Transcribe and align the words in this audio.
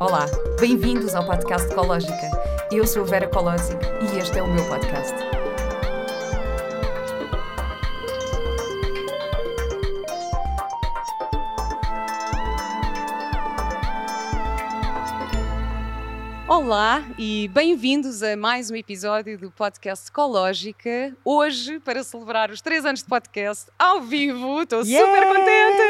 Olá, 0.00 0.26
bem-vindos 0.60 1.14
ao 1.14 1.24
podcast 1.24 1.70
Ecológica. 1.70 2.30
Eu 2.72 2.86
sou 2.86 3.02
a 3.02 3.06
Vera 3.06 3.28
Colosi 3.28 3.72
e 4.02 4.18
este 4.18 4.38
é 4.38 4.42
o 4.42 4.48
meu 4.48 4.64
podcast. 4.68 5.14
Olá 16.46 17.02
e 17.18 17.48
bem-vindos 17.48 18.22
a 18.22 18.36
mais 18.36 18.70
um 18.70 18.76
episódio 18.76 19.38
do 19.38 19.50
podcast 19.50 20.08
Ecológica. 20.08 21.16
Hoje, 21.24 21.80
para 21.80 22.02
celebrar 22.04 22.50
os 22.50 22.60
três 22.60 22.84
anos 22.84 23.00
de 23.00 23.06
podcast 23.06 23.66
ao 23.78 24.02
vivo, 24.02 24.62
estou 24.62 24.82
Yeah! 24.84 25.06
super 25.06 25.26
contente! 25.26 25.84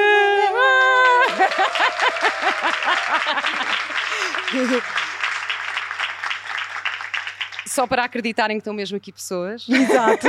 Só 7.66 7.86
para 7.88 8.04
acreditarem 8.04 8.56
que 8.56 8.60
estão 8.60 8.72
mesmo 8.72 8.96
aqui 8.96 9.10
pessoas. 9.10 9.66
Exato. 9.68 10.28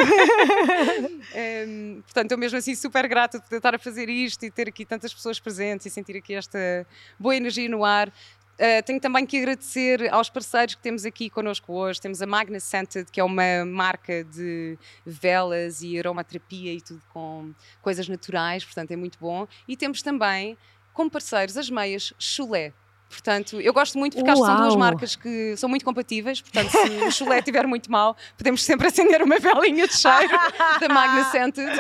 Um, 1.68 2.02
portanto, 2.08 2.26
estou 2.26 2.38
mesmo 2.40 2.58
assim 2.58 2.74
super 2.74 3.08
grata 3.08 3.38
de 3.38 3.56
estar 3.56 3.76
a 3.76 3.78
fazer 3.78 4.10
isto 4.10 4.44
e 4.46 4.50
ter 4.50 4.68
aqui 4.70 4.84
tantas 4.84 5.14
pessoas 5.14 5.40
presentes 5.40 5.86
e 5.86 5.92
sentir 5.92 6.18
aqui 6.18 6.34
esta 6.34 6.88
boa 7.20 7.36
energia 7.36 7.70
no 7.70 7.86
ar. 7.86 8.08
Uh, 8.10 8.82
tenho 8.86 9.02
também 9.02 9.26
que 9.26 9.38
agradecer 9.38 10.12
aos 10.12 10.30
parceiros 10.30 10.76
que 10.76 10.82
temos 10.82 11.06
aqui 11.06 11.30
connosco 11.30 11.74
hoje. 11.74 12.02
Temos 12.02 12.22
a 12.22 12.26
Magna 12.26 12.60
Scented, 12.60 13.12
que 13.12 13.20
é 13.20 13.24
uma 13.24 13.66
marca 13.66 14.24
de 14.24 14.76
velas 15.06 15.82
e 15.82 16.00
aromaterapia 16.00 16.74
e 16.74 16.82
tudo 16.82 17.04
com 17.14 17.54
coisas 17.82 18.08
naturais, 18.08 18.64
portanto 18.64 18.92
é 18.92 18.96
muito 18.96 19.20
bom. 19.20 19.46
E 19.68 19.76
temos 19.76 20.02
também 20.02 20.58
como 20.94 21.12
parceiros 21.12 21.58
as 21.58 21.70
meias 21.70 22.14
Chulé. 22.18 22.74
Portanto, 23.10 23.62
eu 23.62 23.72
gosto 23.72 23.98
muito 23.98 24.16
porque 24.16 24.30
acho 24.30 24.42
que 24.42 24.48
são 24.48 24.58
duas 24.58 24.70
Uau! 24.70 24.80
marcas 24.80 25.16
que 25.16 25.56
são 25.58 25.70
muito 25.70 25.86
compatíveis. 25.86 26.42
Portanto, 26.42 26.72
se 26.72 27.06
o 27.06 27.12
chulé 27.12 27.40
estiver 27.40 27.66
muito 27.68 27.92
mal, 27.92 28.16
podemos 28.38 28.64
sempre 28.64 28.88
acender 28.88 29.22
uma 29.22 29.40
velinha 29.40 29.88
de 29.88 29.96
cheiro 29.96 30.34
da 30.80 30.90
Magna 30.90 31.24
Scented. 31.26 31.72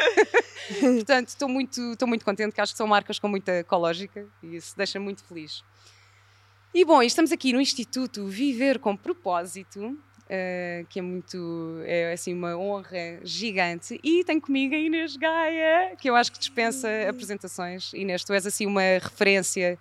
portanto, 0.79 1.29
estou 1.29 1.49
muito, 1.49 1.91
estou 1.91 2.07
muito 2.07 2.23
contente, 2.23 2.53
que 2.53 2.61
acho 2.61 2.73
que 2.73 2.77
são 2.77 2.87
marcas 2.87 3.19
com 3.19 3.27
muita 3.27 3.51
ecológica 3.59 4.25
e 4.41 4.55
isso 4.55 4.75
deixa 4.77 4.99
muito 4.99 5.23
feliz. 5.25 5.63
E 6.73 6.83
bom, 6.83 7.01
estamos 7.01 7.31
aqui 7.31 7.53
no 7.53 7.61
Instituto 7.61 8.25
Viver 8.27 8.79
com 8.79 8.95
Propósito, 8.95 9.97
eh, 10.27 10.85
que 10.89 10.99
é 10.99 11.01
muito, 11.01 11.81
é 11.85 12.11
assim 12.13 12.33
uma 12.33 12.57
honra 12.57 13.19
gigante. 13.23 13.99
E 14.03 14.23
tenho 14.23 14.41
comigo 14.41 14.75
a 14.75 14.77
Inês 14.77 15.15
Gaia, 15.15 15.95
que 15.97 16.09
eu 16.09 16.15
acho 16.15 16.31
que 16.31 16.39
dispensa 16.39 16.89
apresentações. 17.09 17.93
Inês, 17.93 18.23
tu 18.23 18.33
és 18.33 18.45
assim 18.45 18.65
uma 18.65 18.81
referência 19.01 19.79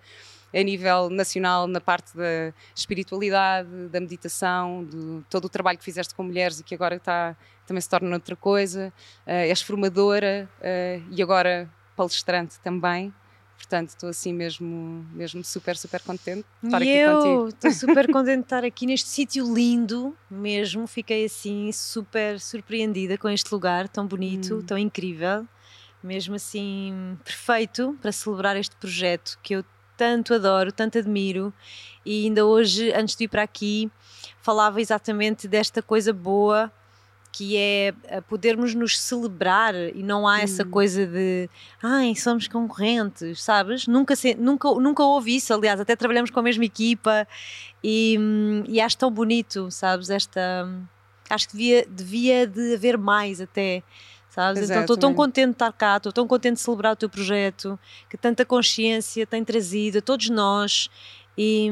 a 0.55 0.63
nível 0.63 1.09
nacional 1.09 1.67
na 1.67 1.81
parte 1.81 2.15
da 2.15 2.53
espiritualidade, 2.73 3.69
da 3.89 3.99
meditação, 3.99 4.85
de 4.85 5.21
todo 5.29 5.45
o 5.45 5.49
trabalho 5.49 5.77
que 5.77 5.83
fizeste 5.83 6.15
com 6.15 6.23
mulheres 6.23 6.59
e 6.59 6.63
que 6.63 6.73
agora 6.73 6.95
está, 6.95 7.35
também 7.67 7.81
se 7.81 7.89
torna 7.89 8.11
outra 8.13 8.35
coisa. 8.35 8.91
Eh, 9.25 9.49
és 9.49 9.61
formadora 9.61 10.49
eh, 10.61 11.01
e 11.11 11.21
agora 11.21 11.69
palestrante 11.95 12.59
também. 12.61 13.13
Portanto, 13.57 13.89
estou 13.89 14.09
assim 14.09 14.33
mesmo, 14.33 15.05
mesmo 15.13 15.43
super, 15.43 15.75
super 15.77 16.01
contente 16.01 16.45
de 16.61 16.67
estar 16.67 16.81
e 16.81 16.83
aqui 16.83 16.97
eu 16.99 17.17
contigo. 17.17 17.47
estou 17.49 17.71
super 17.89 18.11
contente 18.11 18.37
de 18.39 18.43
estar 18.43 18.63
aqui 18.65 18.85
neste 18.85 19.09
sítio 19.09 19.53
lindo 19.53 20.15
mesmo. 20.29 20.85
Fiquei 20.87 21.25
assim 21.25 21.71
super 21.71 22.39
surpreendida 22.39 23.17
com 23.17 23.29
este 23.29 23.51
lugar 23.53 23.87
tão 23.89 24.05
bonito, 24.05 24.55
Hum. 24.57 24.61
tão 24.61 24.77
incrível, 24.77 25.45
mesmo 26.03 26.35
assim 26.35 27.17
perfeito 27.23 27.97
para 28.01 28.11
celebrar 28.11 28.55
este 28.57 28.75
projeto 28.75 29.39
que 29.41 29.55
eu 29.55 29.63
tanto 29.97 30.33
adoro, 30.33 30.71
tanto 30.71 30.97
admiro. 30.97 31.53
E 32.05 32.25
ainda 32.25 32.45
hoje, 32.45 32.91
antes 32.93 33.15
de 33.15 33.23
ir 33.25 33.27
para 33.27 33.43
aqui, 33.43 33.89
falava 34.41 34.79
exatamente 34.81 35.47
desta 35.47 35.81
coisa 35.81 36.13
boa 36.13 36.71
que 37.31 37.57
é 37.57 37.93
eh, 38.05 38.21
podermos 38.21 38.73
nos 38.73 38.97
celebrar 38.97 39.75
e 39.75 40.01
não 40.01 40.25
há 40.25 40.39
essa 40.39 40.63
Hum. 40.63 40.69
coisa 40.69 41.05
de 41.05 41.49
ai, 41.83 42.15
somos 42.15 42.47
concorrentes, 42.47 43.43
sabes? 43.43 43.87
Nunca, 43.87 44.15
se, 44.15 44.35
nunca, 44.35 44.71
nunca 44.75 45.03
houve 45.03 45.35
isso, 45.35 45.53
aliás, 45.53 45.77
até 45.81 45.97
trabalhamos 45.97 46.31
com 46.31 46.39
a 46.39 46.43
mesma 46.43 46.63
equipa 46.63 47.27
e, 47.83 48.15
hum, 48.17 48.63
e 48.69 48.79
acho 48.79 48.97
tão 48.97 49.11
bonito, 49.11 49.69
sabes? 49.69 50.09
Esta 50.09 50.63
hum, 50.65 50.83
acho 51.29 51.49
que 51.49 51.57
devia, 51.57 51.85
devia 51.85 52.47
de 52.47 52.75
haver 52.75 52.97
mais 52.97 53.41
até. 53.41 53.83
Sabes? 54.35 54.69
Então 54.69 54.81
estou 54.81 54.97
tão 54.97 55.13
contente 55.13 55.45
de 55.47 55.51
estar 55.53 55.71
cá, 55.71 55.95
estou 55.95 56.11
tão 56.11 56.27
contente 56.27 56.55
de 56.55 56.59
celebrar 56.59 56.91
o 56.91 56.95
teu 56.97 57.09
projeto, 57.09 57.79
que 58.09 58.17
tanta 58.17 58.43
consciência 58.45 59.25
tem 59.25 59.43
trazido 59.45 59.99
a 59.99 60.01
todos 60.01 60.29
nós 60.29 60.89
e, 61.37 61.69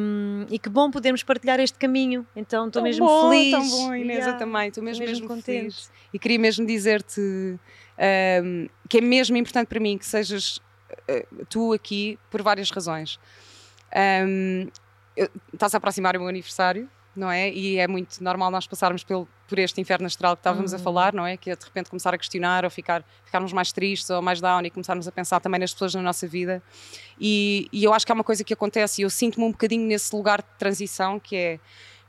e 0.50 0.58
que 0.58 0.70
bom 0.70 0.90
podermos 0.90 1.24
partilhar 1.24 1.60
este 1.60 1.78
caminho. 1.78 2.26
Então 2.34 2.68
estou 2.68 2.82
mesmo 2.82 3.06
bom, 3.06 3.30
feliz. 3.30 3.52
Tão 3.52 3.70
bom, 3.70 3.94
Inês, 3.96 4.20
eu 4.20 4.24
Yeah. 4.28 4.38
também. 4.40 4.70
Estou 4.70 4.82
mesmo, 4.84 5.00
mesmo 5.02 5.14
mesmo 5.16 5.28
contente. 5.28 5.46
feliz. 5.76 5.92
E 6.14 6.18
queria 6.18 6.40
mesmo 6.40 6.66
dizer-te 6.66 7.60
ahm, 7.98 8.68
que 8.88 9.00
é 9.00 9.02
mesmo 9.02 9.36
importante 9.36 9.68
para 9.68 9.80
mim 9.82 9.98
que 9.98 10.06
sejas 10.06 10.60
eh, 11.08 11.26
tu 11.50 11.74
aqui 11.74 12.18
por 12.32 12.42
várias 12.42 12.70
razões. 12.72 13.20
Eu- 15.16 15.30
estás 15.54 15.74
a 15.76 15.78
aproximar 15.78 16.16
o 16.16 16.20
meu 16.20 16.28
aniversário, 16.30 16.90
não 17.16 17.30
é? 17.30 17.50
E 17.52 17.78
é 17.78 17.88
muito 17.88 18.24
normal 18.24 18.50
nós 18.50 18.66
passarmos 18.66 19.04
pelo, 19.04 19.28
por 19.48 19.60
este 19.60 19.80
inferno 19.80 20.08
astral 20.08 20.36
que 20.36 20.40
estávamos 20.42 20.74
a 20.74 20.78
Uhum. 20.78 20.84
falar, 20.84 21.14
não 21.14 21.26
é? 21.26 21.38
Que 21.38 21.52
é 21.52 21.56
de 21.56 21.64
repente 21.64 21.90
começar 21.90 22.14
a 22.14 22.18
questionar 22.18 22.64
ou 22.66 22.72
ficar, 22.72 23.04
ficarmos 23.26 23.54
mais 23.54 23.72
tristes 23.72 24.10
ou 24.10 24.22
mais 24.22 24.42
down 24.42 24.62
e 24.66 24.70
começarmos 24.70 25.08
a 25.08 25.12
pensar 25.12 25.40
também 25.40 25.60
nas 25.60 25.72
pessoas 25.74 25.94
na 25.94 26.02
nossa 26.02 26.28
vida. 26.28 26.62
E, 27.20 27.68
e 27.72 27.84
eu 27.84 27.94
acho 27.94 28.06
que 28.06 28.12
há 28.12 28.16
uma 28.16 28.24
coisa 28.24 28.44
que 28.44 28.54
acontece 28.54 29.02
e 29.02 29.04
eu 29.04 29.10
sinto-me 29.10 29.46
um 29.46 29.52
bocadinho 29.52 29.86
nesse 29.86 30.16
lugar 30.16 30.42
de 30.42 30.48
transição 30.58 31.20
que 31.20 31.36
é 31.36 31.60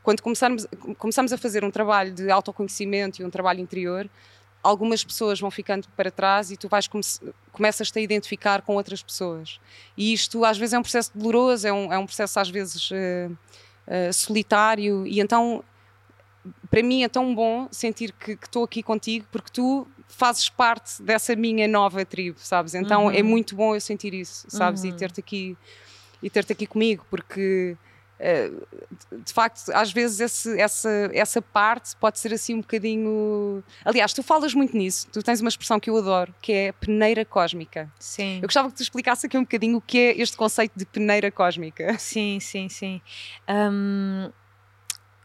quando 0.03 0.21
começarmos, 0.21 0.67
começamos 0.99 1.33
a 1.33 1.39
fazer 1.39 1.65
um 1.65 1.71
trabalho 1.71 2.13
de 2.13 2.31
autoconhecimento 2.31 3.23
e 3.23 3.25
um 3.25 3.31
trabalho 3.31 3.61
interior, 3.61 4.07
algumas 4.63 5.03
pessoas 5.03 5.41
vão 5.41 5.51
ficando 5.51 5.89
para 5.97 6.11
trás 6.11 6.51
e 6.51 6.57
tu 6.59 6.69
vais 6.69 6.87
come 6.87 7.03
começas-te 7.53 7.99
a 7.99 8.03
identificar 8.03 8.61
com 8.63 8.75
outras 8.75 9.03
pessoas. 9.03 9.59
E 9.97 10.13
isto 10.13 10.45
às 10.45 10.59
vezes 10.59 10.75
é 10.75 10.79
um 10.79 10.83
processo 10.83 11.11
doloroso, 11.15 11.67
é 11.67 11.73
um, 11.73 11.93
é 11.93 11.99
um 11.99 12.05
processo 12.07 12.39
às 12.39 12.51
vezes 12.51 12.91
eh, 12.93 13.31
eh, 13.87 14.13
solitário 14.13 15.07
e 15.07 15.21
então 15.21 15.63
para 16.71 16.83
mim 16.83 17.03
é 17.03 17.09
tão 17.09 17.35
bom 17.35 17.69
sentir 17.73 18.13
que 18.13 18.33
estou 18.33 18.65
aqui 18.65 18.83
contigo 18.83 19.27
porque 19.31 19.51
tu 19.53 19.87
fazes 20.09 20.49
parte 20.51 21.03
dessa 21.03 21.35
minha 21.35 21.67
nova 21.67 22.05
tribo, 22.05 22.39
sabes? 22.39 22.75
Então 22.75 23.05
Uhum. 23.05 23.11
é 23.11 23.23
muito 23.23 23.57
bom 23.57 23.75
eu 23.75 23.81
sentir 23.81 24.13
isso, 24.15 24.45
sabes? 24.51 24.85
E 24.85 24.89
Uhum. 24.89 24.97
ter-te 24.97 25.21
aqui 25.21 25.57
e 26.23 26.31
ter-te 26.31 26.53
aqui 26.53 26.67
comigo 26.67 27.05
porque 27.11 27.77
de- 28.19 29.23
de 29.25 29.33
facto, 29.33 29.71
às 29.73 29.93
vezes 29.93 30.21
esse- 30.21 30.59
essa, 30.61 31.11
essa 31.13 31.43
parte 31.43 31.97
pode 31.97 32.19
ser 32.19 32.33
assim 32.33 32.55
um 32.55 32.61
bocadinho. 32.61 33.63
Aliás, 33.85 34.13
tu 34.13 34.23
falas 34.23 34.55
muito 34.55 34.77
nisso, 34.77 35.09
tu 35.13 35.23
tens 35.23 35.41
uma 35.41 35.49
expressão 35.49 35.81
que 35.81 35.91
eu 35.91 35.97
adoro, 35.97 36.35
que 36.41 36.53
é 36.53 36.73
peneira 36.73 37.25
cósmica. 37.25 37.91
Sim. 37.99 38.37
Eu 38.37 38.49
gostava 38.49 38.69
que 38.71 38.77
tu 38.77 38.83
explicasse 38.83 39.27
aqui 39.27 39.37
um 39.37 39.43
bocadinho 39.43 39.77
o 39.79 39.81
que 39.81 39.99
é 39.99 40.21
este 40.21 40.37
conceito 40.37 40.73
de 40.77 40.87
peneira 40.87 41.31
cósmica. 41.31 41.97
Sim, 41.99 42.39
sim, 42.41 42.69
sim. 42.69 43.01
Hum, 43.49 44.31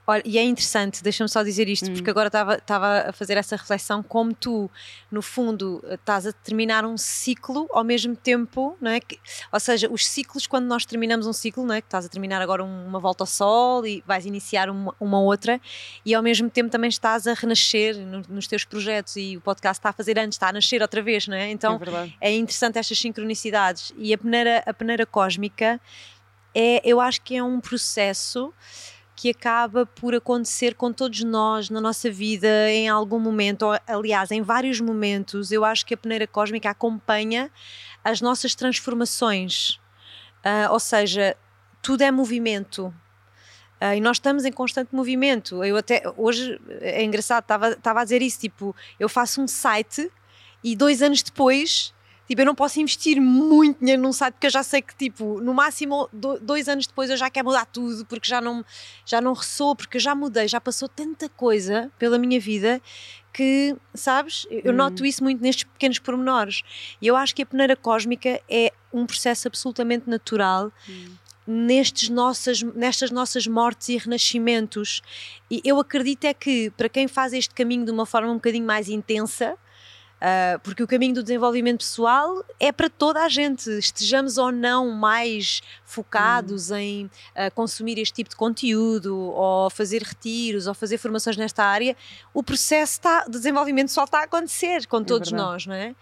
olha, 0.09 0.23
e 0.25 0.37
é 0.37 0.43
interessante, 0.43 1.03
deixa-me 1.03 1.29
só 1.29 1.43
dizer 1.43 1.69
isto, 1.69 1.89
Hum. 1.89 1.93
porque 1.93 2.09
agora 2.09 2.27
estava- 2.27 3.09
a 3.09 3.13
fazer 3.13 3.37
essa 3.37 3.55
reflexão, 3.55 4.01
como 4.01 4.33
tu, 4.33 4.69
no 5.11 5.21
fundo, 5.21 5.83
estás 5.89 6.25
a 6.25 6.31
terminar 6.33 6.83
um 6.85 6.97
ciclo 6.97 7.67
ao 7.71 7.83
mesmo 7.83 8.15
tempo, 8.15 8.75
não 8.81 8.89
é? 8.91 8.99
Que- 8.99 9.19
ou 9.51 9.59
seja, 9.59 9.87
os 9.91 10.07
ciclos, 10.07 10.47
quando 10.47 10.65
nós 10.65 10.83
terminamos 10.85 11.27
um 11.27 11.33
ciclo, 11.33 11.63
não 11.65 11.75
é? 11.75 11.81
Que 11.81 11.87
estás 11.87 12.05
a 12.05 12.09
terminar 12.09 12.41
agora 12.41 12.63
um- 12.63 12.87
uma 12.87 12.99
volta 12.99 13.23
ao 13.23 13.27
sol 13.27 13.85
e 13.85 14.03
vais 14.07 14.25
iniciar 14.25 14.69
uma, 14.69 14.95
uma 14.99 15.19
outra, 15.21 15.61
e 16.05 16.15
ao 16.15 16.23
mesmo 16.23 16.49
tempo 16.49 16.69
também 16.71 16.89
estás 16.89 17.27
a 17.27 17.33
renascer 17.33 17.95
no- 17.97 18.23
nos 18.29 18.47
teus 18.47 18.65
projetos, 18.65 19.15
e 19.15 19.37
o 19.37 19.41
podcast 19.41 19.79
está 19.79 19.89
a 19.89 19.93
fazer 19.93 20.17
antes, 20.17 20.35
está 20.35 20.49
a 20.49 20.53
nascer 20.53 20.81
outra 20.81 21.01
vez, 21.01 21.27
não 21.27 21.35
é? 21.37 21.51
Então, 21.51 21.79
é 22.19 22.29
é 22.29 22.35
interessante 22.35 22.77
estas 22.79 22.97
sincronicidades 22.97 23.93
e 23.97 24.13
a 24.13 24.17
peneira, 24.17 24.63
a 24.65 24.73
peneira 24.73 25.05
cósmica 25.05 25.79
é, 26.55 26.81
eu 26.83 26.99
acho 26.99 27.21
que 27.21 27.35
é 27.35 27.43
um 27.43 27.59
processo 27.59 28.51
que 29.19 29.31
acaba 29.31 29.85
por 29.85 30.15
acontecer 30.15 30.75
com 30.75 30.93
todos 30.93 31.25
nós 31.25 31.69
na 31.69 31.81
nossa 31.81 32.09
vida 32.09 32.71
em 32.71 32.87
algum 32.87 33.19
momento, 33.19 33.63
ou, 33.65 33.77
aliás, 33.85 34.31
em 34.31 34.41
vários 34.41 34.79
momentos. 34.79 35.51
Eu 35.51 35.65
acho 35.65 35.85
que 35.85 35.93
a 35.93 35.97
peneira 35.97 36.25
cósmica 36.25 36.69
acompanha 36.69 37.51
as 38.01 38.21
nossas 38.21 38.55
transformações, 38.55 39.77
Ah, 40.41 40.69
ou 40.71 40.79
seja, 40.79 41.35
tudo 41.81 42.01
é 42.01 42.09
movimento. 42.09 42.93
Ah, 43.81 43.93
e 43.93 43.99
nós 43.99 44.15
estamos 44.15 44.45
em 44.45 44.53
constante 44.53 44.95
movimento. 44.95 45.65
Eu 45.65 45.75
até 45.75 46.01
hoje 46.15 46.57
é 46.79 47.03
engraçado, 47.03 47.43
estava 47.43 47.99
a 47.99 48.03
dizer 48.05 48.21
isso, 48.21 48.39
tipo, 48.39 48.73
eu 48.97 49.09
faço 49.09 49.41
um 49.41 49.49
site 49.49 50.09
e 50.63 50.77
dois 50.77 51.01
anos 51.01 51.21
depois, 51.21 51.93
tipo, 52.29 52.41
eu 52.41 52.45
não 52.45 52.53
posso 52.53 52.79
investir 52.79 53.19
muito 53.19 53.79
dinheiro 53.79 54.01
num 54.01 54.13
site 54.13 54.35
porque 54.35 54.47
eu 54.47 54.51
já 54.51 54.61
sei 54.61 54.81
que, 54.83 54.95
tipo, 54.95 55.41
no 55.41 55.51
máximo 55.53 56.07
do- 56.13 56.39
dois 56.39 56.69
anos 56.69 56.85
depois 56.85 57.09
eu 57.09 57.17
já 57.17 57.27
quero 57.29 57.47
mudar 57.47 57.65
tudo 57.65 58.05
porque 58.05 58.29
já 58.29 58.39
não, 58.39 58.63
já 59.03 59.19
não 59.19 59.33
ressoa, 59.33 59.75
porque 59.75 59.97
eu 59.97 60.01
já 60.01 60.13
mudei, 60.13 60.47
já 60.47 60.61
passou 60.61 60.87
tanta 60.87 61.27
coisa 61.27 61.91
pela 61.97 62.19
minha 62.19 62.39
vida 62.39 62.79
que, 63.33 63.75
sabes, 63.95 64.45
eu 64.51 64.71
Hum. 64.71 64.75
noto 64.75 65.03
isso 65.05 65.23
muito 65.23 65.41
nestes 65.41 65.63
pequenos 65.63 65.97
pormenores. 65.99 66.61
E 67.01 67.07
eu 67.07 67.15
acho 67.15 67.35
que 67.35 67.41
a 67.41 67.45
peneira 67.45 67.75
cósmica 67.75 68.39
é 68.47 68.71
um 68.93 69.05
processo 69.05 69.47
absolutamente 69.47 70.07
natural 70.09 70.71
nestes 71.47 72.09
nossas, 72.09 72.61
nestas 72.61 73.09
nossas 73.09 73.47
mortes 73.47 73.89
e 73.89 73.97
renascimentos. 73.97 75.01
E 75.49 75.61
eu 75.65 75.79
acredito 75.79 76.25
é 76.25 76.33
que 76.33 76.69
para 76.71 76.87
quem 76.87 77.07
faz 77.07 77.33
este 77.33 77.55
caminho 77.55 77.85
de 77.85 77.91
uma 77.91 78.05
forma 78.05 78.29
um 78.31 78.35
bocadinho 78.35 78.65
mais 78.65 78.87
intensa, 78.87 79.57
Uh, 80.19 80.59
porque 80.59 80.83
o 80.83 80.87
caminho 80.87 81.13
do 81.13 81.23
desenvolvimento 81.23 81.79
pessoal 81.79 82.43
é 82.59 82.73
para 82.73 82.89
toda 82.89 83.23
a 83.23 83.29
gente, 83.29 83.69
estejamos 83.69 84.37
ou 84.37 84.51
não 84.51 84.91
mais 84.91 85.61
focados 85.85 86.71
hum. 86.71 86.75
em 86.75 87.05
uh, 87.05 87.09
consumir 87.55 87.97
este 87.97 88.15
tipo 88.15 88.29
de 88.29 88.35
conteúdo, 88.35 89.17
ou 89.17 89.69
fazer 89.69 90.03
retiros, 90.03 90.67
ou 90.67 90.73
fazer 90.73 90.97
formações 90.97 91.37
nesta 91.37 91.63
área, 91.63 91.95
o 92.33 92.43
processo 92.43 92.99
tá, 92.99 93.23
de 93.23 93.31
desenvolvimento 93.31 93.91
só 93.91 94.03
está 94.03 94.19
a 94.19 94.23
acontecer 94.23 94.85
com 94.87 94.97
é 94.97 95.03
todos 95.05 95.31
nós, 95.31 95.65
não 95.65 95.73
é? 95.73 95.95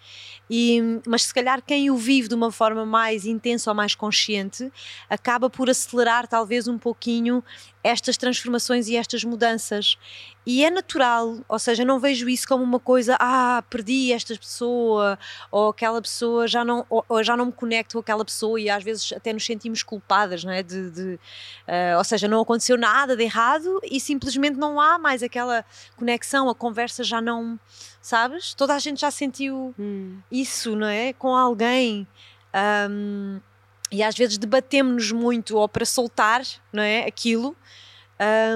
E, 0.50 0.80
mas 1.06 1.24
se 1.24 1.34
calhar 1.34 1.62
quem 1.62 1.90
o 1.90 1.96
vive 1.96 2.28
de 2.28 2.34
uma 2.34 2.50
forma 2.50 2.86
mais 2.86 3.26
intensa 3.26 3.70
ou 3.70 3.74
mais 3.74 3.94
consciente 3.94 4.72
acaba 5.08 5.50
por 5.50 5.68
acelerar 5.68 6.26
talvez 6.26 6.66
um 6.66 6.78
pouquinho 6.78 7.44
estas 7.84 8.16
transformações 8.16 8.88
e 8.88 8.96
estas 8.96 9.24
mudanças. 9.24 9.96
E 10.46 10.64
é 10.64 10.70
natural, 10.70 11.38
ou 11.46 11.58
seja, 11.58 11.84
não 11.84 12.00
vejo 12.00 12.28
isso 12.28 12.48
como 12.48 12.64
uma 12.64 12.80
coisa, 12.80 13.16
ah, 13.20 13.62
perdi 13.68 14.07
esta 14.12 14.34
pessoa, 14.36 15.18
ou 15.50 15.70
aquela 15.70 16.00
pessoa 16.00 16.46
já 16.46 16.64
não, 16.64 16.84
ou, 16.88 17.04
ou 17.08 17.22
já 17.22 17.36
não 17.36 17.46
me 17.46 17.52
conecto 17.52 17.94
com 17.94 18.00
aquela 18.00 18.24
pessoa 18.24 18.60
e 18.60 18.68
às 18.68 18.82
vezes 18.82 19.12
até 19.12 19.32
nos 19.32 19.44
sentimos 19.44 19.82
culpadas, 19.82 20.44
não 20.44 20.52
é? 20.52 20.62
De, 20.62 20.90
de 20.90 21.14
uh, 21.66 21.98
ou 21.98 22.04
seja, 22.04 22.28
não 22.28 22.40
aconteceu 22.40 22.76
nada 22.76 23.16
de 23.16 23.22
errado 23.22 23.80
e 23.82 24.00
simplesmente 24.00 24.56
não 24.56 24.80
há 24.80 24.98
mais 24.98 25.22
aquela 25.22 25.64
conexão, 25.96 26.48
a 26.48 26.54
conversa 26.54 27.02
já 27.04 27.20
não, 27.20 27.58
sabes? 28.00 28.54
Toda 28.54 28.74
a 28.74 28.78
gente 28.78 29.00
já 29.00 29.10
sentiu 29.10 29.74
hum. 29.78 30.18
isso, 30.30 30.74
não 30.76 30.86
é? 30.86 31.12
Com 31.12 31.34
alguém. 31.34 32.06
Um, 32.90 33.40
e 33.90 34.02
às 34.02 34.14
vezes 34.16 34.38
debatemos-nos 34.38 35.12
muito 35.12 35.56
ou 35.56 35.68
para 35.68 35.84
soltar 35.84 36.42
não 36.72 36.82
é, 36.82 37.06
aquilo, 37.06 37.56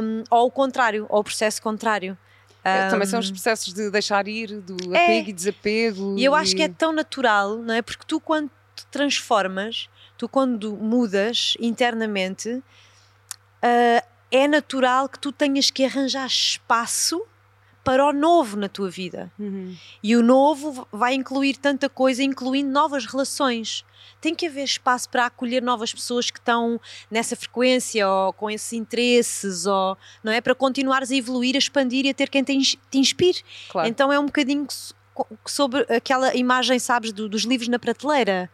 um, 0.02 0.24
ou 0.30 0.46
o 0.46 0.50
contrário, 0.50 1.06
ou 1.08 1.20
o 1.20 1.24
processo 1.24 1.62
contrário. 1.62 2.16
É, 2.64 2.88
também 2.88 3.06
são 3.06 3.18
os 3.18 3.30
processos 3.30 3.74
de 3.74 3.90
deixar 3.90 4.28
ir, 4.28 4.60
do 4.60 4.94
é. 4.94 5.04
apego 5.04 5.30
e 5.30 5.32
desapego. 5.32 6.14
E 6.16 6.24
eu 6.24 6.34
acho 6.34 6.54
que 6.54 6.62
é 6.62 6.68
tão 6.68 6.92
natural, 6.92 7.58
não 7.58 7.74
é? 7.74 7.82
Porque 7.82 8.04
tu, 8.06 8.20
quando 8.20 8.50
te 8.74 8.86
transformas, 8.86 9.88
tu, 10.16 10.28
quando 10.28 10.76
mudas 10.76 11.56
internamente, 11.58 12.48
uh, 12.50 12.62
é 14.30 14.46
natural 14.46 15.08
que 15.08 15.18
tu 15.18 15.32
tenhas 15.32 15.70
que 15.70 15.84
arranjar 15.84 16.26
espaço 16.26 17.22
para 17.84 18.06
o 18.06 18.12
novo 18.12 18.56
na 18.56 18.68
tua 18.68 18.88
vida. 18.88 19.30
Uhum. 19.38 19.74
E 20.02 20.14
o 20.16 20.22
novo 20.22 20.86
vai 20.92 21.14
incluir 21.14 21.56
tanta 21.56 21.88
coisa, 21.88 22.22
incluindo 22.22 22.70
novas 22.70 23.06
relações. 23.06 23.84
Tem 24.20 24.34
que 24.34 24.46
haver 24.46 24.64
espaço 24.64 25.08
para 25.08 25.26
acolher 25.26 25.62
novas 25.62 25.92
pessoas 25.92 26.30
que 26.30 26.38
estão 26.38 26.80
nessa 27.10 27.34
frequência 27.34 28.08
ou 28.08 28.32
com 28.32 28.48
esses 28.48 28.72
interesses, 28.72 29.66
ou 29.66 29.96
não 30.22 30.32
é? 30.32 30.40
Para 30.40 30.54
continuares 30.54 31.10
a 31.10 31.16
evoluir, 31.16 31.56
a 31.56 31.58
expandir 31.58 32.06
e 32.06 32.10
a 32.10 32.14
ter 32.14 32.28
quem 32.28 32.44
te, 32.44 32.78
inspire. 32.94 33.42
Claro. 33.68 33.88
Então 33.88 34.12
é 34.12 34.18
um 34.18 34.26
bocadinho 34.26 34.66
sobre 35.44 35.80
aquela 35.94 36.34
imagem, 36.36 36.78
sabes, 36.78 37.12
do, 37.12 37.28
dos 37.28 37.42
livros 37.42 37.68
na 37.68 37.78
prateleira. 37.78 38.48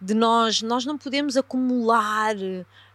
De 0.00 0.14
nós, 0.14 0.62
nós 0.62 0.84
não 0.86 0.96
podemos 0.96 1.36
acumular. 1.36 2.34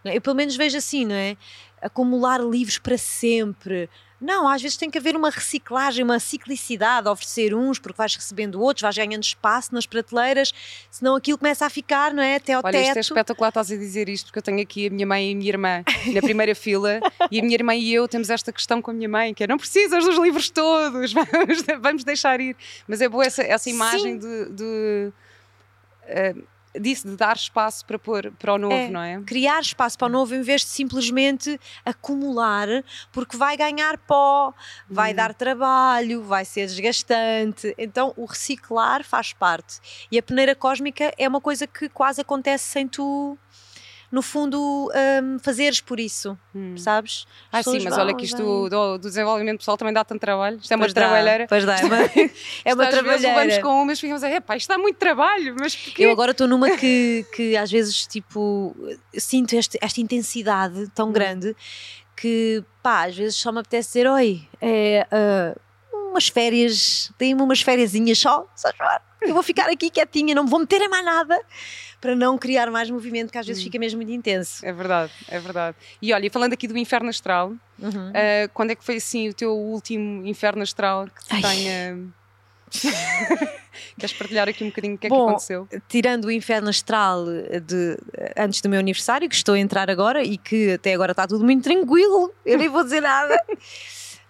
É? 0.05 0.17
Eu 0.17 0.21
pelo 0.21 0.35
menos 0.35 0.55
vejo 0.55 0.77
assim, 0.77 1.05
não 1.05 1.15
é? 1.15 1.37
Acumular 1.81 2.41
livros 2.41 2.79
para 2.79 2.97
sempre, 2.97 3.89
não, 4.25 4.47
às 4.47 4.61
vezes 4.61 4.75
tem 4.75 4.89
que 4.89 4.97
haver 4.97 5.15
uma 5.15 5.29
reciclagem, 5.29 6.03
uma 6.03 6.19
ciclicidade, 6.19 7.07
oferecer 7.07 7.53
uns 7.53 7.77
porque 7.77 7.95
vais 7.95 8.15
recebendo 8.15 8.59
outros, 8.59 8.81
vais 8.81 8.97
ganhando 8.97 9.23
espaço 9.23 9.73
nas 9.73 9.85
prateleiras, 9.85 10.51
senão 10.89 11.15
aquilo 11.15 11.37
começa 11.37 11.65
a 11.65 11.69
ficar, 11.69 12.13
não 12.13 12.23
é? 12.23 12.35
Até 12.35 12.53
ao 12.53 12.61
Olha, 12.63 12.73
teto. 12.73 12.87
isto 12.87 12.97
é 12.97 13.01
espetacular, 13.01 13.49
estás 13.49 13.71
a 13.71 13.77
dizer 13.77 14.09
isto, 14.09 14.25
porque 14.25 14.39
eu 14.39 14.43
tenho 14.43 14.61
aqui 14.61 14.87
a 14.87 14.89
minha 14.89 15.05
mãe 15.05 15.29
e 15.29 15.33
a 15.33 15.35
minha 15.35 15.49
irmã 15.49 15.83
na 16.13 16.21
primeira 16.21 16.53
fila 16.55 16.99
e 17.29 17.39
a 17.39 17.43
minha 17.43 17.53
irmã 17.53 17.75
e 17.75 17.93
eu 17.93 18.07
temos 18.07 18.29
esta 18.29 18.51
questão 18.51 18.81
com 18.81 18.89
a 18.89 18.93
minha 18.93 19.09
mãe, 19.09 19.33
que 19.33 19.43
é 19.43 19.47
não 19.47 19.57
precisas 19.57 20.03
dos 20.03 20.17
livros 20.17 20.49
todos, 20.49 21.13
vamos, 21.13 21.63
vamos 21.79 22.03
deixar 22.03 22.39
ir. 22.39 22.55
Mas 22.87 23.01
é 23.01 23.07
boa 23.07 23.23
essa, 23.23 23.43
essa 23.43 23.69
imagem 23.69 24.19
Sim. 24.19 24.19
de. 24.19 24.49
de 24.51 25.13
uh, 26.39 26.54
disso, 26.79 27.07
de 27.07 27.15
dar 27.15 27.35
espaço 27.35 27.85
para 27.85 27.97
pôr 27.97 28.31
para 28.37 28.53
o 28.53 28.57
novo, 28.57 28.73
é, 28.73 28.89
não 28.89 29.01
é? 29.01 29.21
Criar 29.25 29.61
espaço 29.61 29.97
para 29.97 30.07
o 30.07 30.09
novo 30.09 30.35
em 30.35 30.41
vez 30.41 30.61
de 30.61 30.67
simplesmente 30.67 31.59
acumular, 31.85 32.67
porque 33.11 33.37
vai 33.37 33.57
ganhar 33.57 33.97
pó, 33.97 34.53
vai 34.89 35.11
hum. 35.11 35.15
dar 35.15 35.33
trabalho, 35.33 36.23
vai 36.23 36.45
ser 36.45 36.65
desgastante. 36.67 37.73
Então 37.77 38.13
o 38.15 38.25
reciclar 38.25 39.03
faz 39.03 39.33
parte. 39.33 39.79
E 40.11 40.17
a 40.17 40.23
peneira 40.23 40.55
cósmica 40.55 41.13
é 41.17 41.27
uma 41.27 41.41
coisa 41.41 41.67
que 41.67 41.89
quase 41.89 42.21
acontece 42.21 42.65
sem 42.65 42.87
tu 42.87 43.37
no 44.15 44.21
fundo, 44.21 44.89
um, 45.21 45.39
fazeres 45.39 45.81
por 45.81 45.99
isso, 45.99 46.37
hum. 46.55 46.77
sabes? 46.77 47.27
ah, 47.51 47.61
sim, 47.61 47.81
mas 47.83 47.97
olha 47.97 48.15
que 48.15 48.23
isto 48.23 48.69
do, 48.69 48.97
do, 48.97 49.09
desenvolvimento 49.09 49.57
pessoal 49.57 49.75
também 49.75 49.93
dá 49.93 50.05
tanto 50.05 50.21
trabalho. 50.21 50.57
Isto 50.57 50.71
é 50.71 50.77
uma 50.77 50.87
trabalheira. 50.87 51.45
Pois 51.49 51.65
dá, 51.65 51.77
é 51.77 51.83
uma, 51.83 51.97
é 52.63 52.73
uma 52.73 52.87
trabalheira. 52.87 53.35
Vamos 53.35 53.57
com 53.57 53.83
umas 53.83 53.99
ficamos 53.99 54.23
a 54.23 54.27
dizer, 54.29 54.41
isto 54.55 54.69
dá 54.69 54.77
muito 54.77 54.95
trabalho, 54.95 55.53
mas 55.59 55.75
porquê? 55.75 56.05
Eu 56.05 56.11
agora 56.11 56.31
estou 56.31 56.47
numa 56.47 56.77
que, 56.77 57.25
que 57.35 57.57
às 57.57 57.69
vezes, 57.69 58.07
tipo, 58.07 58.73
sinto 59.13 59.53
este, 59.53 59.77
esta 59.81 59.99
intensidade 59.99 60.89
tão 60.95 61.09
hum. 61.09 61.11
grande 61.11 61.53
que, 62.15 62.63
pá, 62.81 63.07
às 63.07 63.17
vezes 63.17 63.35
só 63.35 63.51
me 63.51 63.59
apetece 63.59 63.89
dizer, 63.89 64.07
oi, 64.07 64.47
é... 64.61 65.05
Uh, 65.11 65.65
umas 66.09 66.29
férias, 66.29 67.11
tenho 67.17 67.43
umas 67.43 67.59
férias 67.59 67.91
só, 68.17 68.47
só 68.55 68.69
eu 69.21 69.33
vou 69.33 69.43
ficar 69.43 69.69
aqui 69.69 69.89
quietinha, 69.89 70.33
não 70.33 70.45
me 70.45 70.49
vou 70.49 70.59
meter 70.59 70.81
em 70.81 70.87
mais 70.87 71.03
nada 71.03 71.37
para 72.05 72.15
não 72.15 72.37
criar 72.37 72.69
mais 72.69 72.87
movimento, 72.87 73.31
que 73.31 73.37
às 73.37 73.47
vezes 73.47 73.63
hum. 73.63 73.65
fica 73.65 73.79
mesmo 73.79 73.97
muito 73.97 74.11
intenso. 74.11 74.63
É 74.63 74.71
verdade, 74.71 75.11
é 75.27 75.39
verdade. 75.39 75.75
E 75.99 76.13
olha, 76.13 76.29
falando 76.29 76.53
aqui 76.53 76.67
do 76.67 76.77
inferno 76.77 77.09
astral, 77.09 77.53
uhum. 77.79 78.09
uh, 78.09 78.49
quando 78.53 78.69
é 78.71 78.75
que 78.75 78.85
foi 78.85 78.97
assim 78.97 79.27
o 79.29 79.33
teu 79.33 79.57
último 79.57 80.25
inferno 80.27 80.61
astral 80.61 81.07
que 81.07 81.23
te 81.23 81.41
tenha. 81.41 81.97
Queres 83.97 84.15
partilhar 84.15 84.47
aqui 84.47 84.63
um 84.63 84.67
bocadinho 84.67 84.95
o 84.95 84.97
que 84.97 85.09
Bom, 85.09 85.15
é 85.15 85.19
que 85.19 85.29
aconteceu? 85.29 85.67
Tirando 85.87 86.25
o 86.25 86.31
inferno 86.31 86.69
astral 86.69 87.25
de, 87.25 87.97
antes 88.37 88.61
do 88.61 88.69
meu 88.69 88.79
aniversário, 88.79 89.27
que 89.27 89.35
estou 89.35 89.55
a 89.55 89.59
entrar 89.59 89.89
agora 89.89 90.23
e 90.23 90.37
que 90.37 90.73
até 90.73 90.93
agora 90.93 91.11
está 91.11 91.27
tudo 91.27 91.43
muito 91.43 91.63
tranquilo, 91.63 92.33
eu 92.45 92.57
nem 92.57 92.69
vou 92.69 92.83
dizer 92.83 93.01
nada. 93.01 93.35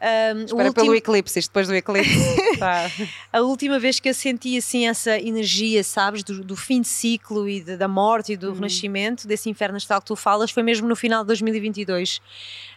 Um, 0.01 0.43
Espera 0.43 0.67
último... 0.67 0.73
pelo 0.73 0.95
eclipse, 0.95 1.39
isto 1.39 1.49
depois 1.49 1.67
do 1.67 1.73
eclipse. 1.73 2.35
tá. 2.59 2.91
A 3.31 3.41
última 3.41 3.79
vez 3.79 3.99
que 3.99 4.09
eu 4.09 4.13
senti 4.13 4.57
assim 4.57 4.87
essa 4.87 5.17
energia, 5.17 5.83
sabes, 5.83 6.23
do, 6.23 6.43
do 6.43 6.55
fim 6.55 6.81
de 6.81 6.87
ciclo 6.87 7.47
e 7.47 7.61
de, 7.61 7.77
da 7.77 7.87
morte 7.87 8.33
e 8.33 8.37
do 8.37 8.49
uhum. 8.49 8.55
renascimento, 8.55 9.27
desse 9.27 9.49
inferno 9.49 9.77
astral 9.77 10.01
que 10.01 10.07
tu 10.07 10.15
falas, 10.15 10.51
foi 10.51 10.63
mesmo 10.63 10.87
no 10.87 10.95
final 10.95 11.23
de 11.23 11.27
2022. 11.27 12.21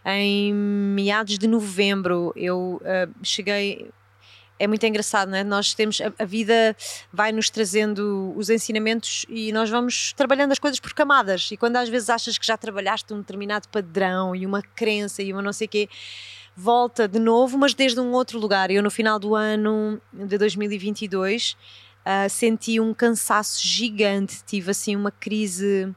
Em 0.07 0.55
meados 0.55 1.39
de 1.39 1.49
novembro, 1.49 2.33
eu 2.37 2.81
uh, 2.83 3.13
cheguei 3.23 3.91
é 4.59 4.67
muito 4.67 4.85
engraçado, 4.85 5.31
não 5.31 5.39
é? 5.39 5.45
Nós 5.45 5.73
temos 5.73 6.01
a, 6.01 6.13
a, 6.19 6.25
vida 6.25 6.77
vai 7.13 7.31
nos 7.31 7.49
trazendo 7.49 8.33
os 8.37 8.51
ensinamentos 8.51 9.25
e 9.29 9.53
nós 9.53 9.71
vamos 9.71 10.13
trabalhando 10.15 10.51
as 10.53 10.59
coisas 10.59 10.81
por 10.81 10.93
camadas. 10.93 11.51
E 11.53 11.57
quando 11.57 11.77
às 11.77 11.89
vezes 11.89 12.11
achas 12.11 12.37
que 12.37 12.45
já 12.45 12.57
trabalhaste 12.57 13.13
um 13.15 13.19
determinado 13.19 13.69
padrão 13.69 14.35
e 14.35 14.45
uma 14.45 14.61
crença 14.61 15.23
e 15.23 15.33
uma 15.33 15.41
não 15.41 15.53
sei 15.53 15.69
quê, 15.69 15.89
volta 16.61 17.07
de 17.07 17.21
novo, 17.21 17.57
mas 17.57 17.73
desde 17.73 18.01
um 18.01 18.11
outro 18.11 18.37
lugar. 18.37 18.69
Eu, 18.69 18.83
no 18.83 18.91
final 18.91 19.17
do 19.17 19.37
ano 19.37 20.01
de 20.13 20.37
2022, 20.37 21.53
uh, 21.53 21.57
ah, 22.05 22.29
senti 22.29 22.81
um 22.81 22.93
cansaço 22.93 23.65
gigante, 23.65 24.43
tive 24.45 24.73
assim 24.73 24.97
uma 24.97 25.13
crise. 25.13 25.95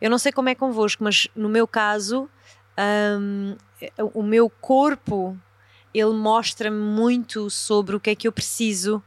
Eu 0.00 0.08
não 0.08 0.16
sei 0.16 0.32
como 0.32 0.48
é 0.48 0.54
convosco, 0.54 1.04
mas 1.04 1.28
no 1.36 1.50
meu 1.50 1.68
caso, 1.68 2.30
um, 3.18 3.56
o 4.14 4.22
meu 4.22 4.48
corpo 4.48 5.38
ele 5.92 6.14
mostra-me 6.14 6.80
muito 6.80 7.50
sobre 7.50 7.94
o 7.94 8.00
que 8.00 8.08
é 8.08 8.14
que 8.14 8.26
eu 8.26 8.32
preciso 8.32 9.02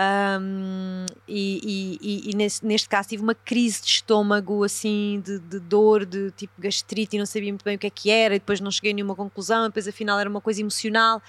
um, 0.00 1.04
e, 1.28 1.98
e, 2.00 2.30
e 2.30 2.36
nesse, 2.36 2.64
neste 2.64 2.88
caso 2.88 3.10
tive 3.10 3.22
uma 3.22 3.34
crise 3.34 3.82
de 3.82 3.88
estômago, 3.88 4.64
assim, 4.64 5.22
de, 5.24 5.38
de, 5.38 5.60
dor, 5.60 6.06
de 6.06 6.30
tipo 6.30 6.54
gastrite, 6.58 7.16
e 7.16 7.18
não 7.18 7.26
sabia 7.26 7.52
muito 7.52 7.64
bem 7.64 7.76
o 7.76 7.78
que 7.78 7.86
é 7.86 7.90
que 7.90 8.10
era, 8.10 8.34
e 8.34 8.38
depois 8.38 8.60
não 8.60 8.70
cheguei 8.70 8.92
a 8.92 8.94
nenhuma 8.94 9.14
conclusão, 9.14 9.66
depois 9.66 9.86
afinal 9.86 10.18
era 10.18 10.30
uma 10.30 10.40
coisa 10.40 10.60
emocional, 10.60 11.22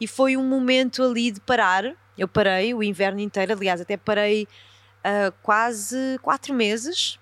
e 0.00 0.06
foi 0.06 0.36
um 0.36 0.46
momento 0.46 1.02
ali 1.02 1.32
de 1.32 1.40
parar. 1.40 1.96
Eu 2.16 2.28
parei 2.28 2.72
o 2.74 2.82
inverno 2.82 3.20
inteiro, 3.20 3.52
aliás, 3.54 3.80
até 3.80 3.96
parei 3.96 4.44
uh, 4.44 5.32
quase 5.42 6.18
quatro 6.22 6.54
meses, 6.54 7.18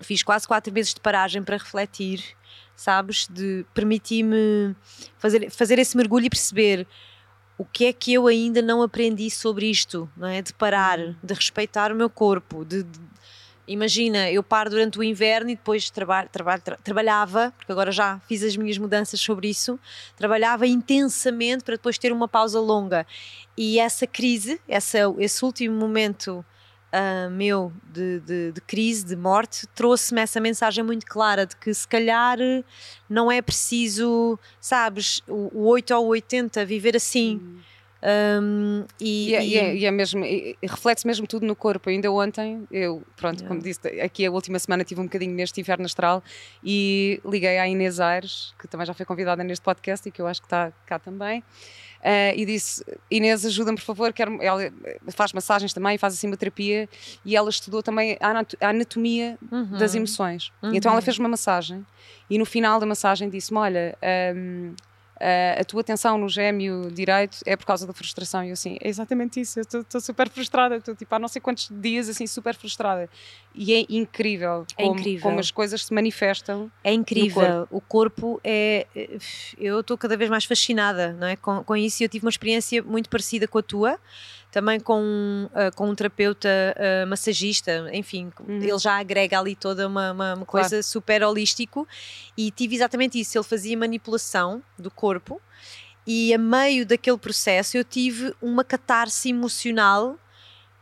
fiz 0.00 0.22
quase 0.22 0.48
quatro 0.48 0.72
meses 0.72 0.92
de 0.94 1.00
paragem 1.00 1.42
para 1.42 1.56
refletir, 1.56 2.24
sabes? 2.74 3.28
De 3.28 3.64
permitir-me 3.74 4.74
fazer, 5.18 5.50
fazer 5.50 5.78
esse 5.78 5.96
mergulho 5.96 6.26
e 6.26 6.30
perceber 6.30 6.86
o 7.60 7.64
que 7.66 7.84
é 7.84 7.92
que 7.92 8.14
eu 8.14 8.26
ainda 8.26 8.62
não 8.62 8.80
aprendi 8.80 9.30
sobre 9.30 9.66
isto, 9.66 10.08
não 10.16 10.26
é? 10.26 10.40
De 10.40 10.50
parar, 10.50 10.98
uhum. 10.98 11.14
de 11.22 11.34
respeitar 11.34 11.92
o 11.92 11.94
meu 11.94 12.08
corpo, 12.08 12.64
de, 12.64 12.82
de 12.82 12.98
imagina, 13.68 14.30
eu 14.30 14.42
paro 14.42 14.70
durante 14.70 14.98
o 14.98 15.04
inverno 15.04 15.50
e 15.50 15.56
depois 15.56 15.90
traba, 15.90 16.24
traba, 16.24 16.58
tra, 16.58 16.78
trabalhava, 16.82 17.52
porque 17.58 17.70
agora 17.70 17.92
já 17.92 18.18
fiz 18.26 18.42
as 18.42 18.56
minhas 18.56 18.78
mudanças 18.78 19.20
sobre 19.20 19.50
isso, 19.50 19.78
trabalhava 20.16 20.66
intensamente 20.66 21.62
para 21.62 21.76
depois 21.76 21.98
ter 21.98 22.14
uma 22.14 22.26
pausa 22.26 22.58
longa. 22.58 23.06
E 23.58 23.78
essa 23.78 24.06
crise, 24.06 24.58
essa, 24.66 25.00
esse 25.18 25.44
último 25.44 25.76
momento 25.76 26.42
uh, 26.92 27.30
meu 27.30 27.72
de, 27.92 28.20
de, 28.20 28.52
de, 28.52 28.60
crise, 28.60 29.04
de 29.04 29.16
morte, 29.16 29.66
trouxe-me 29.68 30.20
essa 30.20 30.40
mensagem 30.40 30.84
muito 30.84 31.06
clara 31.06 31.46
de 31.46 31.56
que 31.56 31.72
se 31.72 31.86
calhar 31.86 32.38
não 33.08 33.30
é 33.30 33.40
preciso, 33.42 34.38
sabes, 34.60 35.22
o, 35.26 35.50
o 35.52 35.66
8 35.68 35.94
ou 35.94 36.06
80 36.08 36.64
viver 36.64 36.96
assim. 36.96 37.40
Hum. 37.42 37.60
Um, 38.02 38.86
e, 38.98 39.28
e, 39.28 39.34
é, 39.34 39.44
e, 39.44 39.58
é, 39.58 39.76
e, 39.76 39.84
é, 39.84 39.90
mesmo, 39.90 40.24
reflete-se 40.62 41.06
mesmo 41.06 41.26
tudo 41.26 41.44
no 41.46 41.54
corpo. 41.54 41.90
Ainda 41.90 42.10
ontem, 42.10 42.66
eu, 42.70 43.02
pronto, 43.16 43.40
yeah. 43.40 43.48
como 43.48 43.60
disse, 43.60 43.86
aqui 44.00 44.24
a 44.24 44.30
última 44.30 44.58
semana 44.58 44.84
tive 44.84 45.00
um 45.00 45.04
bocadinho 45.04 45.34
neste 45.34 45.60
inverno 45.60 45.84
astral 45.84 46.22
e 46.64 47.20
liguei 47.24 47.58
à 47.58 47.68
Inês 47.68 48.00
Aires, 48.00 48.54
que 48.58 48.66
também 48.66 48.86
já 48.86 48.94
foi 48.94 49.04
convidada 49.04 49.44
neste 49.44 49.62
podcast 49.62 50.08
e 50.08 50.12
que 50.12 50.20
eu 50.20 50.26
acho 50.26 50.40
que 50.40 50.46
está 50.46 50.72
cá 50.86 50.98
também. 50.98 51.44
Uh, 52.00 52.32
e 52.34 52.46
disse: 52.46 52.84
Inês, 53.10 53.44
ajuda-me 53.44 53.76
por 53.76 53.84
favor. 53.84 54.12
Quero, 54.12 54.42
ela 54.42 54.72
faz 55.08 55.32
massagens 55.32 55.72
também, 55.72 55.98
faz 55.98 56.14
assim 56.14 56.26
uma 56.26 56.36
terapia 56.36 56.88
e 57.24 57.36
ela 57.36 57.50
estudou 57.50 57.82
também 57.82 58.16
a 58.20 58.68
anatomia 58.68 59.38
uhum. 59.52 59.78
das 59.78 59.94
emoções. 59.94 60.50
Uhum. 60.62 60.74
então 60.74 60.92
ela 60.92 61.02
fez 61.02 61.18
uma 61.18 61.28
massagem 61.28 61.84
e 62.28 62.38
no 62.38 62.46
final 62.46 62.80
da 62.80 62.86
massagem 62.86 63.28
disse-me: 63.28 63.58
Olha, 63.58 63.98
um, 64.34 64.74
uh, 65.20 65.60
a 65.60 65.64
tua 65.64 65.82
atenção 65.82 66.16
no 66.16 66.28
gêmeo 66.28 66.90
direito 66.90 67.38
é 67.44 67.56
por 67.56 67.66
causa 67.66 67.86
da 67.86 67.92
frustração. 67.92 68.42
E 68.42 68.48
eu 68.48 68.54
assim, 68.54 68.76
é 68.80 68.88
exatamente 68.88 69.40
isso, 69.40 69.60
eu 69.60 69.80
estou 69.80 70.00
super 70.00 70.28
frustrada, 70.28 70.76
estou 70.76 70.94
tipo 70.94 71.14
há 71.14 71.18
não 71.18 71.28
sei 71.28 71.40
quantos 71.40 71.68
dias 71.70 72.08
assim 72.08 72.26
super 72.26 72.54
frustrada. 72.54 73.08
E 73.54 73.74
é 73.74 73.84
incrível, 73.88 74.64
é 74.76 74.84
como, 74.84 74.98
incrível. 74.98 75.22
como 75.22 75.40
as 75.40 75.50
coisas 75.50 75.84
se 75.84 75.92
manifestam. 75.92 76.70
É 76.82 76.92
incrível, 76.92 77.66
corpo. 77.68 77.76
o 77.76 77.80
corpo 77.80 78.40
é. 78.42 78.86
Eu 79.58 79.80
estou 79.80 79.98
cada 79.98 80.16
vez 80.16 80.30
mais 80.30 80.44
fascinada 80.44 81.12
não 81.12 81.26
é? 81.26 81.36
com, 81.36 81.62
com 81.62 81.76
isso 81.76 82.02
e 82.02 82.04
eu 82.04 82.08
tive 82.08 82.24
uma 82.24 82.30
experiência 82.30 82.82
muito 82.82 83.08
parecida 83.08 83.46
com 83.46 83.58
a 83.58 83.62
tua 83.62 83.98
também 84.50 84.80
com, 84.80 85.48
uh, 85.52 85.74
com 85.76 85.88
um 85.88 85.94
terapeuta 85.94 86.48
uh, 86.48 87.06
massagista, 87.06 87.88
enfim, 87.92 88.32
uhum. 88.40 88.62
ele 88.62 88.78
já 88.78 88.98
agrega 88.98 89.38
ali 89.38 89.54
toda 89.54 89.86
uma, 89.86 90.12
uma, 90.12 90.34
uma 90.34 90.46
coisa 90.46 90.68
claro. 90.70 90.82
super 90.82 91.22
holístico 91.22 91.86
e 92.36 92.50
tive 92.50 92.74
exatamente 92.74 93.18
isso, 93.20 93.38
ele 93.38 93.44
fazia 93.44 93.76
manipulação 93.76 94.62
do 94.78 94.90
corpo 94.90 95.40
e 96.06 96.34
a 96.34 96.38
meio 96.38 96.84
daquele 96.84 97.18
processo 97.18 97.76
eu 97.76 97.84
tive 97.84 98.34
uma 98.42 98.64
catarse 98.64 99.28
emocional 99.28 100.18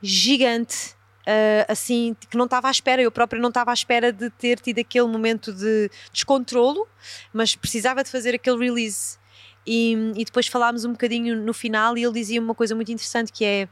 gigante. 0.01 0.97
Uh, 1.27 1.69
assim, 1.69 2.17
que 2.31 2.39
não 2.39 2.47
estava 2.47 2.69
à 2.69 2.71
espera, 2.71 3.03
eu 3.03 3.13
própria 3.13 3.39
não 3.39 3.51
estava 3.51 3.71
à 3.71 3.75
espera 3.75 4.11
de 4.11 4.31
ter 4.31 4.59
tido 4.61 4.79
aquele 4.79 5.07
momento 5.07 5.53
de 5.53 5.91
descontrolo, 6.11 6.89
mas 7.35 7.55
precisava 7.55 8.03
de 8.03 8.11
fazer 8.11 8.35
aquele 8.35 8.57
release 8.57 9.18
e, 9.69 9.93
e 10.17 10.25
depois 10.25 10.47
falámos 10.47 10.87
um 10.87 10.93
bocadinho 10.93 11.37
no 11.37 11.53
final 11.53 11.99
e 11.99 12.03
ele 12.03 12.15
dizia 12.15 12.41
uma 12.41 12.55
coisa 12.55 12.75
muito 12.75 12.91
interessante 12.91 13.31
que 13.31 13.45
é 13.45 13.69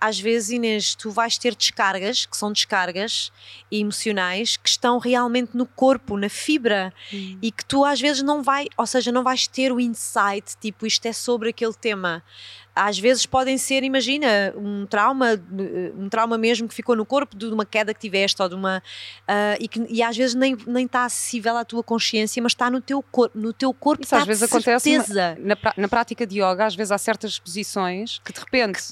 às 0.00 0.20
vezes, 0.20 0.50
Inês, 0.50 0.94
tu 0.94 1.10
vais 1.10 1.38
ter 1.38 1.54
descargas, 1.54 2.26
que 2.26 2.36
são 2.36 2.52
descargas 2.52 3.32
emocionais, 3.72 4.54
que 4.56 4.68
estão 4.68 4.98
realmente 4.98 5.56
no 5.56 5.64
corpo, 5.64 6.18
na 6.18 6.28
fibra, 6.28 6.92
hum. 7.10 7.38
e 7.40 7.50
que 7.50 7.64
tu 7.64 7.84
às 7.86 8.00
vezes 8.00 8.22
não 8.22 8.42
vai, 8.42 8.66
ou 8.76 8.86
seja, 8.86 9.10
não 9.10 9.22
vais 9.22 9.46
ter 9.46 9.72
o 9.72 9.80
insight, 9.80 10.58
tipo, 10.60 10.86
isto 10.86 11.06
é 11.06 11.12
sobre 11.12 11.48
aquele 11.48 11.72
tema 11.72 12.22
às 12.74 12.98
vezes 12.98 13.24
podem 13.24 13.56
ser, 13.56 13.84
imagina, 13.84 14.52
um 14.56 14.84
trauma, 14.86 15.40
um 15.96 16.08
trauma 16.08 16.36
mesmo 16.36 16.66
que 16.66 16.74
ficou 16.74 16.96
no 16.96 17.06
corpo 17.06 17.36
de 17.36 17.46
uma 17.46 17.64
queda 17.64 17.94
que 17.94 18.00
tiveste 18.00 18.42
ou 18.42 18.48
de 18.48 18.54
uma 18.56 18.78
uh, 18.78 19.56
e, 19.60 19.68
que, 19.68 19.86
e 19.88 20.02
às 20.02 20.16
vezes 20.16 20.34
nem, 20.34 20.56
nem 20.66 20.84
está 20.84 21.04
acessível 21.04 21.56
à 21.56 21.64
tua 21.64 21.84
consciência, 21.84 22.42
mas 22.42 22.50
está 22.50 22.68
no 22.68 22.80
teu 22.80 23.00
corpo, 23.02 23.38
no 23.38 23.52
teu 23.52 23.72
corpo 23.72 24.02
Isso 24.02 24.16
às 24.16 24.26
vezes 24.26 24.42
acontece 24.42 24.98
na, 25.38 25.56
na 25.76 25.88
prática 25.88 26.26
de 26.26 26.40
yoga, 26.40 26.66
às 26.66 26.74
vezes 26.74 26.90
há 26.90 26.98
certas 26.98 27.38
posições 27.38 28.20
que 28.24 28.32
de 28.32 28.40
repente, 28.40 28.82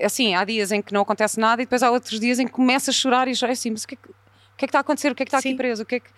assim, 0.00 0.36
há 0.36 0.44
dias 0.44 0.70
em 0.70 0.80
que 0.80 0.92
não 0.92 1.00
acontece 1.00 1.40
nada 1.40 1.60
e 1.60 1.64
depois 1.64 1.82
há 1.82 1.90
outros 1.90 2.20
dias 2.20 2.38
em 2.38 2.46
que 2.46 2.52
começa 2.52 2.92
a 2.92 2.94
chorar 2.94 3.26
e 3.26 3.34
já 3.34 3.48
é 3.48 3.52
assim, 3.52 3.70
mas 3.72 3.82
o 3.82 3.88
que 3.88 3.94
é 3.94 3.98
que, 4.00 4.08
o 4.08 4.56
que 4.56 4.64
é 4.64 4.66
que 4.68 4.70
está 4.70 4.78
a 4.78 4.82
acontecer? 4.82 5.10
O 5.10 5.14
que 5.14 5.24
é 5.24 5.26
que 5.26 5.30
está 5.30 5.40
Sim. 5.40 5.48
aqui 5.48 5.56
preso? 5.56 5.82
O 5.82 5.86
que 5.86 5.96
é 5.96 6.00
que... 6.00 6.10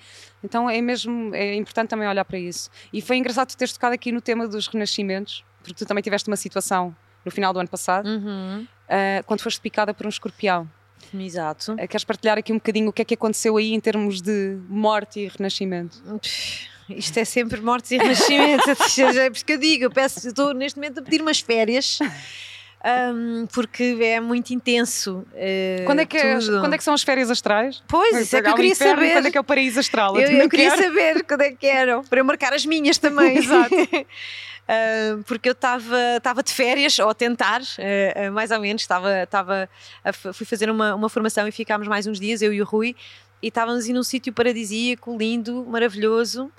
Então 0.44 0.68
é 0.68 0.82
mesmo 0.82 1.34
é 1.34 1.54
importante 1.54 1.88
também 1.88 2.06
olhar 2.06 2.26
para 2.26 2.38
isso. 2.38 2.70
E 2.92 3.00
foi 3.00 3.16
engraçado 3.16 3.48
tu 3.48 3.56
teres 3.56 3.72
tocado 3.72 3.94
aqui 3.94 4.12
no 4.12 4.20
tema 4.20 4.46
dos 4.46 4.66
renascimentos, 4.66 5.42
porque 5.62 5.72
tu 5.72 5.86
também 5.86 6.02
tiveste 6.02 6.28
uma 6.28 6.36
situação 6.36 6.94
no 7.26 7.32
final 7.32 7.52
do 7.52 7.58
ano 7.58 7.68
passado, 7.68 8.08
uhum. 8.08 8.62
uh, 8.62 9.24
quando 9.26 9.40
foste 9.40 9.60
picada 9.60 9.92
por 9.92 10.06
um 10.06 10.08
escorpião. 10.08 10.70
Exato. 11.12 11.72
Uh, 11.72 11.88
queres 11.88 12.04
partilhar 12.04 12.38
aqui 12.38 12.52
um 12.52 12.56
bocadinho 12.56 12.88
o 12.88 12.92
que 12.92 13.02
é 13.02 13.04
que 13.04 13.14
aconteceu 13.14 13.56
aí 13.56 13.74
em 13.74 13.80
termos 13.80 14.22
de 14.22 14.56
morte 14.68 15.20
e 15.20 15.28
renascimento? 15.28 16.00
Isto 16.88 17.18
é 17.18 17.24
sempre 17.24 17.60
mortes 17.60 17.90
e 17.90 17.98
renascimentos, 17.98 18.68
é 18.98 19.28
por 19.28 19.36
isso 19.36 19.44
que 19.44 19.52
eu 19.52 19.58
digo, 19.58 19.84
eu 19.84 19.90
peço, 19.90 20.26
estou 20.26 20.54
neste 20.54 20.78
momento 20.78 21.00
a 21.00 21.02
pedir 21.02 21.20
umas 21.20 21.40
férias. 21.40 21.98
Um, 22.84 23.46
porque 23.52 23.96
é 24.00 24.20
muito 24.20 24.50
intenso. 24.50 25.26
Uh, 25.32 25.84
quando, 25.86 26.00
é 26.00 26.06
que 26.06 26.16
é, 26.16 26.38
quando 26.38 26.74
é 26.74 26.78
que 26.78 26.84
são 26.84 26.94
as 26.94 27.02
férias 27.02 27.28
astrais? 27.28 27.82
Pois, 27.88 28.16
isso 28.16 28.36
é 28.36 28.42
que 28.42 28.48
eu 28.48 28.54
queria 28.54 28.70
inferno, 28.70 28.94
saber. 28.94 29.12
Quando 29.12 29.26
é 29.26 29.30
que 29.32 29.38
é 29.38 29.40
o 29.40 29.44
paraíso 29.44 29.80
astral? 29.80 30.16
Eu, 30.16 30.30
eu, 30.30 30.42
eu 30.42 30.48
queria 30.48 30.70
saber 30.70 31.24
quando 31.24 31.40
é 31.40 31.50
que 31.50 31.66
eram, 31.66 32.04
para 32.04 32.20
eu 32.20 32.24
marcar 32.24 32.52
as 32.52 32.64
minhas 32.64 32.96
também. 32.98 33.38
Exato. 33.42 33.74
Uh, 34.66 35.22
porque 35.24 35.48
eu 35.48 35.52
estava 35.52 36.42
de 36.42 36.52
férias, 36.52 36.98
ou 36.98 37.08
a 37.08 37.14
tentar, 37.14 37.60
uh, 37.62 38.32
mais 38.32 38.50
ou 38.50 38.60
menos, 38.60 38.82
estava 38.82 39.68
fui 40.34 40.44
fazer 40.44 40.68
uma, 40.68 40.94
uma 40.94 41.08
formação 41.08 41.46
e 41.46 41.52
ficámos 41.52 41.86
mais 41.86 42.06
uns 42.06 42.18
dias, 42.18 42.42
eu 42.42 42.52
e 42.52 42.60
o 42.60 42.64
Rui, 42.64 42.96
e 43.42 43.48
estávamos 43.48 43.88
num 43.88 44.02
sítio 44.02 44.32
paradisíaco, 44.32 45.16
lindo, 45.16 45.64
maravilhoso. 45.66 46.50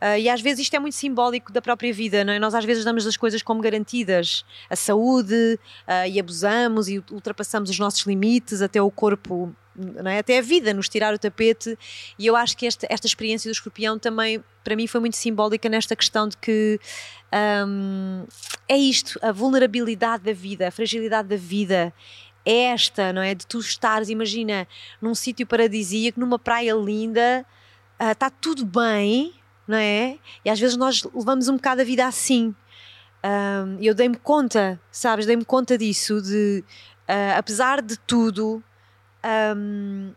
Uh, 0.00 0.18
e 0.18 0.28
às 0.28 0.42
vezes 0.42 0.60
isto 0.60 0.76
é 0.76 0.78
muito 0.78 0.94
simbólico 0.94 1.50
da 1.50 1.62
própria 1.62 1.92
vida, 1.92 2.22
não 2.22 2.32
é? 2.32 2.38
Nós 2.38 2.54
às 2.54 2.64
vezes 2.64 2.84
damos 2.84 3.06
as 3.06 3.16
coisas 3.16 3.42
como 3.42 3.62
garantidas, 3.62 4.44
a 4.68 4.76
saúde, 4.76 5.58
uh, 5.88 6.06
e 6.08 6.20
abusamos 6.20 6.86
e 6.88 7.02
ultrapassamos 7.10 7.70
os 7.70 7.78
nossos 7.78 8.02
limites, 8.06 8.60
até 8.60 8.80
o 8.80 8.90
corpo, 8.90 9.54
não 9.76 10.10
é? 10.10 10.18
até 10.18 10.38
a 10.38 10.42
vida, 10.42 10.72
nos 10.72 10.88
tirar 10.88 11.14
o 11.14 11.18
tapete. 11.18 11.78
E 12.18 12.26
eu 12.26 12.34
acho 12.34 12.56
que 12.56 12.66
esta, 12.66 12.86
esta 12.90 13.06
experiência 13.06 13.50
do 13.50 13.52
escorpião 13.52 13.98
também, 13.98 14.42
para 14.64 14.76
mim, 14.76 14.86
foi 14.86 15.00
muito 15.00 15.16
simbólica 15.16 15.68
nesta 15.68 15.94
questão 15.94 16.28
de 16.28 16.36
que 16.36 16.80
um, 17.66 18.24
é 18.68 18.76
isto, 18.76 19.18
a 19.22 19.32
vulnerabilidade 19.32 20.24
da 20.24 20.32
vida, 20.32 20.68
a 20.68 20.70
fragilidade 20.70 21.28
da 21.28 21.36
vida 21.36 21.92
é 22.44 22.66
esta, 22.66 23.12
não 23.12 23.20
é? 23.20 23.34
De 23.34 23.44
tu 23.46 23.58
estares, 23.58 24.08
imagina, 24.08 24.68
num 25.02 25.14
sítio 25.14 25.46
paradisíaco, 25.46 26.20
numa 26.20 26.38
praia 26.38 26.74
linda, 26.74 27.44
está 28.00 28.26
ah, 28.26 28.28
uh, 28.28 28.34
tudo 28.40 28.64
bem, 28.64 29.34
não 29.66 29.76
é? 29.76 30.18
E 30.44 30.50
às 30.50 30.60
vezes 30.60 30.76
nós 30.76 31.02
levamos 31.12 31.48
um 31.48 31.56
bocado 31.56 31.80
a 31.80 31.84
vida 31.84 32.06
assim. 32.06 32.54
E 33.24 33.28
um, 33.28 33.78
eu 33.82 33.94
dei-me 33.94 34.16
conta, 34.16 34.80
sabes? 34.90 35.26
Dei-me 35.26 35.44
conta 35.44 35.76
disso, 35.76 36.22
de 36.22 36.62
uh, 37.08 37.36
apesar 37.36 37.82
de 37.82 37.98
tudo, 37.98 38.62
um, 39.56 40.14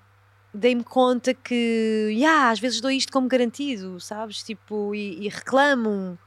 dei-me 0.53 0.83
conta 0.83 1.33
que, 1.33 2.09
yeah, 2.11 2.49
às 2.49 2.59
vezes 2.59 2.81
dou 2.81 2.91
isto 2.91 3.11
como 3.11 3.27
garantido, 3.27 3.99
sabes? 3.99 4.43
Tipo, 4.43 4.93
e, 4.93 5.25
e 5.25 5.29
reclamo 5.29 6.17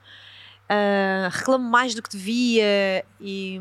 uh, 0.73 1.29
reclamo 1.31 1.69
mais 1.69 1.95
do 1.95 2.03
que 2.03 2.11
devia 2.11 3.05
e, 3.21 3.61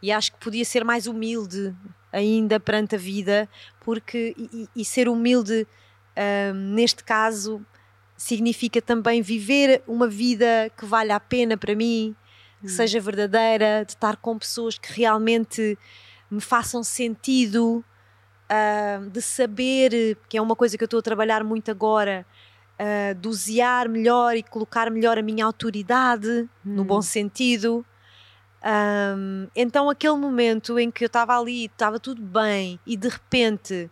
e 0.00 0.12
acho 0.12 0.32
que 0.32 0.38
podia 0.38 0.64
ser 0.64 0.84
mais 0.84 1.06
humilde 1.06 1.74
ainda 2.12 2.60
perante 2.60 2.94
a 2.94 2.98
vida, 2.98 3.48
porque 3.80 4.34
e, 4.36 4.68
e 4.76 4.84
ser 4.84 5.08
humilde 5.08 5.66
uh, 6.16 6.54
neste 6.54 7.02
caso 7.02 7.64
significa 8.16 8.80
também 8.80 9.22
viver 9.22 9.82
uma 9.86 10.06
vida 10.06 10.70
que 10.76 10.84
vale 10.84 11.10
a 11.10 11.18
pena 11.18 11.56
para 11.56 11.74
mim, 11.74 12.14
que 12.60 12.66
hum. 12.66 12.70
seja 12.70 13.00
verdadeira, 13.00 13.84
de 13.84 13.92
estar 13.92 14.16
com 14.16 14.38
pessoas 14.38 14.78
que 14.78 14.92
realmente 14.92 15.76
me 16.30 16.40
façam 16.40 16.84
sentido, 16.84 17.84
uh, 18.52 19.08
de 19.08 19.22
saber, 19.22 20.18
que 20.28 20.36
é 20.36 20.42
uma 20.42 20.54
coisa 20.54 20.76
que 20.76 20.84
eu 20.84 20.86
estou 20.86 21.00
a 21.00 21.02
trabalhar 21.02 21.42
muito 21.42 21.70
agora, 21.70 22.26
uh, 22.78 23.14
dosear 23.14 23.88
melhor 23.88 24.36
e 24.36 24.42
colocar 24.42 24.90
melhor 24.90 25.18
a 25.18 25.22
minha 25.22 25.44
autoridade, 25.44 26.28
hum. 26.28 26.48
no 26.74 26.84
bom 26.84 27.00
sentido. 27.00 27.84
Um, 28.64 29.48
então, 29.56 29.90
aquele 29.90 30.16
momento 30.16 30.78
em 30.78 30.90
que 30.90 31.04
eu 31.04 31.06
estava 31.06 31.38
ali, 31.38 31.64
estava 31.64 31.98
tudo 31.98 32.22
bem, 32.22 32.78
e 32.86 32.96
de 32.96 33.08
repente 33.08 33.90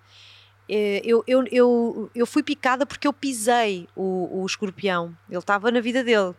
eh, 0.73 1.03
eu, 1.05 1.25
eu, 1.27 1.45
eu, 1.51 2.11
eu 2.15 2.25
fui 2.25 2.45
picada 2.45 2.87
porque 2.87 3.09
eu 3.09 3.13
pisei 3.13 3.89
o, 3.97 4.41
o 4.41 4.47
escorpião. 4.47 5.17
Ele 5.29 5.39
estava 5.39 5.73
na 5.73 5.81
vida 5.81 6.05
dele. 6.05 6.33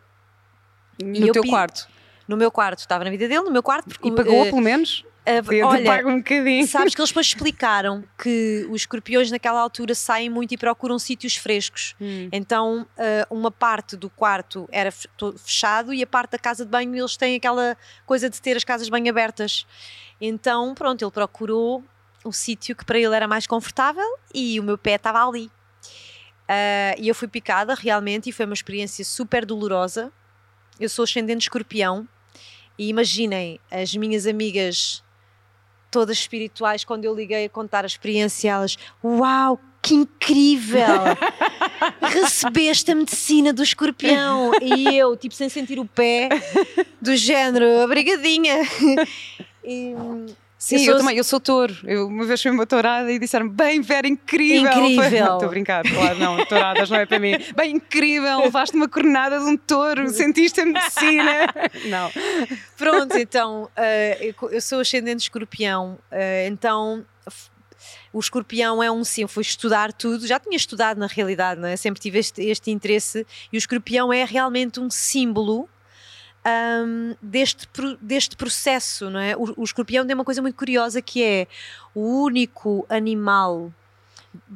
No 0.98 1.32
teu 1.32 1.44
quarto? 1.44 1.86
No 2.26 2.36
meu 2.38 2.50
quarto, 2.50 2.78
estava 2.78 3.04
na 3.04 3.10
vida 3.10 3.28
dele, 3.28 3.42
no 3.42 3.50
meu 3.50 3.62
quarto. 3.62 3.90
Porque, 3.90 4.08
e 4.08 4.12
pagou 4.12 4.42
uh, 4.42 4.44
pelo 4.46 4.62
menos? 4.62 5.04
Uh, 5.24 5.64
olha, 5.66 6.06
um 6.06 6.16
bocadinho. 6.16 6.66
sabes 6.66 6.96
que 6.96 7.00
eles 7.00 7.10
depois 7.10 7.26
explicaram 7.26 8.02
que 8.20 8.66
os 8.68 8.82
escorpiões 8.82 9.30
naquela 9.30 9.60
altura 9.60 9.94
saem 9.94 10.28
muito 10.28 10.52
e 10.52 10.56
procuram 10.56 10.98
sítios 10.98 11.36
frescos. 11.36 11.94
Hum. 12.00 12.28
Então, 12.32 12.86
uh, 12.98 13.34
uma 13.34 13.50
parte 13.50 13.96
do 13.96 14.10
quarto 14.10 14.68
era 14.72 14.90
fechado 14.90 15.94
e 15.94 16.02
a 16.02 16.06
parte 16.06 16.32
da 16.32 16.38
casa 16.38 16.64
de 16.64 16.70
banho 16.70 16.92
eles 16.96 17.16
têm 17.16 17.36
aquela 17.36 17.76
coisa 18.04 18.28
de 18.28 18.42
ter 18.42 18.56
as 18.56 18.64
casas 18.64 18.88
bem 18.88 19.08
abertas. 19.08 19.64
Então, 20.20 20.74
pronto, 20.74 21.04
ele 21.04 21.10
procurou 21.12 21.84
um 22.24 22.32
sítio 22.32 22.74
que 22.74 22.84
para 22.84 22.98
ele 22.98 23.14
era 23.14 23.28
mais 23.28 23.46
confortável 23.46 24.18
e 24.34 24.58
o 24.58 24.62
meu 24.62 24.76
pé 24.76 24.94
estava 24.94 25.24
ali. 25.24 25.46
Uh, 25.46 26.98
e 26.98 27.06
eu 27.08 27.14
fui 27.14 27.28
picada 27.28 27.74
realmente 27.74 28.28
e 28.28 28.32
foi 28.32 28.44
uma 28.44 28.54
experiência 28.54 29.04
super 29.04 29.46
dolorosa. 29.46 30.12
Eu 30.80 30.88
sou 30.88 31.04
ascendente 31.04 31.42
escorpião 31.42 32.08
e 32.76 32.88
imaginem 32.88 33.60
as 33.70 33.94
minhas 33.94 34.26
amigas 34.26 35.02
todas 35.92 36.16
espirituais, 36.16 36.84
quando 36.84 37.04
eu 37.04 37.14
liguei 37.14 37.44
a 37.44 37.48
contar 37.48 37.84
a 37.84 37.86
experiência, 37.86 38.50
elas, 38.50 38.76
uau, 39.04 39.60
que 39.82 39.94
incrível! 39.94 40.86
Recebeste 42.00 42.90
a 42.90 42.94
medicina 42.94 43.52
do 43.52 43.62
escorpião 43.62 44.52
e 44.60 44.96
eu, 44.96 45.16
tipo, 45.16 45.34
sem 45.34 45.48
sentir 45.48 45.78
o 45.78 45.84
pé, 45.84 46.30
do 47.00 47.14
género, 47.14 47.66
obrigadinha. 47.84 48.56
E, 49.62 49.94
Sim, 50.62 50.76
eu, 50.86 50.92
eu 50.92 50.98
também, 50.98 51.16
eu 51.16 51.24
sou 51.24 51.40
touro. 51.40 51.76
Eu 51.82 52.06
uma 52.06 52.24
vez 52.24 52.40
fui 52.40 52.48
uma 52.48 52.64
tourada 52.64 53.10
e 53.10 53.18
disseram 53.18 53.48
bem, 53.48 53.80
Vera, 53.80 54.06
incrível. 54.06 54.70
Incrível. 54.70 55.32
Estou 55.32 55.46
a 55.46 55.48
brincar, 55.48 55.82
claro, 55.82 56.16
não, 56.20 56.46
touradas 56.46 56.88
não 56.88 56.98
é 56.98 57.04
para 57.04 57.18
mim. 57.18 57.32
Bem, 57.56 57.74
incrível, 57.74 58.38
levaste 58.42 58.76
uma 58.76 58.88
coronada 58.88 59.40
de 59.40 59.44
um 59.44 59.56
touro, 59.56 60.08
sentiste 60.08 60.60
a 60.60 60.66
medicina. 60.66 61.48
Não. 61.90 62.12
Pronto, 62.78 63.18
então, 63.18 63.64
uh, 63.64 64.46
eu 64.52 64.60
sou 64.60 64.78
ascendente 64.78 65.22
escorpião, 65.22 65.98
uh, 66.12 66.46
então 66.46 67.04
o 68.12 68.20
escorpião 68.20 68.80
é 68.80 68.88
um 68.88 69.02
sim, 69.02 69.26
fui 69.26 69.42
estudar 69.42 69.92
tudo, 69.92 70.28
já 70.28 70.38
tinha 70.38 70.56
estudado 70.56 70.96
na 70.96 71.08
realidade, 71.08 71.60
é? 71.64 71.76
sempre 71.76 72.00
tive 72.00 72.20
este, 72.20 72.40
este 72.40 72.70
interesse, 72.70 73.26
e 73.52 73.56
o 73.56 73.58
escorpião 73.58 74.12
é 74.12 74.24
realmente 74.24 74.78
um 74.78 74.88
símbolo 74.88 75.68
um, 76.46 77.14
deste, 77.22 77.68
deste 78.00 78.36
processo, 78.36 79.08
não 79.10 79.20
é? 79.20 79.36
O, 79.36 79.60
o 79.60 79.64
escorpião 79.64 80.06
tem 80.06 80.14
uma 80.14 80.24
coisa 80.24 80.42
muito 80.42 80.56
curiosa 80.56 81.00
que 81.00 81.22
é 81.22 81.46
o 81.94 82.22
único 82.22 82.84
animal 82.88 83.72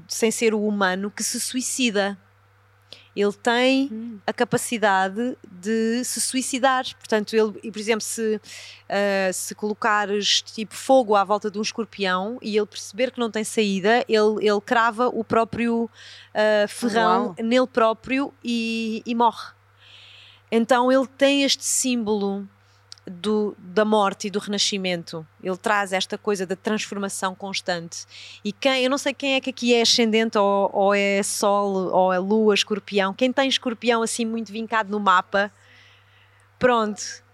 sem 0.09 0.31
ser 0.31 0.55
o 0.55 0.66
humano 0.66 1.11
que 1.11 1.23
se 1.23 1.40
suicida. 1.40 2.19
Ele 3.14 3.33
tem 3.33 3.88
hum. 3.90 4.19
a 4.26 4.33
capacidade 4.33 5.38
de 5.50 6.05
se 6.05 6.21
suicidar. 6.21 6.85
Portanto, 6.99 7.35
ele, 7.35 7.71
por 7.73 7.78
exemplo, 7.78 8.02
se, 8.02 8.37
uh, 8.37 9.33
se 9.33 9.55
colocares 9.55 10.43
tipo 10.43 10.75
fogo 10.75 11.14
à 11.14 11.25
volta 11.25 11.50
de 11.50 11.59
um 11.59 11.62
escorpião 11.62 12.38
e 12.43 12.57
ele 12.57 12.66
perceber 12.66 13.11
que 13.11 13.19
não 13.19 13.31
tem 13.31 13.43
saída, 13.43 14.05
ele, 14.07 14.47
ele 14.47 14.61
crava 14.61 15.09
o 15.09 15.25
próprio 15.25 15.85
uh, 15.85 16.69
ferrão 16.69 17.26
Uau. 17.26 17.37
nele 17.38 17.66
próprio 17.66 18.35
e, 18.45 19.02
e 19.07 19.14
morre. 19.14 19.56
Então 20.50 20.91
ele 20.91 21.07
tem 21.07 21.43
este 21.43 21.65
símbolo 21.65 22.49
do, 23.07 23.57
da 23.59 23.85
morte 23.85 24.26
e 24.26 24.31
do 24.31 24.38
renascimento. 24.38 25.26
Ele 25.43 25.57
traz 25.57 25.93
esta 25.93 26.19
coisa 26.19 26.45
da 26.45 26.57
transformação 26.57 27.35
constante. 27.35 28.05
E 28.45 28.53
quem, 28.53 28.85
eu 28.85 28.91
não 28.91 28.99
sei 28.99 29.15
quem 29.15 29.35
é 29.35 29.41
que 29.41 29.50
aqui 29.50 29.75
é 29.75 29.83
ascendente 29.83 30.37
ou, 30.37 30.71
ou 30.73 30.95
é 30.95 31.23
Sol 31.23 31.93
ou 31.93 32.12
é 32.12 32.19
Lua, 32.19 32.55
Escorpião. 32.55 33.15
Quem 33.15 33.33
tem 33.33 33.49
Escorpião 33.49 34.03
assim 34.03 34.25
muito 34.25 34.53
vincado 34.53 34.91
no 34.91 34.99
mapa, 34.99 35.53
pronto. 36.59 37.25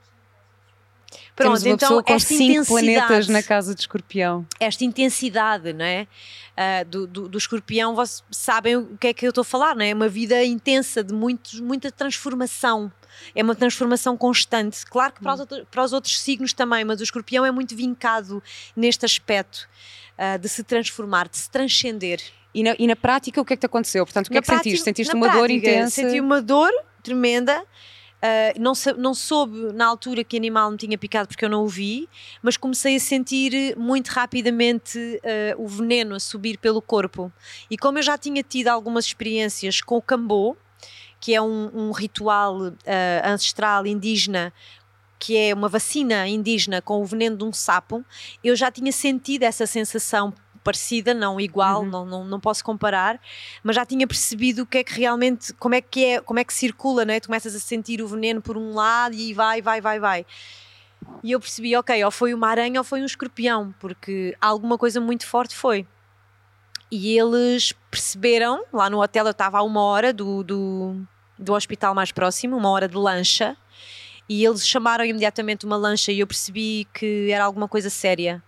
Pronto, 1.35 1.61
Temos 1.61 1.63
uma 1.63 1.75
então 1.75 1.89
pessoa 1.89 2.03
com 2.03 2.19
cinco 2.19 2.67
planetas 2.67 3.29
na 3.29 3.43
casa 3.43 3.75
de 3.75 3.81
Escorpião. 3.81 4.47
Esta 4.59 4.85
intensidade, 4.85 5.73
não 5.73 5.85
é? 5.85 6.07
Uh, 6.53 6.85
do, 6.85 7.07
do, 7.07 7.29
do, 7.29 7.39
escorpião, 7.39 7.95
vocês 7.95 8.23
sabem 8.31 8.77
o 8.77 8.97
que 8.99 9.07
é 9.07 9.15
que 9.15 9.25
eu 9.25 9.31
estou 9.31 9.41
a 9.41 9.45
falar, 9.45 9.75
não 9.75 9.83
é? 9.83 9.95
Uma 9.95 10.09
vida 10.09 10.45
intensa, 10.45 11.03
de 11.03 11.15
muito, 11.15 11.63
muita 11.63 11.91
transformação 11.91 12.93
é 13.35 13.43
uma 13.43 13.55
transformação 13.55 14.17
constante. 14.17 14.85
Claro 14.87 15.13
que 15.13 15.21
para 15.21 15.35
os, 15.35 15.39
hum. 15.39 15.43
outros, 15.43 15.65
para 15.71 15.85
os 15.85 15.93
outros 15.93 16.21
signos 16.21 16.53
também, 16.53 16.85
mas 16.85 17.01
o 17.01 17.03
escorpião 17.03 17.45
é 17.45 17.51
muito 17.51 17.77
vincado 17.77 18.43
neste 18.77 19.05
aspecto 19.05 19.69
uh, 20.19 20.39
de 20.39 20.49
se 20.49 20.63
transformar, 20.63 21.29
de 21.29 21.39
se 21.39 21.51
transcender. 21.51 22.21
E 22.55 22.63
na, 22.63 22.75
e 22.79 22.87
na, 22.87 22.97
prática, 22.97 23.41
o 23.41 23.45
que 23.45 23.55
é 23.55 23.57
que 23.57 23.61
te 23.61 23.67
aconteceu? 23.67 24.05
Portanto, 24.05 24.27
o 24.27 24.29
que 24.29 24.35
na 24.35 24.39
é 24.39 24.43
que 24.43 24.47
prática, 24.47 24.65
sentiste? 24.65 24.85
Sentiste 24.85 25.15
uma 25.15 25.27
prática, 25.27 25.41
dor 25.41 25.51
intensa? 25.51 25.91
Senti 25.91 26.21
uma 26.21 26.43
dor 26.43 26.71
tremenda. 27.03 27.65
Uh, 28.23 28.61
não, 28.61 28.73
não 28.99 29.15
soube 29.15 29.73
na 29.73 29.85
altura 29.85 30.23
que 30.23 30.37
animal 30.37 30.71
me 30.71 30.77
tinha 30.77 30.97
picado 30.97 31.27
porque 31.27 31.45
eu 31.45 31.49
não 31.49 31.65
o 31.65 31.69
vi, 31.69 32.09
mas 32.41 32.57
comecei 32.57 32.95
a 32.95 33.01
sentir 33.01 33.77
muito 33.77 34.11
rapidamente 34.11 34.97
uh, 34.97 35.61
o 35.61 35.67
veneno 35.67 36.15
a 36.15 36.21
subir 36.21 36.57
pelo 36.59 36.81
corpo. 36.81 37.33
E 37.69 37.77
como 37.77 37.99
eu 37.99 38.03
já 38.03 38.17
tinha 38.17 38.43
tido 38.45 38.69
algumas 38.69 39.07
experiências 39.07 39.81
com 39.81 39.97
o 39.97 40.03
cambô, 40.03 40.57
que 41.19 41.35
é 41.35 41.43
um, 41.43 41.71
um 41.75 41.91
ritual 41.91 42.61
uh, 42.61 42.75
ancestral 43.25 43.87
indígena 43.87 44.53
que 45.19 45.37
é 45.37 45.55
uma 45.55 45.69
vacina 45.69 46.27
indígena 46.27 46.83
com 46.83 47.01
o 47.01 47.05
veneno 47.05 47.37
de 47.37 47.45
um 47.45 47.53
sapo, 47.53 48.05
eu 48.43 48.57
já 48.57 48.73
tinha 48.73 48.91
sentido 48.91 49.45
essa 49.45 49.69
sensação 49.69 50.35
parecida, 50.63 51.13
não 51.13 51.41
igual, 51.41 51.83
uhum. 51.83 51.89
não, 51.89 52.07
não, 52.07 52.25
não 52.25 52.41
posso 52.41 52.65
comparar, 52.65 53.21
mas 53.63 53.77
já 53.77 53.85
tinha 53.85 54.07
percebido 54.07 54.63
o 54.63 54.67
que 54.67 54.79
é 54.79 54.85
que 54.85 54.99
realmente, 54.99 55.53
como 55.55 55.75
é 55.75 55.81
que 55.81 56.05
é, 56.05 56.21
como 56.21 56.39
é 56.39 56.45
que 56.45 56.55
circula, 56.55 57.05
né? 57.05 57.21
Tu 57.21 57.27
começas 57.27 57.55
a 57.55 57.61
sentir 57.61 58.01
o 58.03 58.07
veneno 58.09 58.41
por 58.41 58.57
um 58.57 58.75
lado 58.75 59.15
e 59.15 59.33
vai, 59.35 59.61
vai, 59.61 59.81
vai, 59.81 59.99
vai. 59.99 60.27
E 61.23 61.33
eu 61.33 61.41
percebi, 61.41 61.77
ok, 61.77 62.05
ou 62.05 62.11
foi 62.11 62.33
uma 62.35 62.49
aranha 62.49 62.81
ou 62.81 62.85
foi 62.85 63.03
um 63.03 63.05
escorpião, 63.05 63.75
porque 63.81 64.37
alguma 64.41 64.79
coisa 64.79 65.01
muito 65.01 65.27
forte 65.27 65.55
foi. 65.55 65.87
E 66.91 67.19
eles 67.19 67.73
perceberam, 67.91 68.65
lá 68.73 68.91
no 68.91 69.03
hotel 69.03 69.25
eu 69.25 69.31
estava 69.31 69.59
a 69.59 69.63
uma 69.63 69.83
hora 69.83 70.13
do, 70.13 70.43
do, 70.45 70.97
do 71.39 71.55
hospital 71.55 71.95
mais 71.95 72.13
próximo, 72.13 72.57
uma 72.57 72.71
hora 72.71 72.87
de 72.87 72.97
lancha, 72.97 73.57
e 74.29 74.45
eles 74.45 74.67
chamaram 74.67 75.05
imediatamente 75.05 75.65
uma 75.65 75.77
lancha 75.77 76.13
e 76.13 76.21
eu 76.21 76.27
percebi 76.27 76.87
que 76.93 77.31
era 77.31 77.45
alguma 77.45 77.67
coisa 77.67 77.91
séria. 77.91 78.43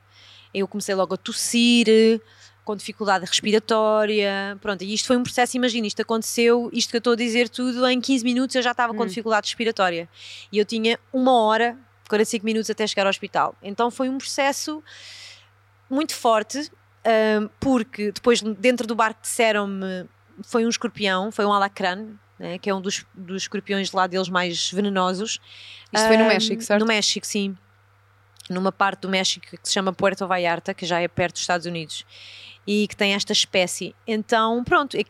Eu 0.55 0.69
comecei 0.69 0.95
logo 0.95 1.14
a 1.14 1.17
tossir, 1.17 2.21
com 2.64 2.75
dificuldade 2.75 3.27
respiratória, 3.27 4.57
pronto, 4.61 4.83
e 4.83 4.95
isto 4.95 5.07
foi 5.07 5.17
um 5.17 5.23
processo, 5.23 5.57
imagina, 5.57 5.87
isto 5.87 6.01
aconteceu, 6.01 6.71
isto 6.73 6.90
que 6.90 6.97
eu 6.97 6.99
estou 6.99 7.12
a 7.12 7.17
dizer 7.17 7.49
tudo, 7.49 7.87
em 7.87 8.01
15 8.01 8.25
minutos 8.25 8.57
eu 8.57 8.62
já 8.62 8.71
estava 8.71 8.93
hum. 8.93 8.97
com 8.97 9.07
dificuldade 9.07 9.47
respiratória, 9.47 10.09
e 10.51 10.59
eu 10.59 10.64
tinha 10.64 10.99
uma 11.12 11.33
hora, 11.43 11.77
45 12.09 12.45
minutos 12.45 12.71
até 12.71 12.87
chegar 12.87 13.05
ao 13.05 13.11
hospital, 13.11 13.55
então 13.62 13.90
foi 13.90 14.09
um 14.09 14.17
processo 14.17 14.83
muito 15.90 16.14
forte, 16.14 16.71
um, 17.07 17.49
porque 17.61 18.11
depois 18.12 18.40
dentro 18.40 18.87
do 18.87 18.95
barco 18.95 19.21
disseram-me, 19.21 20.07
foi 20.43 20.64
um 20.64 20.69
escorpião, 20.69 21.31
foi 21.31 21.45
um 21.45 21.53
alacrã, 21.53 22.07
né, 22.38 22.59
que 22.59 22.71
é 22.71 22.75
um 22.75 22.81
dos, 22.81 23.05
dos 23.14 23.43
escorpiões 23.43 23.93
lá 23.93 24.07
deles 24.07 24.29
mais 24.29 24.71
venenosos. 24.71 25.40
Isto 25.93 26.05
um, 26.05 26.09
foi 26.09 26.17
no 26.17 26.25
México, 26.25 26.62
certo? 26.62 26.81
No 26.81 26.87
México, 26.87 27.25
sim. 27.27 27.57
Numa 28.51 28.71
parte 28.71 29.01
do 29.01 29.09
México 29.09 29.47
que 29.47 29.59
se 29.63 29.73
chama 29.73 29.93
Puerto 29.93 30.27
Vallarta, 30.27 30.75
que 30.75 30.85
já 30.85 31.01
é 31.01 31.09
perto 31.09 31.35
dos 31.35 31.43
Estados 31.43 31.67
Unidos 31.67 32.05
e 32.67 32.87
que 32.89 32.97
tem 32.97 33.15
esta 33.15 33.33
espécie. 33.33 33.95
Então, 34.07 34.65
pronto, 34.65 34.97
é 34.97 35.03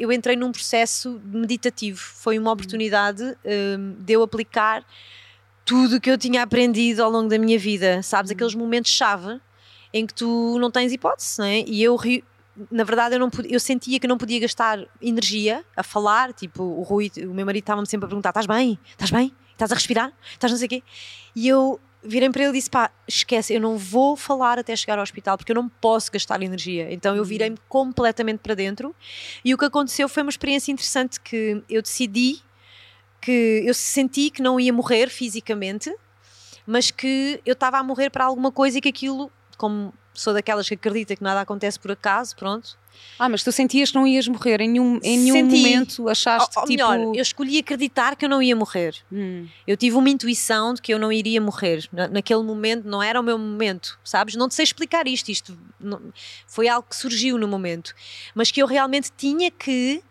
eu 0.00 0.12
entrei 0.12 0.36
num 0.36 0.50
processo 0.50 1.20
meditativo. 1.24 1.98
Foi 1.98 2.38
uma 2.38 2.50
oportunidade 2.52 3.22
um, 3.44 3.96
de 3.98 4.12
eu 4.14 4.22
aplicar 4.22 4.84
tudo 5.64 6.00
que 6.00 6.10
eu 6.10 6.16
tinha 6.16 6.42
aprendido 6.42 7.02
ao 7.02 7.10
longo 7.10 7.28
da 7.28 7.38
minha 7.38 7.58
vida. 7.58 8.02
Sabes, 8.02 8.30
aqueles 8.30 8.54
momentos-chave 8.54 9.40
em 9.92 10.06
que 10.06 10.14
tu 10.14 10.58
não 10.58 10.70
tens 10.70 10.92
hipótese, 10.92 11.38
não 11.38 11.46
é? 11.46 11.64
E 11.66 11.82
eu 11.82 11.98
na 12.70 12.84
verdade 12.84 13.14
eu 13.14 13.18
não 13.18 13.28
podia, 13.28 13.52
eu 13.52 13.60
sentia 13.60 14.00
que 14.00 14.06
não 14.06 14.16
podia 14.16 14.40
gastar 14.40 14.78
energia 15.00 15.62
a 15.76 15.82
falar, 15.82 16.32
tipo, 16.32 16.62
o 16.62 16.82
Rui, 16.82 17.10
o 17.18 17.34
meu 17.34 17.44
marido 17.44 17.62
estava-me 17.62 17.86
sempre 17.86 18.06
a 18.06 18.08
perguntar: 18.08 18.30
"Estás 18.30 18.46
bem? 18.46 18.78
Estás 18.90 19.10
bem? 19.10 19.34
Estás 19.52 19.72
a 19.72 19.74
respirar? 19.74 20.12
Estás 20.32 20.50
não 20.50 20.58
sei 20.58 20.66
o 20.66 20.68
quê?" 20.68 20.82
E 21.34 21.48
eu 21.48 21.78
virei 22.06 22.30
para 22.30 22.42
ele 22.42 22.50
e 22.50 22.54
disse: 22.54 22.70
"Pá, 22.70 22.90
esquece, 23.06 23.54
eu 23.54 23.60
não 23.60 23.76
vou 23.76 24.16
falar 24.16 24.58
até 24.58 24.74
chegar 24.74 24.98
ao 24.98 25.02
hospital 25.02 25.36
porque 25.36 25.52
eu 25.52 25.56
não 25.56 25.68
posso 25.68 26.10
gastar 26.12 26.42
energia". 26.42 26.92
Então 26.92 27.16
eu 27.16 27.24
virei-me 27.24 27.58
completamente 27.68 28.38
para 28.38 28.54
dentro. 28.54 28.94
E 29.44 29.54
o 29.54 29.58
que 29.58 29.64
aconteceu 29.64 30.08
foi 30.08 30.22
uma 30.22 30.30
experiência 30.30 30.72
interessante 30.72 31.20
que 31.20 31.62
eu 31.68 31.82
decidi 31.82 32.40
que 33.20 33.62
eu 33.66 33.74
senti 33.74 34.30
que 34.30 34.40
não 34.40 34.60
ia 34.60 34.72
morrer 34.72 35.08
fisicamente, 35.08 35.92
mas 36.64 36.90
que 36.92 37.40
eu 37.44 37.54
estava 37.54 37.78
a 37.78 37.82
morrer 37.82 38.10
para 38.10 38.24
alguma 38.24 38.52
coisa 38.52 38.78
e 38.78 38.80
que 38.80 38.88
aquilo 38.88 39.32
como 39.56 39.92
sou 40.20 40.32
daquelas 40.34 40.68
que 40.68 40.74
acredita 40.74 41.14
que 41.14 41.22
nada 41.22 41.40
acontece 41.40 41.78
por 41.78 41.92
acaso, 41.92 42.34
pronto. 42.36 42.78
Ah, 43.18 43.28
mas 43.28 43.42
tu 43.42 43.52
sentias 43.52 43.90
que 43.90 43.96
não 43.96 44.06
ias 44.06 44.26
morrer 44.26 44.60
em 44.60 44.68
nenhum, 44.68 44.98
em 45.02 45.18
nenhum 45.18 45.34
Senti, 45.34 45.56
momento, 45.56 46.08
achaste 46.08 46.56
ou, 46.56 46.62
ou 46.62 46.68
tipo... 46.68 46.88
melhor, 46.88 47.14
eu 47.14 47.22
escolhi 47.22 47.58
acreditar 47.58 48.16
que 48.16 48.24
eu 48.24 48.28
não 48.28 48.42
ia 48.42 48.56
morrer. 48.56 48.94
Hum. 49.12 49.46
Eu 49.66 49.76
tive 49.76 49.96
uma 49.96 50.08
intuição 50.08 50.74
de 50.74 50.82
que 50.82 50.92
eu 50.92 50.98
não 50.98 51.12
iria 51.12 51.40
morrer. 51.40 51.86
Na, 51.92 52.08
naquele 52.08 52.42
momento 52.42 52.88
não 52.88 53.02
era 53.02 53.20
o 53.20 53.22
meu 53.22 53.38
momento, 53.38 53.98
sabes? 54.04 54.34
Não 54.34 54.48
te 54.48 54.54
sei 54.54 54.64
explicar 54.64 55.06
isto, 55.06 55.30
isto 55.30 55.58
não, 55.80 56.00
foi 56.46 56.68
algo 56.68 56.86
que 56.88 56.96
surgiu 56.96 57.38
no 57.38 57.48
momento. 57.48 57.94
Mas 58.34 58.50
que 58.50 58.62
eu 58.62 58.66
realmente 58.66 59.10
tinha 59.16 59.50
que 59.50 60.02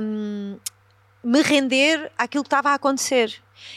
um, 0.00 0.58
me 1.22 1.42
render 1.42 2.10
àquilo 2.16 2.44
que 2.44 2.48
estava 2.48 2.70
a 2.70 2.74
acontecer. 2.74 3.34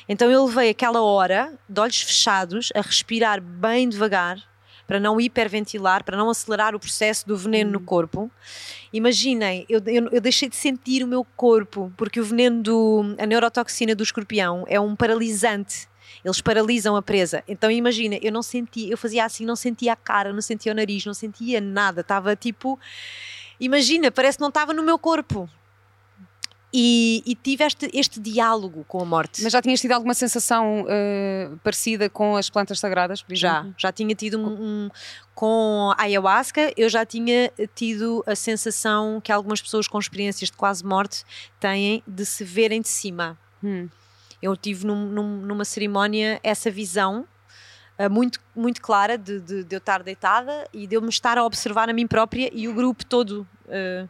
Então 0.07 0.31
eu 0.31 0.45
levei 0.45 0.69
aquela 0.69 1.01
hora, 1.01 1.53
de 1.69 1.79
olhos 1.79 2.01
fechados, 2.01 2.71
a 2.73 2.81
respirar 2.81 3.39
bem 3.41 3.87
devagar, 3.87 4.41
para 4.87 4.99
não 4.99 5.19
hiperventilar, 5.19 6.03
para 6.03 6.17
não 6.17 6.29
acelerar 6.29 6.75
o 6.75 6.79
processo 6.79 7.27
do 7.27 7.37
veneno 7.37 7.71
no 7.71 7.79
hum. 7.79 7.85
corpo. 7.85 8.31
Imaginem, 8.93 9.65
eu, 9.67 9.81
eu, 9.85 10.09
eu, 10.11 10.21
deixei 10.21 10.47
de 10.47 10.55
sentir 10.55 11.03
o 11.03 11.07
meu 11.07 11.25
corpo, 11.35 11.91
porque 11.97 12.19
o 12.19 12.23
veneno, 12.23 12.61
do, 12.61 13.15
a 13.17 13.25
neurotoxina 13.25 13.95
do 13.95 14.03
escorpião 14.03 14.63
é 14.67 14.79
um 14.79 14.95
paralisante. 14.95 15.87
Eles 16.23 16.41
paralisam 16.41 16.95
a 16.95 17.01
presa. 17.01 17.43
Então 17.47 17.69
imagina, 17.69 18.17
eu 18.21 18.31
não 18.31 18.41
sentia, 18.41 18.89
eu 18.89 18.97
fazia 18.97 19.25
assim, 19.25 19.45
não 19.45 19.55
sentia 19.55 19.93
a 19.93 19.95
cara, 19.95 20.33
não 20.33 20.41
sentia 20.41 20.71
o 20.71 20.75
nariz, 20.75 21.05
não 21.05 21.13
sentia 21.13 21.59
nada. 21.61 22.01
Estava 22.01 22.35
tipo. 22.35 22.79
Imagina, 23.59 24.11
parece 24.11 24.37
que 24.37 24.41
não 24.41 24.49
estava 24.49 24.73
no 24.73 24.83
meu 24.83 24.97
corpo. 24.97 25.49
E, 26.77 27.23
e 27.25 27.35
tive 27.35 27.63
este, 27.93 28.19
diálogo 28.19 28.83
com 28.85 29.01
a 29.01 29.05
morte. 29.05 29.41
Mas 29.41 29.53
já 29.53 29.61
tinhas 29.61 29.79
tido 29.79 29.93
alguma 29.93 30.13
sensação 30.13 30.81
uh, 30.81 31.57
parecida 31.63 32.09
com 32.09 32.35
as 32.35 32.49
plantas 32.49 32.81
sagradas, 32.81 33.23
por 33.23 33.31
exemplo? 33.31 33.69
Já, 33.77 33.87
já 33.87 33.91
tinha 33.93 34.13
tido 34.13 34.37
um, 34.37 34.49
um, 34.61 34.89
Com 35.33 35.93
a 35.97 36.03
ayahuasca, 36.03 36.73
eu 36.75 36.89
já 36.89 37.05
tinha 37.05 37.49
tido 37.73 38.21
a 38.27 38.35
sensação 38.35 39.21
que 39.23 39.31
algumas 39.31 39.61
pessoas 39.61 39.87
com 39.87 39.97
experiências 39.97 40.51
de 40.51 40.57
quase 40.57 40.83
morte 40.83 41.23
têm 41.61 42.03
de 42.05 42.25
se 42.25 42.43
verem 42.43 42.81
de 42.81 42.89
cima. 42.89 43.39
Hum. 43.63 43.87
Eu 44.41 44.57
tive 44.57 44.85
num, 44.85 45.05
num, 45.05 45.37
numa 45.37 45.63
cerimónia 45.63 46.41
essa 46.43 46.69
visão 46.69 47.25
uh, 47.97 48.09
muito, 48.09 48.37
muito 48.53 48.81
clara 48.81 49.17
de, 49.17 49.39
de, 49.39 49.63
de, 49.63 49.75
eu 49.77 49.79
estar 49.79 50.03
deitada 50.03 50.67
e 50.73 50.85
de 50.85 50.95
eu 50.97 51.01
me 51.01 51.07
estar 51.07 51.37
a 51.37 51.45
observar 51.45 51.89
a 51.89 51.93
mim 51.93 52.05
própria 52.05 52.49
e 52.53 52.67
o 52.67 52.73
grupo 52.73 53.05
todo. 53.05 53.47
Uh, 53.65 54.09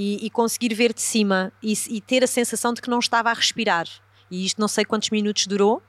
e, 0.00 0.18
e 0.24 0.30
conseguir 0.30 0.72
ver 0.72 0.94
de 0.94 1.02
cima 1.02 1.52
e, 1.62 1.74
e, 1.90 2.00
ter 2.00 2.24
a 2.24 2.26
sensação 2.26 2.72
de 2.72 2.80
que 2.80 2.88
não 2.88 2.98
estava 2.98 3.28
a 3.28 3.34
respirar. 3.34 3.86
E 4.30 4.46
isto 4.46 4.58
não 4.58 4.66
sei 4.66 4.82
quantos 4.82 5.10
minutos 5.10 5.46
durou. 5.46 5.82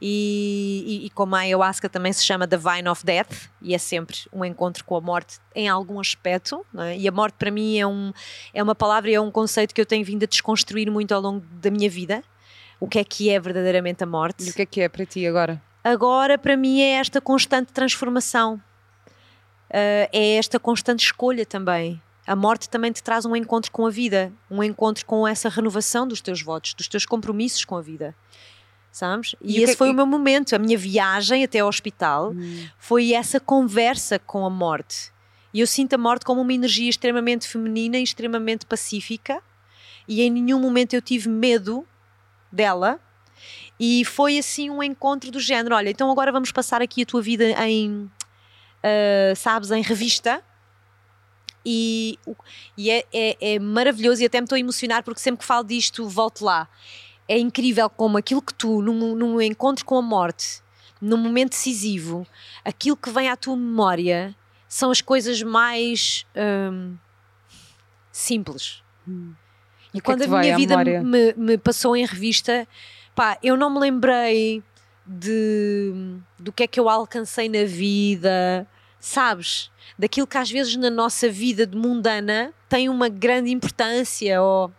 E, 0.00 0.84
e, 0.86 1.06
e 1.06 1.10
como 1.10 1.34
a 1.34 1.40
ayahuasca 1.40 1.88
também 1.88 2.12
se 2.12 2.24
chama 2.24 2.46
The 2.46 2.56
Vine 2.56 2.88
of 2.88 3.04
Death, 3.04 3.48
e 3.60 3.74
é 3.74 3.78
sempre 3.78 4.16
um 4.32 4.44
encontro 4.44 4.84
com 4.84 4.96
a 4.96 5.00
morte 5.00 5.38
em 5.52 5.68
algum 5.68 5.98
aspecto, 5.98 6.64
é? 6.78 6.96
e 6.96 7.08
a 7.08 7.12
morte 7.12 7.34
para 7.36 7.50
mim 7.50 7.78
é, 7.78 7.86
um, 7.86 8.12
é 8.52 8.62
uma 8.62 8.74
palavra 8.74 9.10
e 9.10 9.14
é 9.14 9.20
um 9.20 9.30
conceito 9.30 9.74
que 9.74 9.80
eu 9.80 9.86
tenho 9.86 10.04
vindo 10.04 10.22
a 10.22 10.26
desconstruir 10.26 10.88
muito 10.90 11.12
ao 11.12 11.20
longo 11.20 11.44
da 11.60 11.70
minha 11.70 11.90
vida. 11.90 12.22
O 12.78 12.86
que 12.86 13.00
é 13.00 13.04
que 13.04 13.30
é 13.30 13.40
verdadeiramente 13.40 14.04
a 14.04 14.06
morte? 14.06 14.46
E 14.46 14.50
o 14.50 14.54
que 14.54 14.62
é 14.62 14.66
que 14.66 14.80
é 14.80 14.88
para 14.88 15.06
ti 15.06 15.26
agora? 15.26 15.60
Agora, 15.82 16.38
para 16.38 16.56
mim, 16.56 16.80
é 16.82 16.92
esta 16.92 17.20
constante 17.20 17.72
transformação, 17.72 18.56
uh, 19.70 20.06
é 20.12 20.36
esta 20.36 20.60
constante 20.60 21.04
escolha 21.04 21.44
também. 21.44 22.00
A 22.26 22.34
morte 22.34 22.68
também 22.68 22.90
te 22.90 23.02
traz 23.02 23.26
um 23.26 23.36
encontro 23.36 23.70
com 23.70 23.86
a 23.86 23.90
vida, 23.90 24.32
um 24.50 24.62
encontro 24.62 25.04
com 25.04 25.28
essa 25.28 25.48
renovação 25.48 26.08
dos 26.08 26.20
teus 26.20 26.40
votos, 26.40 26.72
dos 26.72 26.88
teus 26.88 27.04
compromissos 27.04 27.64
com 27.64 27.76
a 27.76 27.82
vida. 27.82 28.14
Sabes? 28.90 29.34
E, 29.42 29.58
e 29.58 29.62
esse 29.62 29.72
que... 29.72 29.78
foi 29.78 29.90
o 29.90 29.94
meu 29.94 30.06
momento, 30.06 30.54
a 30.54 30.58
minha 30.58 30.78
viagem 30.78 31.44
até 31.44 31.58
ao 31.58 31.68
hospital 31.68 32.30
hum. 32.30 32.66
foi 32.78 33.12
essa 33.12 33.38
conversa 33.38 34.18
com 34.18 34.46
a 34.46 34.50
morte. 34.50 35.12
E 35.52 35.60
eu 35.60 35.66
sinto 35.66 35.94
a 35.94 35.98
morte 35.98 36.24
como 36.24 36.40
uma 36.40 36.52
energia 36.52 36.88
extremamente 36.88 37.46
feminina 37.46 37.98
e 37.98 38.02
extremamente 38.02 38.64
pacífica, 38.64 39.42
e 40.08 40.22
em 40.22 40.30
nenhum 40.30 40.60
momento 40.60 40.94
eu 40.94 41.02
tive 41.02 41.28
medo 41.28 41.86
dela. 42.50 42.98
E 43.78 44.04
foi 44.04 44.38
assim 44.38 44.70
um 44.70 44.82
encontro 44.82 45.30
do 45.30 45.40
género: 45.40 45.74
olha, 45.74 45.90
então 45.90 46.10
agora 46.10 46.32
vamos 46.32 46.50
passar 46.52 46.80
aqui 46.80 47.02
a 47.02 47.06
tua 47.06 47.20
vida 47.20 47.44
em, 47.66 48.10
uh, 48.82 49.36
sabes, 49.36 49.70
em 49.70 49.82
revista 49.82 50.42
e, 51.64 52.18
e 52.76 52.90
é, 52.90 53.04
é, 53.12 53.54
é, 53.54 53.58
maravilhoso 53.58 54.22
e 54.22 54.26
até 54.26 54.40
me 54.40 54.44
estou 54.44 54.56
a 54.56 54.60
emocionar 54.60 55.02
porque 55.02 55.20
sempre 55.20 55.40
que 55.40 55.46
falo 55.46 55.64
disto 55.64 56.06
volto 56.08 56.44
lá. 56.44 56.68
É 57.26 57.38
incrível 57.38 57.88
como 57.88 58.18
aquilo 58.18 58.42
que 58.42 58.52
tu, 58.52 58.82
num, 58.82 59.14
num 59.14 59.40
encontro 59.40 59.84
com 59.84 59.96
a 59.96 60.02
morte, 60.02 60.62
num 61.00 61.16
momento 61.16 61.50
decisivo, 61.50 62.26
aquilo 62.64 62.96
que 62.96 63.10
vem 63.10 63.28
à 63.28 63.36
tua 63.36 63.56
memória 63.56 64.34
são 64.68 64.90
as 64.90 65.00
coisas 65.00 65.42
mais 65.42 66.26
hum, 66.36 66.96
simples. 68.12 68.82
Hum. 69.08 69.32
E 69.94 70.00
quando 70.00 70.22
é 70.22 70.26
a 70.26 70.28
minha 70.28 70.56
vida 70.56 70.76
me, 71.02 71.32
me, 71.34 71.56
passou 71.56 71.96
em 71.96 72.04
revista, 72.04 72.66
pá, 73.14 73.38
eu 73.42 73.56
não 73.56 73.70
me 73.70 73.78
lembrei 73.78 74.62
de 75.06 76.18
do 76.38 76.52
que 76.52 76.64
é 76.64 76.66
que 76.66 76.80
eu 76.80 76.88
alcancei 76.88 77.48
na 77.48 77.64
vida, 77.64 78.66
sabes? 79.04 79.70
daquilo 79.98 80.26
que 80.26 80.38
às 80.38 80.50
vezes 80.50 80.76
na 80.76 80.90
nossa 80.90 81.28
vida 81.28 81.66
de 81.66 81.76
mundana 81.76 82.52
tem 82.68 82.88
uma 82.88 83.08
grande 83.08 83.50
importância 83.50 84.40
ou 84.42 84.72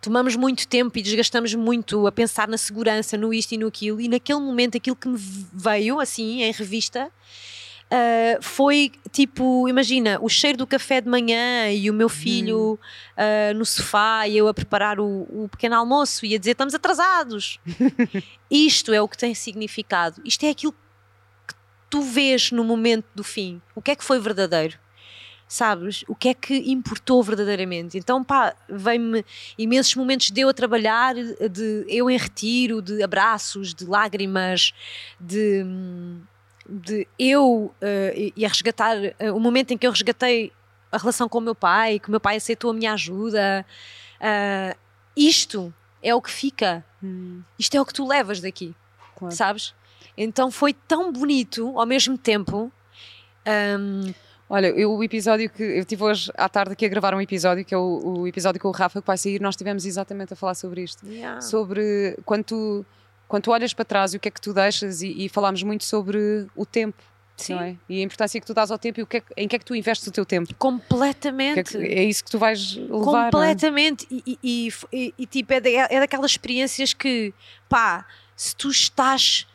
tomamos 0.00 0.34
muito 0.36 0.66
tempo 0.66 0.98
e 0.98 1.02
desgastamos 1.02 1.54
muito 1.54 2.06
a 2.06 2.12
pensar 2.12 2.48
na 2.48 2.56
segurança, 2.56 3.16
no 3.16 3.32
isto 3.32 3.52
e 3.52 3.58
no 3.58 3.68
aquilo, 3.68 4.00
e 4.00 4.08
naquele 4.08 4.40
momento 4.40 4.76
aquilo 4.76 4.96
que 4.96 5.08
me 5.08 5.18
veio 5.18 6.00
assim 6.00 6.42
em 6.42 6.50
revista 6.50 7.10
uh, 7.90 8.42
foi 8.42 8.90
tipo, 9.12 9.68
imagina, 9.68 10.18
o 10.22 10.28
cheiro 10.28 10.58
do 10.58 10.66
café 10.66 11.00
de 11.00 11.08
manhã 11.08 11.70
e 11.70 11.90
o 11.90 11.94
meu 11.94 12.08
filho 12.08 12.78
uh, 13.16 13.54
no 13.54 13.66
sofá 13.66 14.26
e 14.26 14.38
eu 14.38 14.48
a 14.48 14.54
preparar 14.54 14.98
o, 14.98 15.26
o 15.28 15.48
pequeno 15.50 15.76
almoço 15.76 16.24
e 16.24 16.34
a 16.34 16.38
dizer 16.38 16.52
estamos 16.52 16.74
atrasados. 16.74 17.60
Isto 18.50 18.92
é 18.92 19.02
o 19.02 19.06
que 19.06 19.18
tem 19.18 19.34
significado. 19.34 20.20
Isto 20.24 20.46
é 20.46 20.50
aquilo 20.50 20.74
tu 21.90 22.00
vês 22.00 22.52
no 22.52 22.62
momento 22.62 23.04
do 23.14 23.24
fim? 23.24 23.60
O 23.74 23.82
que 23.82 23.90
é 23.90 23.96
que 23.96 24.04
foi 24.04 24.20
verdadeiro? 24.20 24.78
Sabes? 25.48 26.04
O 26.06 26.14
que 26.14 26.28
é 26.28 26.34
que 26.34 26.70
importou 26.70 27.20
verdadeiramente? 27.24 27.98
Então, 27.98 28.22
pá, 28.22 28.54
vem-me 28.68 29.24
imensos 29.58 29.96
momentos 29.96 30.30
de 30.30 30.40
eu 30.40 30.48
a 30.48 30.54
trabalhar, 30.54 31.12
de 31.16 31.84
eu 31.88 32.08
em 32.08 32.16
retiro, 32.16 32.80
de 32.80 33.02
abraços, 33.02 33.74
de 33.74 33.84
lágrimas, 33.84 34.72
de, 35.20 35.66
de 36.68 37.08
eu 37.18 37.74
uh, 37.82 38.32
e 38.36 38.44
a 38.44 38.48
resgatar 38.48 38.96
uh, 38.96 39.34
o 39.34 39.40
momento 39.40 39.72
em 39.72 39.76
que 39.76 39.84
eu 39.84 39.90
resgatei 39.90 40.52
a 40.92 40.98
relação 40.98 41.28
com 41.28 41.38
o 41.38 41.40
meu 41.40 41.54
pai, 41.54 41.98
que 41.98 42.06
o 42.06 42.12
meu 42.12 42.20
pai 42.20 42.36
aceitou 42.36 42.70
a 42.70 42.74
minha 42.74 42.92
ajuda. 42.92 43.66
Uh, 44.20 44.78
isto 45.16 45.74
é 46.00 46.14
o 46.14 46.22
que 46.22 46.30
fica. 46.30 46.84
Hum. 47.02 47.42
Isto 47.58 47.76
é 47.76 47.80
o 47.80 47.84
que 47.84 47.92
tu 47.92 48.06
levas 48.06 48.40
daqui. 48.40 48.72
Claro. 49.16 49.34
Sabes? 49.34 49.74
Então 50.16 50.50
foi 50.50 50.72
tão 50.72 51.12
bonito 51.12 51.78
ao 51.78 51.86
mesmo 51.86 52.16
tempo. 52.16 52.70
Um, 53.46 54.12
Olha, 54.52 54.66
eu, 54.66 54.92
o 54.92 55.04
episódio 55.04 55.48
que 55.48 55.62
eu 55.62 55.84
tive 55.84 56.02
hoje 56.02 56.28
à 56.36 56.48
tarde 56.48 56.72
aqui 56.72 56.84
a 56.84 56.88
gravar 56.88 57.14
um 57.14 57.20
episódio, 57.20 57.64
que 57.64 57.72
é 57.72 57.78
o, 57.78 58.18
o 58.18 58.26
episódio 58.26 58.60
com 58.60 58.66
o 58.66 58.72
Rafa 58.72 59.00
que 59.00 59.06
vai 59.06 59.16
sair, 59.16 59.40
nós 59.40 59.54
estivemos 59.54 59.86
exatamente 59.86 60.32
a 60.32 60.36
falar 60.36 60.56
sobre 60.56 60.82
isto. 60.82 61.06
Yeah. 61.06 61.40
Sobre 61.40 62.18
quando 62.24 62.42
tu, 62.42 62.86
quando 63.28 63.44
tu 63.44 63.52
olhas 63.52 63.72
para 63.72 63.84
trás 63.84 64.12
e 64.12 64.16
o 64.16 64.20
que 64.20 64.26
é 64.26 64.30
que 64.30 64.40
tu 64.40 64.52
deixas, 64.52 65.02
e, 65.02 65.24
e 65.24 65.28
falámos 65.28 65.62
muito 65.62 65.84
sobre 65.84 66.48
o 66.56 66.66
tempo. 66.66 67.00
Sim. 67.36 67.54
É? 67.54 67.76
E 67.88 68.00
a 68.00 68.02
importância 68.02 68.40
que 68.40 68.46
tu 68.46 68.52
dás 68.52 68.72
ao 68.72 68.78
tempo 68.78 68.98
e 68.98 69.02
o 69.04 69.06
que 69.06 69.18
é, 69.18 69.22
em 69.36 69.46
que 69.46 69.54
é 69.54 69.58
que 69.60 69.64
tu 69.64 69.74
investes 69.76 70.04
o 70.08 70.10
teu 70.10 70.26
tempo. 70.26 70.52
Completamente. 70.56 71.60
É, 71.60 71.62
que, 71.62 71.76
é, 71.78 72.02
isso 72.02 72.24
que 72.24 72.30
tu 72.32 72.38
vais 72.38 72.74
levar. 72.74 73.28
É? 73.28 73.30
Completamente. 73.30 74.06
E, 74.10 74.36
e, 74.42 74.72
e, 74.92 75.14
e, 75.16 75.26
tipo, 75.26 75.52
é, 75.52 75.60
é 75.64 76.00
daquelas 76.00 76.32
experiências 76.32 76.92
que, 76.92 77.32
pá, 77.68 78.04
se 78.34 78.56
tu 78.56 78.68
estás 78.68 79.46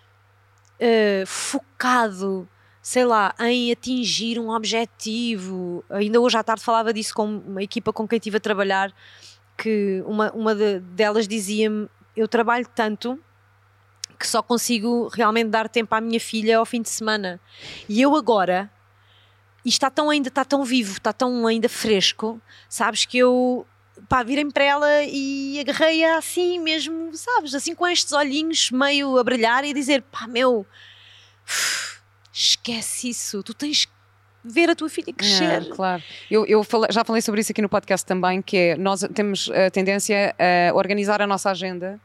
uh, 0.79 1.25
focado, 1.25 2.47
sei 2.81 3.05
lá, 3.05 3.33
em 3.39 3.71
atingir 3.71 4.39
um 4.39 4.49
objetivo. 4.49 5.83
Ainda 5.89 6.19
hoje 6.19 6.37
à 6.37 6.43
tarde 6.43 6.63
falava 6.63 6.93
disso 6.93 7.13
com 7.13 7.25
uma 7.25 7.63
equipa 7.63 7.91
com 7.91 8.07
quem 8.07 8.17
estive 8.17 8.37
a 8.37 8.39
trabalhar, 8.39 8.93
que 9.57 10.03
uma, 10.05 10.31
uma 10.31 10.55
de, 10.55 10.79
delas 10.79 11.27
dizia-me: 11.27 11.89
Eu 12.15 12.27
trabalho 12.27 12.67
tanto 12.73 13.19
que 14.17 14.27
só 14.27 14.41
consigo 14.41 15.09
realmente 15.09 15.49
dar 15.49 15.67
tempo 15.67 15.93
à 15.93 16.01
minha 16.01 16.19
filha 16.19 16.57
ao 16.57 16.65
fim 16.65 16.81
de 16.81 16.89
semana. 16.89 17.39
E 17.87 18.01
eu 18.01 18.15
agora, 18.15 18.71
e 19.63 19.69
está 19.69 19.89
tão 19.89 20.09
ainda, 20.09 20.29
está 20.29 20.45
tão 20.45 20.63
vivo, 20.63 20.93
está 20.93 21.11
tão 21.11 21.45
ainda 21.45 21.67
fresco, 21.67 22.41
sabes 22.69 23.05
que 23.05 23.17
eu 23.17 23.67
pá, 24.07 24.23
virei 24.23 24.45
para 24.45 24.63
ela 24.63 25.03
e 25.03 25.59
agarrei-a 25.59 26.17
assim 26.17 26.59
mesmo, 26.59 27.11
sabes, 27.13 27.53
assim 27.53 27.73
com 27.73 27.87
estes 27.87 28.13
olhinhos 28.13 28.71
meio 28.71 29.17
a 29.17 29.23
brilhar 29.23 29.63
e 29.63 29.73
dizer, 29.73 30.01
pá, 30.03 30.27
meu, 30.27 30.65
esquece 32.31 33.09
isso, 33.09 33.43
tu 33.43 33.53
tens 33.53 33.87
ver 34.43 34.69
a 34.69 34.75
tua 34.75 34.89
filha 34.89 35.11
crescer. 35.11 35.43
É, 35.43 35.65
claro. 35.65 36.03
Eu, 36.29 36.45
eu 36.45 36.63
falei, 36.63 36.89
já 36.91 37.03
falei 37.03 37.21
sobre 37.21 37.41
isso 37.41 37.51
aqui 37.51 37.61
no 37.61 37.69
podcast 37.69 38.05
também, 38.05 38.41
que 38.41 38.57
é, 38.57 38.77
nós 38.77 39.01
temos 39.13 39.49
a 39.49 39.71
tendência 39.71 40.35
a 40.37 40.73
organizar 40.73 41.21
a 41.21 41.27
nossa 41.27 41.49
agenda 41.49 41.99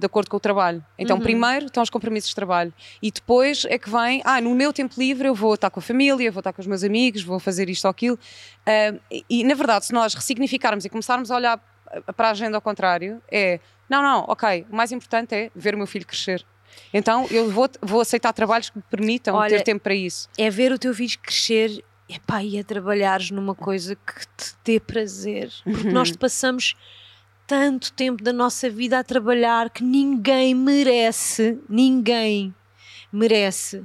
de 0.00 0.06
acordo 0.06 0.30
com 0.30 0.36
o 0.38 0.40
trabalho. 0.40 0.84
Então, 0.98 1.16
uhum. 1.16 1.22
primeiro 1.22 1.66
estão 1.66 1.82
os 1.82 1.90
compromissos 1.90 2.30
de 2.30 2.34
trabalho 2.34 2.72
e 3.02 3.10
depois 3.10 3.64
é 3.68 3.78
que 3.78 3.90
vem, 3.90 4.22
ah, 4.24 4.40
no 4.40 4.54
meu 4.54 4.72
tempo 4.72 4.94
livre 4.98 5.28
eu 5.28 5.34
vou 5.34 5.54
estar 5.54 5.70
com 5.70 5.78
a 5.78 5.82
família, 5.82 6.32
vou 6.32 6.40
estar 6.40 6.52
com 6.52 6.60
os 6.60 6.66
meus 6.66 6.82
amigos, 6.82 7.22
vou 7.22 7.38
fazer 7.38 7.68
isto 7.68 7.84
ou 7.84 7.90
aquilo. 7.90 8.18
Uh, 8.66 8.98
e, 9.10 9.24
e, 9.28 9.44
na 9.44 9.54
verdade, 9.54 9.86
se 9.86 9.92
nós 9.92 10.14
ressignificarmos 10.14 10.84
e 10.84 10.88
começarmos 10.88 11.30
a 11.30 11.36
olhar 11.36 11.60
para 12.16 12.28
a 12.28 12.30
agenda 12.30 12.56
ao 12.56 12.62
contrário, 12.62 13.20
é, 13.30 13.60
não, 13.88 14.02
não, 14.02 14.24
ok, 14.28 14.66
o 14.70 14.74
mais 14.74 14.90
importante 14.90 15.34
é 15.34 15.50
ver 15.54 15.74
o 15.74 15.78
meu 15.78 15.86
filho 15.86 16.06
crescer. 16.06 16.44
Então, 16.94 17.26
eu 17.30 17.50
vou, 17.50 17.68
vou 17.82 18.00
aceitar 18.00 18.32
trabalhos 18.32 18.70
que 18.70 18.78
me 18.78 18.84
permitam 18.88 19.34
Olha, 19.34 19.58
ter 19.58 19.64
tempo 19.64 19.82
para 19.82 19.94
isso. 19.94 20.28
É 20.38 20.48
ver 20.48 20.72
o 20.72 20.78
teu 20.78 20.94
filho 20.94 21.18
crescer 21.20 21.84
epá, 22.08 22.42
e 22.42 22.58
a 22.58 22.64
trabalhares 22.64 23.30
numa 23.30 23.54
coisa 23.54 23.94
que 23.96 24.26
te 24.36 24.54
dê 24.64 24.80
prazer. 24.80 25.52
Porque 25.64 25.90
nós 25.90 26.10
te 26.10 26.18
passamos 26.18 26.74
tanto 27.50 27.92
tempo 27.94 28.22
da 28.22 28.32
nossa 28.32 28.70
vida 28.70 28.96
a 28.96 29.02
trabalhar 29.02 29.70
que 29.70 29.82
ninguém 29.82 30.54
merece, 30.54 31.58
ninguém 31.68 32.54
merece 33.12 33.82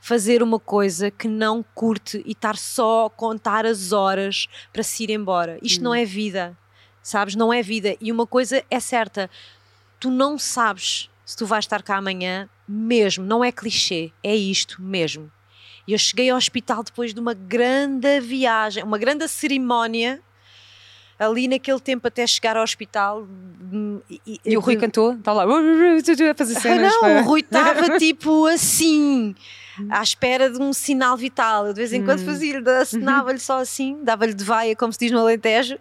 fazer 0.00 0.44
uma 0.44 0.60
coisa 0.60 1.10
que 1.10 1.26
não 1.26 1.60
curte 1.74 2.22
e 2.24 2.30
estar 2.30 2.56
só 2.56 3.06
a 3.06 3.10
contar 3.10 3.66
as 3.66 3.90
horas 3.90 4.46
para 4.72 4.84
se 4.84 5.02
ir 5.02 5.10
embora. 5.10 5.58
Isto 5.60 5.80
hum. 5.80 5.84
não 5.86 5.94
é 5.96 6.04
vida, 6.04 6.56
sabes? 7.02 7.34
Não 7.34 7.52
é 7.52 7.64
vida. 7.64 7.96
E 8.00 8.12
uma 8.12 8.28
coisa 8.28 8.64
é 8.70 8.78
certa: 8.78 9.28
tu 9.98 10.08
não 10.08 10.38
sabes 10.38 11.10
se 11.24 11.36
tu 11.36 11.44
vais 11.44 11.64
estar 11.64 11.82
cá 11.82 11.96
amanhã, 11.96 12.48
mesmo. 12.68 13.24
Não 13.24 13.42
é 13.42 13.50
clichê, 13.50 14.12
é 14.22 14.36
isto 14.36 14.80
mesmo. 14.80 15.32
E 15.84 15.94
eu 15.94 15.98
cheguei 15.98 16.30
ao 16.30 16.38
hospital 16.38 16.84
depois 16.84 17.12
de 17.12 17.18
uma 17.18 17.34
grande 17.34 18.20
viagem, 18.20 18.84
uma 18.84 18.98
grande 18.98 19.26
cerimónia 19.26 20.22
ali 21.20 21.46
naquele 21.46 21.78
tempo 21.78 22.08
até 22.08 22.26
chegar 22.26 22.56
ao 22.56 22.62
hospital. 22.64 23.22
hum, 23.72 24.00
E, 24.10 24.40
E 24.44 24.56
o 24.56 24.60
Rui 24.60 24.76
cantou, 24.76 25.12
está 25.12 25.32
lá 25.32 25.44
a 25.44 26.34
fazer 26.34 26.56
Ah, 26.56 26.60
cenas. 26.60 26.92
não, 26.92 27.00
para- 27.00 27.20
o 27.20 27.24
Rui 27.24 27.40
estava 27.40 27.98
tipo 27.98 28.46
assim, 28.46 29.34
à 29.90 30.02
espera 30.02 30.50
de 30.50 30.58
um 30.60 30.72
sinal 30.72 31.16
vital. 31.16 31.66
Eu 31.68 31.72
de 31.74 31.78
vez 31.80 31.92
em 31.92 32.02
quando 32.02 32.20
Hum. 32.20 32.24
fazia-lhe, 32.26 32.68
assinava-lhe 32.70 33.38
só 33.38 33.60
assim, 33.60 33.98
dava-lhe 34.02 34.34
de 34.34 34.42
vaia, 34.44 34.74
como 34.74 34.92
se 34.92 34.98
diz 34.98 35.10
no 35.12 35.18
Alentejo. 35.20 35.78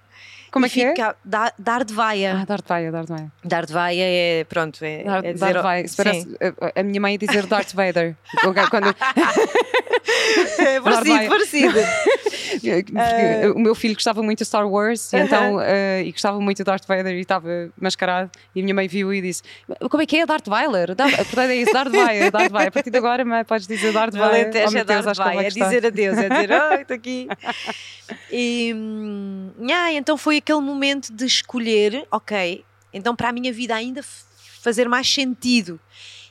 Como 0.51 0.65
é 0.65 0.69
que 0.69 0.81
é? 0.81 0.89
fica- 0.89 1.15
dá- 1.23 1.53
dar 1.57 1.83
de 1.83 1.93
vaia. 1.93 2.39
Ah, 2.41 2.45
Darth 2.45 2.67
Vader, 2.67 2.91
Darth 2.91 3.09
Vader. 3.09 3.27
Dar 3.43 3.65
de 3.65 3.73
vaia 3.73 4.03
é, 4.03 4.43
pronto, 4.45 4.83
é, 4.83 5.03
Darth, 5.03 5.25
é 5.25 5.33
dizer... 5.33 5.53
Darth 5.53 5.63
Vader. 5.63 5.87
Sim. 5.89 5.95
parece- 5.97 6.37
a, 6.75 6.79
a 6.79 6.83
minha 6.83 7.01
mãe 7.01 7.13
ia 7.13 7.17
dizer 7.19 7.45
Darth 7.45 7.73
Vader. 7.73 8.15
Quando, 8.41 8.95
É 10.59 10.79
parecido, 10.81 11.27
parecido. 11.29 11.73
porque 12.59 13.47
o 13.55 13.59
meu 13.59 13.75
filho 13.75 13.93
gostava 13.93 14.21
muito 14.23 14.39
de 14.39 14.45
Star 14.45 14.67
Wars 14.67 15.11
e, 15.13 15.15
Aham. 15.17 15.25
então, 15.25 15.61
eh, 15.61 16.03
e 16.03 16.11
gostava 16.11 16.39
muito 16.39 16.57
de 16.57 16.63
Darth 16.63 16.85
Vader 16.87 17.13
e 17.15 17.19
estava 17.21 17.47
mascarado. 17.79 18.29
E 18.55 18.59
a 18.59 18.63
minha 18.63 18.73
mãe 18.73 18.87
viu 18.87 19.13
e 19.13 19.21
disse: 19.21 19.43
Como 19.89 20.01
é 20.01 20.05
que 20.05 20.17
é 20.17 20.25
Darth 20.25 20.47
Vader? 20.47 20.95
Darth, 20.95 21.15
portanto, 21.15 21.49
é 21.49 21.55
isso, 21.55 21.71
Darth 21.73 21.91
Vader, 21.91 22.31
Darth 22.31 22.51
Vader. 22.51 22.67
A 22.67 22.71
partir 22.71 22.89
de 22.89 22.97
agora, 22.97 23.23
mãe, 23.25 23.43
podes 23.43 23.67
dizer 23.67 23.91
Darth 23.93 24.13
Vader. 24.15 24.41
Alentejo 24.45 24.67
Oh, 24.67 24.71
meu 24.71 24.81
é 24.81 24.83
Deus, 24.85 25.05
vaia, 25.17 25.35
vai 25.35 25.45
é 25.45 25.49
dizer 25.49 25.85
adeus, 25.85 26.17
é 26.17 26.29
dizer, 26.29 26.51
oi, 26.71 26.81
estou 26.81 26.95
aqui. 26.95 27.27
E 28.31 28.73
hum, 28.75 29.51
ah, 29.73 29.91
então 29.93 30.17
foi 30.17 30.37
aquele 30.37 30.59
momento 30.61 31.11
de 31.11 31.25
escolher, 31.25 32.07
ok, 32.11 32.63
então 32.93 33.15
para 33.15 33.29
a 33.29 33.31
minha 33.31 33.51
vida 33.51 33.75
ainda 33.75 34.01
fazer 34.61 34.87
mais 34.87 35.11
sentido 35.11 35.79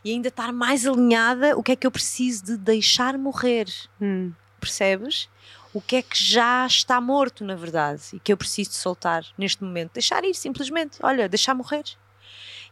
e 0.05 0.13
ainda 0.13 0.29
estar 0.29 0.53
mais 0.53 0.87
alinhada, 0.87 1.57
o 1.57 1.63
que 1.63 1.73
é 1.73 1.77
que 1.77 1.87
eu 1.87 1.91
preciso 1.91 2.45
de 2.45 2.57
deixar 2.57 3.19
morrer, 3.19 3.67
Hum. 4.01 4.33
percebes? 4.61 5.29
O 5.75 5.81
que 5.81 5.97
é 5.97 6.03
que 6.03 6.17
já 6.23 6.67
está 6.67 7.01
morto, 7.01 7.45
na 7.45 7.55
verdade, 7.55 8.03
e 8.15 8.19
que 8.19 8.33
eu 8.33 8.37
preciso 8.37 8.71
de 8.71 8.77
soltar 8.77 9.25
neste 9.37 9.63
momento? 9.63 9.93
Deixar 9.93 10.25
ir, 10.25 10.35
simplesmente, 10.35 10.99
olha, 11.03 11.29
deixar 11.29 11.55
morrer. 11.55 11.85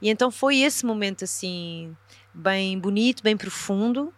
E 0.00 0.08
então 0.08 0.30
foi 0.30 0.58
esse 0.58 0.84
momento 0.84 1.24
assim, 1.24 1.94
bem 2.32 2.78
bonito, 2.78 3.22
bem 3.22 3.36
profundo. 3.36 4.12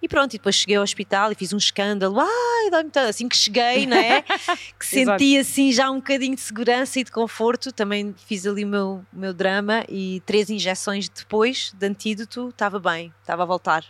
E 0.00 0.08
pronto, 0.08 0.34
e 0.34 0.38
depois 0.38 0.54
cheguei 0.54 0.76
ao 0.76 0.82
hospital 0.82 1.32
e 1.32 1.34
fiz 1.34 1.52
um 1.52 1.56
escândalo. 1.56 2.20
Ai, 2.20 2.70
dói-me 2.70 2.90
tanto. 2.90 3.08
Assim 3.08 3.28
que 3.28 3.36
cheguei, 3.36 3.86
não 3.86 3.96
é? 3.96 4.22
Que 4.78 4.86
senti 4.86 5.36
assim 5.36 5.72
já 5.72 5.90
um 5.90 5.96
bocadinho 5.96 6.34
de 6.34 6.40
segurança 6.40 7.00
e 7.00 7.04
de 7.04 7.10
conforto. 7.10 7.72
Também 7.72 8.14
fiz 8.26 8.46
ali 8.46 8.64
o 8.64 8.68
meu, 8.68 9.04
meu 9.12 9.34
drama 9.34 9.84
e 9.88 10.22
três 10.24 10.50
injeções 10.50 11.08
depois 11.08 11.72
de 11.76 11.86
antídoto, 11.86 12.48
estava 12.50 12.78
bem, 12.78 13.12
estava 13.22 13.42
a 13.42 13.46
voltar 13.46 13.84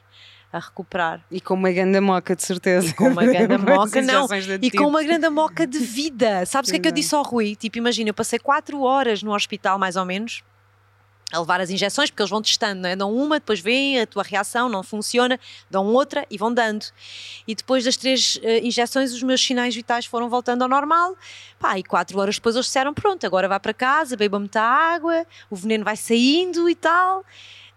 a 0.52 0.58
recuperar. 0.58 1.20
E 1.30 1.40
com 1.40 1.54
uma 1.54 1.70
grande 1.70 2.00
moca, 2.00 2.34
de 2.34 2.42
certeza. 2.42 2.94
com 2.94 3.08
uma 3.08 3.24
grande 3.24 3.58
moca, 3.58 4.00
não. 4.00 4.26
E 4.62 4.70
com 4.70 4.86
uma 4.86 5.02
grande 5.02 5.28
moca 5.28 5.66
de 5.66 5.76
vida. 5.78 6.46
Sabes 6.46 6.70
o 6.70 6.72
que 6.72 6.78
é 6.78 6.80
que 6.80 6.88
eu 6.88 6.92
disse 6.92 7.14
ao 7.14 7.22
Rui? 7.22 7.54
Tipo, 7.54 7.78
imagina, 7.78 8.10
eu 8.10 8.14
passei 8.14 8.38
quatro 8.38 8.80
horas 8.80 9.22
no 9.22 9.34
hospital, 9.34 9.78
mais 9.78 9.96
ou 9.96 10.04
menos, 10.04 10.42
a 11.30 11.38
levar 11.38 11.60
as 11.60 11.68
injeções, 11.68 12.10
porque 12.10 12.22
eles 12.22 12.30
vão 12.30 12.40
testando, 12.40 12.82
não 12.82 12.88
é? 12.88 12.96
Dão 12.96 13.14
uma, 13.14 13.38
depois 13.38 13.60
vêm 13.60 14.00
a 14.00 14.06
tua 14.06 14.22
reação, 14.22 14.68
não 14.68 14.82
funciona, 14.82 15.38
dão 15.70 15.86
outra 15.86 16.26
e 16.30 16.38
vão 16.38 16.52
dando. 16.52 16.86
E 17.46 17.54
depois 17.54 17.84
das 17.84 17.96
três 17.96 18.38
eh, 18.42 18.60
injeções, 18.60 19.12
os 19.12 19.22
meus 19.22 19.40
sinais 19.44 19.74
vitais 19.74 20.06
foram 20.06 20.30
voltando 20.30 20.62
ao 20.62 20.68
normal. 20.68 21.16
Pá, 21.58 21.78
e 21.78 21.82
quatro 21.82 22.18
horas 22.18 22.36
depois 22.36 22.56
eles 22.56 22.66
disseram: 22.66 22.94
pronto, 22.94 23.26
agora 23.26 23.46
vá 23.46 23.60
para 23.60 23.74
casa, 23.74 24.16
beba 24.16 24.38
muita 24.38 24.62
água, 24.62 25.26
o 25.50 25.56
veneno 25.56 25.84
vai 25.84 25.96
saindo 25.96 26.68
e 26.68 26.74
tal. 26.74 27.24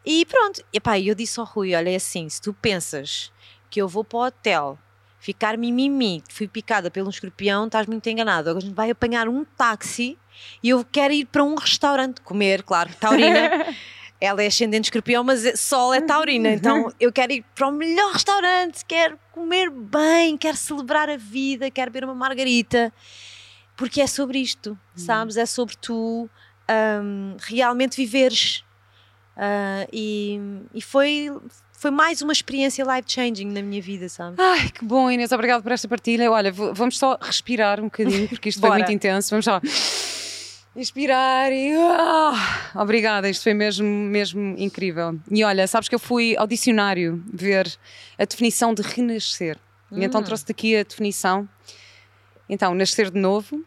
E 0.05 0.25
pronto. 0.25 0.63
E 0.71 0.79
pá, 0.79 0.97
eu 0.97 1.13
disse 1.13 1.39
ao 1.39 1.45
Rui: 1.45 1.75
olha, 1.75 1.89
é 1.89 1.95
assim, 1.95 2.29
se 2.29 2.41
tu 2.41 2.53
pensas 2.53 3.31
que 3.69 3.81
eu 3.81 3.87
vou 3.87 4.03
para 4.03 4.17
o 4.17 4.25
hotel 4.27 4.79
ficar 5.19 5.57
mimimi, 5.57 6.23
fui 6.29 6.47
picada 6.47 6.89
pelo 6.89 7.09
escorpião, 7.09 7.65
estás 7.65 7.85
muito 7.85 8.07
enganado. 8.09 8.49
Agora 8.49 8.63
a 8.63 8.67
gente 8.67 8.75
vai 8.75 8.89
apanhar 8.89 9.27
um 9.27 9.43
táxi 9.43 10.17
e 10.61 10.69
eu 10.69 10.85
quero 10.89 11.13
ir 11.13 11.25
para 11.25 11.43
um 11.43 11.55
restaurante 11.55 12.21
comer, 12.21 12.63
claro, 12.63 12.89
taurina. 12.99 13.65
Ela 14.19 14.43
é 14.43 14.47
ascendente 14.47 14.85
escorpião, 14.85 15.23
mas 15.23 15.59
Sol 15.59 15.95
é 15.95 15.99
taurina, 15.99 16.49
então 16.49 16.93
eu 16.99 17.11
quero 17.11 17.33
ir 17.33 17.43
para 17.55 17.67
o 17.67 17.71
melhor 17.71 18.13
restaurante, 18.13 18.85
quero 18.85 19.17
comer 19.31 19.71
bem, 19.71 20.37
quero 20.37 20.55
celebrar 20.55 21.09
a 21.09 21.17
vida, 21.17 21.71
quero 21.71 21.89
beber 21.89 22.05
uma 22.05 22.13
margarita, 22.13 22.93
porque 23.75 23.99
é 23.99 24.05
sobre 24.05 24.37
isto, 24.37 24.77
sabes? 24.95 25.37
É 25.37 25.45
sobre 25.47 25.75
tu 25.75 26.29
hum, 27.03 27.35
realmente 27.39 27.97
viveres. 27.97 28.63
Ah, 29.35 29.87
e, 29.91 30.39
e 30.71 30.81
foi, 30.83 31.31
foi 31.71 31.89
mais 31.89 32.21
uma 32.21 32.31
experiência 32.31 32.85
life-changing 32.85 33.47
na 33.47 33.63
minha 33.63 33.81
vida, 33.81 34.07
sabes? 34.07 34.37
Ai, 34.39 34.69
que 34.69 34.85
bom, 34.85 35.09
Inês, 35.09 35.31
obrigado 35.31 35.63
por 35.63 35.71
esta 35.71 35.87
partilha. 35.87 36.29
Olha, 36.31 36.51
vamos 36.51 36.97
só 36.99 37.17
respirar 37.19 37.79
um 37.79 37.85
bocadinho, 37.85 38.27
porque 38.27 38.49
isto 38.49 38.61
foi 38.61 38.69
muito 38.77 38.91
intenso. 38.91 39.31
Vamos 39.31 39.45
só 39.45 39.59
inspirar 40.75 41.51
e. 41.51 41.73
ah, 41.75 42.71
obrigada, 42.75 43.29
isto 43.29 43.43
foi 43.43 43.53
mesmo, 43.53 43.85
mesmo 43.87 44.55
incrível. 44.57 45.19
E 45.29 45.43
olha, 45.43 45.67
sabes 45.67 45.87
que 45.89 45.95
eu 45.95 45.99
fui 45.99 46.35
ao 46.37 46.47
dicionário 46.47 47.23
ver 47.33 47.71
a 48.17 48.25
definição 48.25 48.73
de 48.73 48.81
renascer. 48.81 49.57
E 49.91 50.03
então 50.05 50.21
Hum. 50.21 50.23
trouxe-te 50.23 50.51
aqui 50.51 50.75
a 50.77 50.83
definição. 50.83 51.47
Então, 52.47 52.73
nascer 52.73 53.09
de 53.11 53.19
novo, 53.19 53.63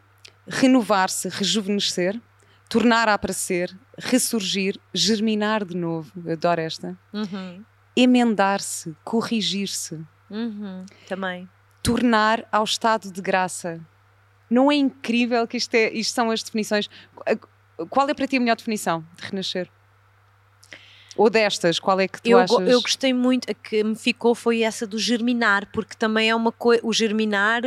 renovar-se, 0.47 1.29
rejuvenescer, 1.29 2.21
tornar 2.69 3.09
a 3.09 3.15
aparecer, 3.15 3.75
ressurgir, 3.99 4.79
germinar 4.93 5.65
de 5.65 5.77
novo. 5.77 6.11
Eu 6.25 6.33
adoro 6.33 6.61
esta. 6.61 6.97
Uhum. 7.13 7.63
Emendar-se, 7.97 8.95
corrigir-se 9.05 10.01
Uhum. 10.31 10.85
Também. 11.07 11.49
tornar 11.83 12.45
ao 12.51 12.65
estado 12.65 13.13
de 13.13 13.21
graça. 13.23 13.81
Não 14.55 14.71
é 14.71 14.75
incrível 14.77 15.47
que 15.47 15.57
isto, 15.57 15.75
é, 15.75 15.91
isto 15.93 16.15
são 16.15 16.31
as 16.31 16.43
definições? 16.43 16.89
Qual 17.91 18.09
é 18.09 18.15
para 18.15 18.27
ti 18.27 18.37
a 18.37 18.41
melhor 18.41 18.57
definição 18.57 19.05
de 19.17 19.23
renascer? 19.29 19.69
Ou 21.17 21.31
destas, 21.31 21.79
qual 21.79 22.01
é 22.01 22.09
que 22.09 22.21
tu 22.21 22.29
Eu, 22.29 22.39
achas? 22.39 22.69
eu 22.69 22.81
gostei 22.83 23.13
muito, 23.13 23.49
a 23.51 23.55
que 23.55 23.85
me 23.85 23.95
ficou 23.95 24.35
foi 24.35 24.63
essa 24.63 24.85
do 24.87 24.99
germinar, 24.99 25.67
porque 25.73 25.95
também 25.97 26.29
é 26.29 26.35
uma 26.35 26.51
coisa. 26.51 26.81
O 26.85 26.93
germinar 26.93 27.63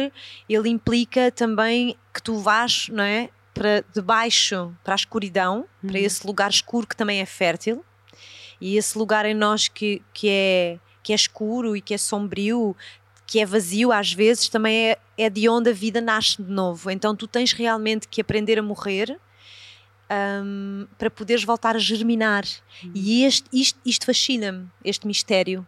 ele 0.49 0.69
implica 0.69 1.31
também 1.31 1.95
que 2.13 2.21
tu 2.21 2.37
vás, 2.39 2.89
não 2.89 3.03
é? 3.03 3.29
Para 3.53 3.83
debaixo, 3.93 4.73
para 4.83 4.93
a 4.93 4.95
escuridão, 4.95 5.65
para 5.81 5.97
Uhum. 5.97 6.05
esse 6.05 6.27
lugar 6.27 6.49
escuro 6.49 6.85
que 6.85 6.95
também 6.95 7.21
é 7.21 7.25
fértil, 7.25 7.83
e 8.59 8.75
esse 8.77 8.97
lugar 8.97 9.25
em 9.25 9.33
nós 9.33 9.67
que, 9.69 10.01
que, 10.13 10.27
é, 10.29 10.79
que 11.01 11.13
é 11.13 11.15
escuro 11.15 11.75
e 11.75 11.81
que 11.81 11.93
é 11.93 11.97
sombrio, 11.97 12.75
que 13.27 13.39
é 13.39 13.45
vazio 13.45 13.91
às 13.91 14.13
vezes, 14.13 14.47
também 14.47 14.91
é, 14.91 14.97
é 15.17 15.29
de 15.29 15.47
onde 15.49 15.69
a 15.69 15.73
vida 15.73 15.99
nasce 15.99 16.41
de 16.41 16.49
novo. 16.49 16.89
Então 16.89 17.15
tu 17.15 17.27
tens 17.27 17.51
realmente 17.51 18.07
que 18.07 18.21
aprender 18.21 18.57
a 18.57 18.63
morrer. 18.63 19.19
hum, 20.09 20.87
para 20.97 21.09
poderes 21.09 21.43
voltar 21.43 21.75
a 21.75 21.79
germinar. 21.79 22.45
E 22.95 23.25
este, 23.25 23.49
isto, 23.51 23.79
isto 23.85 24.05
fascina-me, 24.05 24.67
este 24.83 25.05
mistério, 25.05 25.67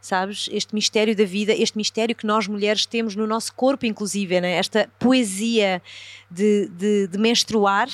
sabes? 0.00 0.48
Este 0.50 0.74
mistério 0.74 1.14
da 1.14 1.24
vida, 1.24 1.52
este 1.52 1.76
mistério 1.76 2.14
que 2.14 2.26
nós 2.26 2.46
mulheres 2.46 2.86
temos 2.86 3.14
no 3.14 3.26
nosso 3.26 3.54
corpo, 3.54 3.86
inclusive, 3.86 4.40
né? 4.40 4.52
esta 4.52 4.90
poesia 4.98 5.82
de, 6.30 6.68
de, 6.68 7.06
de 7.06 7.18
menstruar, 7.18 7.88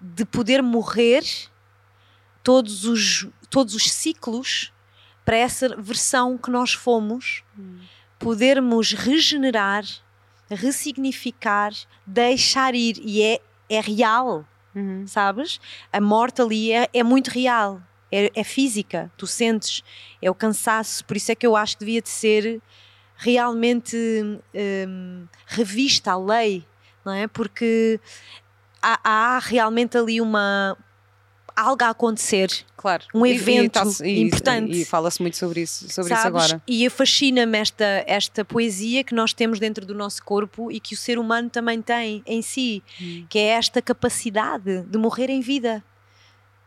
de 0.00 0.24
poder 0.24 0.62
morrer 0.62 1.24
todos 2.42 2.84
os, 2.84 3.26
todos 3.50 3.74
os 3.74 3.90
ciclos 3.90 4.72
para 5.24 5.36
essa 5.36 5.74
versão 5.76 6.38
que 6.38 6.50
nós 6.50 6.72
fomos, 6.72 7.42
podermos 8.18 8.92
regenerar, 8.92 9.84
ressignificar, 10.50 11.72
deixar 12.06 12.74
ir. 12.74 12.98
E 13.02 13.22
é, 13.22 13.40
é 13.68 13.80
real 13.80 14.46
Uhum. 14.76 15.06
sabes? 15.06 15.58
A 15.90 15.98
morte 16.02 16.42
ali 16.42 16.70
é, 16.70 16.86
é 16.92 17.02
muito 17.02 17.28
real, 17.28 17.80
é, 18.12 18.30
é 18.34 18.44
física, 18.44 19.10
tu 19.16 19.26
sentes, 19.26 19.82
é 20.20 20.30
o 20.30 20.34
cansaço, 20.34 21.02
por 21.06 21.16
isso 21.16 21.32
é 21.32 21.34
que 21.34 21.46
eu 21.46 21.56
acho 21.56 21.78
que 21.78 21.84
devia 21.86 22.02
de 22.02 22.10
ser 22.10 22.60
realmente 23.16 23.96
hum, 24.86 25.26
revista 25.46 26.12
a 26.12 26.18
lei, 26.18 26.62
não 27.02 27.12
é? 27.14 27.26
Porque 27.26 27.98
há, 28.82 29.00
há 29.02 29.38
realmente 29.38 29.96
ali 29.96 30.20
uma 30.20 30.76
algo 31.56 31.82
a 31.84 31.88
acontecer, 31.90 32.50
Claro. 32.76 33.04
Um 33.14 33.24
E- 33.26 33.32
e 33.32 33.34
evento 33.36 33.72
tá-se- 33.72 34.04
e- 34.06 34.20
importante. 34.22 34.82
E, 34.82 34.84
fala-se 34.84 35.20
muito 35.20 35.36
sobre 35.36 35.62
isso, 35.62 35.88
sobre 35.90 36.10
sabes? 36.14 36.18
isso 36.20 36.26
agora. 36.54 36.62
E 36.68 36.88
fascina-me 36.90 37.58
esta, 37.58 38.04
esta 38.06 38.44
poesia 38.44 39.02
que 39.02 39.12
nós 39.14 39.32
temos 39.32 39.58
dentro 39.58 39.84
do 39.84 39.94
nosso 39.94 40.22
corpo 40.22 40.70
e 40.70 40.78
que 40.78 40.94
o 40.94 40.96
ser 40.96 41.18
humano 41.18 41.50
também 41.50 41.82
tem 41.82 42.22
em 42.26 42.42
si, 42.42 42.82
Hum. 43.02 43.26
que 43.28 43.38
é 43.40 43.46
esta 43.48 43.82
capacidade 43.82 44.82
de 44.82 44.98
morrer 44.98 45.30
em 45.30 45.40
vida. 45.40 45.82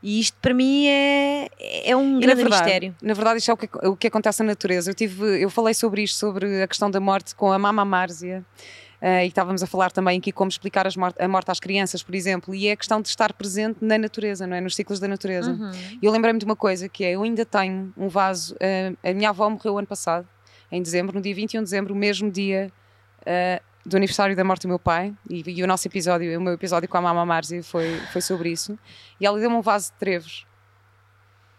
E 0.02 0.19
isto 0.19 0.38
para 0.41 0.54
mim 0.54 0.88
é, 0.88 1.49
é 1.86 1.95
um 1.95 2.12
E 2.12 2.13
na 2.13 2.19
grande 2.21 2.41
verdade, 2.41 2.63
mistério. 2.63 2.95
Na 3.02 3.13
verdade, 3.13 3.39
isto 3.39 3.52
é 3.52 3.54
o 3.54 3.58
que, 3.58 3.69
o 3.88 3.95
que 3.95 4.08
acontece 4.08 4.41
na 4.41 4.47
natureza. 4.49 4.91
Eu, 4.91 4.95
tive, 4.95 5.41
eu 5.43 5.49
falei 5.49 5.73
sobre 5.73 6.04
isto, 6.04 6.17
sobre 6.17 6.62
a 6.63 6.67
questão 6.67 6.89
da 6.89 6.99
morte 6.99 7.36
com 7.36 7.52
a 7.52 7.60
Mama 7.60 7.84
Márzia. 7.86 8.43
Eh, 9.01 9.25
e 9.25 9.27
estávamos 9.27 9.62
a 9.63 9.67
falar 9.67 9.91
também 9.91 10.17
aqui 10.19 10.31
como 10.31 10.49
explicar 10.49 10.85
as 10.88 10.95
mor- 10.95 11.13
a 11.19 11.27
morte 11.27 11.49
às 11.51 11.59
crianças, 11.59 12.03
por 12.03 12.13
exemplo, 12.15 12.53
e 12.53 12.67
é 12.67 12.71
a 12.73 12.77
questão 12.77 13.01
de 13.01 13.07
estar 13.07 13.31
presente 13.33 13.77
na 13.83 13.97
natureza, 13.97 14.45
não 14.47 14.55
é? 14.55 14.62
Nos 14.62 14.75
ciclos 14.75 14.99
da 14.99 15.07
natureza. 15.07 15.51
Uhum. 15.51 15.71
E 16.01 16.05
eu 16.05 16.12
lembrei-me 16.12 16.39
de 16.39 16.45
uma 16.45 16.55
coisa 16.55 16.88
que 16.89 17.03
é, 17.03 17.12
eu 17.12 17.23
ainda 17.23 17.45
tenho 17.45 17.93
um 17.97 18.07
vaso, 18.07 18.55
eh, 18.59 18.93
a 19.03 19.13
minha 19.13 19.29
avó 19.29 19.49
morreu 19.49 19.77
ano 19.77 19.88
passado, 19.88 20.27
em 20.71 20.81
dezembro, 20.81 21.15
no 21.15 21.21
dia 21.21 21.33
21 21.33 21.59
de 21.62 21.63
dezembro, 21.65 21.93
o 21.93 21.97
mesmo 21.97 22.29
dia 22.31 22.71
eh, 23.25 23.62
do 23.85 23.95
aniversário 23.97 24.35
da 24.35 24.43
morte 24.43 24.63
do 24.63 24.67
meu 24.67 24.77
pai 24.79 25.13
e, 25.29 25.41
e 25.49 25.63
o 25.63 25.67
nosso 25.67 25.88
episódio, 25.88 26.38
o 26.38 26.41
meu 26.41 26.53
episódio 26.53 26.88
com 26.88 26.97
a 26.97 27.01
Mama 27.01 27.25
Marzi 27.25 27.63
foi, 27.63 27.97
foi 28.12 28.21
sobre 28.21 28.51
isso. 28.51 28.77
E 29.19 29.25
ela 29.25 29.39
deu-me 29.39 29.55
um 29.55 29.62
vaso 29.62 29.91
de 29.91 29.97
trevos 29.97 30.45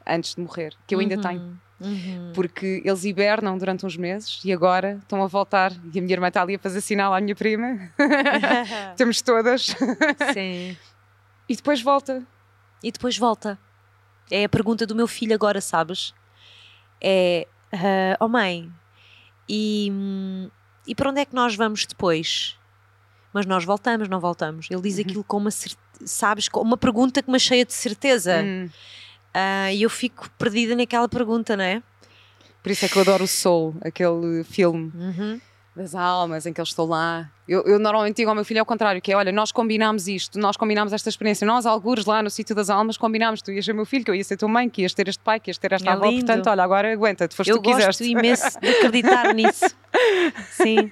antes 0.07 0.35
de 0.35 0.41
morrer, 0.41 0.75
que 0.87 0.95
eu 0.95 1.01
ainda 1.01 1.17
Uhum, 1.17 1.21
tenho. 1.23 1.61
Uhum. 1.81 2.33
Porque 2.35 2.83
eles 2.85 3.05
hibernam 3.05 3.57
durante 3.57 3.87
uns 3.87 3.97
meses 3.97 4.41
e 4.45 4.53
agora 4.53 4.99
estão 5.03 5.23
a 5.23 5.27
voltar. 5.27 5.73
E 5.93 5.99
a 5.99 6.03
minha 6.03 6.15
irmã 6.15 6.29
está 6.29 6.43
ali 6.43 6.55
a 6.55 6.59
fazer 6.59 6.81
sinal 6.81 7.15
à 7.15 7.21
minha 7.21 7.35
prima. 7.35 7.91
Temos 8.97 9.23
todas. 9.23 9.75
Sim. 10.33 10.77
E 11.49 11.57
depois 11.57 11.83
volta. 11.83 12.23
E 12.83 12.93
depois 12.93 13.17
volta. 13.17 13.59
É 14.31 14.45
a 14.45 14.49
pergunta 14.49 14.87
do 14.87 14.95
meu 14.95 15.09
filho 15.09 15.35
agora, 15.35 15.61
sabes? 15.61 16.15
É, 17.01 17.47
ah, 17.73 18.17
oh 18.21 18.29
mãe, 18.29 18.71
e, 19.49 19.91
e 20.87 20.95
para 20.95 21.11
onde 21.11 21.21
é 21.21 21.25
que 21.25 21.35
nós 21.35 21.57
vamos 21.57 21.85
depois? 21.87 22.57
Mas 23.33 23.47
nós 23.47 23.65
voltamos, 23.65 24.09
não 24.09 24.21
voltamos. 24.21 24.69
Ele 24.71 24.83
diz 24.83 24.99
aquilo 24.99 25.25
com 25.25 25.39
uma, 25.39 25.51
sabes, 26.05 26.49
com 26.49 26.61
uma 26.61 26.77
pergunta 26.77 27.23
que 27.23 27.31
me 27.31 27.39
cheia 27.39 27.65
de 27.65 27.73
certeza. 27.73 28.43
Hum. 28.43 28.69
Ah, 29.35 29.73
e 29.73 29.83
eu 29.83 29.91
fico 29.91 30.29
perdida 30.39 30.75
naquela 30.75 31.09
pergunta, 31.09 31.57
não 31.57 31.65
é? 31.65 31.83
Por 32.63 32.71
isso 32.73 32.85
é 32.85 32.89
que 32.89 32.97
eu 32.97 33.03
adoro 33.03 33.25
o 33.25 33.29
Soul, 33.29 33.75
aquele 33.83 34.45
filme 34.45 34.93
Uhum. 34.95 35.41
das 35.75 35.95
almas 35.95 36.45
em 36.47 36.53
que 36.53 36.61
eles 36.61 36.69
estão 36.71 36.85
lá. 36.85 37.31
Eu, 37.49 37.63
eu 37.65 37.79
normalmente 37.79 38.17
digo 38.17 38.29
ao 38.29 38.35
meu 38.35 38.45
filho 38.45 38.61
ao 38.61 38.67
contrário, 38.67 39.01
que 39.01 39.11
é, 39.13 39.17
olha, 39.17 39.33
nós 39.33 39.51
combinámos 39.51 40.07
isto, 40.09 40.39
nós 40.39 40.57
combinámos 40.57 40.93
esta 40.93 41.09
experiência, 41.09 41.47
nós, 41.47 41.65
algures 41.65 42.05
lá 42.05 42.23
no 42.23 42.29
sítio 42.29 42.55
das 42.55 42.69
almas, 42.69 42.97
combinámos, 42.99 43.41
tu 43.41 43.51
ias 43.51 43.65
ser 43.65 43.73
meu 43.73 43.87
filho, 43.87 44.05
que 44.05 44.11
eu 44.11 44.15
ia 44.15 44.23
ser 44.23 44.37
tua 44.37 44.49
mãe, 44.49 44.69
que 44.69 44.83
ias 44.83 44.93
ter 44.93 45.09
este 45.09 45.23
pai, 45.23 45.41
que 45.41 45.49
ias 45.51 45.57
ter 45.59 45.73
esta 45.73 45.89
É 45.89 45.93
avó, 45.95 46.05
lindo. 46.07 46.27
portanto, 46.27 46.49
olha, 46.51 46.63
agora 46.63 46.93
aguenta-te, 46.93 47.35
foste 47.35 47.51
Eu 47.51 47.57
tu 47.57 47.63
que 47.63 47.73
gosto 47.73 47.87
quiseste. 47.87 48.05
imenso 48.11 48.61
de 48.61 48.69
acreditar 48.69 49.33
nisso. 49.35 49.65
Sim. 50.51 50.91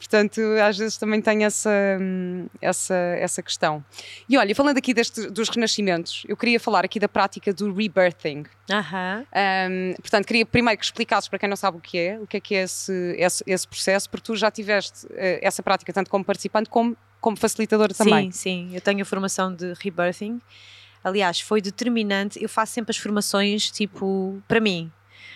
Portanto, 0.00 0.40
às 0.66 0.78
vezes 0.78 0.96
também 0.96 1.20
tenho 1.20 1.42
essa, 1.42 1.70
hum, 2.00 2.46
essa, 2.58 2.94
essa 2.94 3.42
questão. 3.42 3.84
E 4.26 4.38
olha, 4.38 4.54
falando 4.54 4.78
aqui 4.78 4.94
deste, 4.94 5.28
dos 5.28 5.50
renascimentos, 5.50 6.22
eu 6.26 6.38
queria 6.38 6.58
falar 6.58 6.86
aqui 6.86 6.98
da 6.98 7.06
prática 7.06 7.52
do 7.52 7.70
rebirthing. 7.70 8.44
Aham. 8.72 9.26
Um, 9.70 9.94
portanto, 10.00 10.24
queria 10.24 10.46
primeiro 10.46 10.78
que 10.78 10.86
explicasses 10.86 11.28
para 11.28 11.38
quem 11.38 11.50
não 11.50 11.56
sabe 11.56 11.76
o 11.76 11.80
que 11.80 11.98
é, 11.98 12.18
o 12.18 12.26
que 12.26 12.38
é 12.38 12.40
que 12.40 12.54
é 12.54 12.62
esse, 12.62 13.14
esse, 13.18 13.44
esse 13.46 13.68
processo, 13.68 14.08
porque 14.08 14.24
tu 14.24 14.36
já 14.36 14.50
tiveste 14.50 15.06
eh, 15.10 15.38
essa 15.42 15.62
prática 15.62 15.92
tanto 15.92 16.08
como 16.08 16.24
participante 16.24 16.70
como 16.70 16.96
como 17.20 17.36
facilitadora 17.36 17.92
também. 17.92 18.32
Sim, 18.32 18.68
sim. 18.70 18.74
Eu 18.74 18.80
tenho 18.80 19.02
a 19.02 19.04
formação 19.04 19.54
de 19.54 19.74
rebirthing. 19.74 20.40
Aliás, 21.04 21.40
foi 21.40 21.60
determinante. 21.60 22.42
Eu 22.42 22.48
faço 22.48 22.72
sempre 22.72 22.92
as 22.92 22.96
formações, 22.96 23.70
tipo, 23.70 24.42
para 24.48 24.60
mim, 24.60 24.90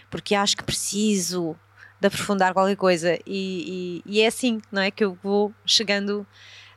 porque 0.08 0.34
acho 0.34 0.56
que 0.56 0.64
preciso 0.64 1.54
de 2.04 2.08
aprofundar 2.08 2.52
qualquer 2.52 2.76
coisa. 2.76 3.18
E, 3.26 4.02
e- 4.06 4.18
e 4.18 4.20
é 4.20 4.26
assim, 4.26 4.60
não 4.70 4.82
é? 4.82 4.90
Que 4.90 5.04
eu 5.04 5.16
vou 5.22 5.52
chegando 5.64 6.26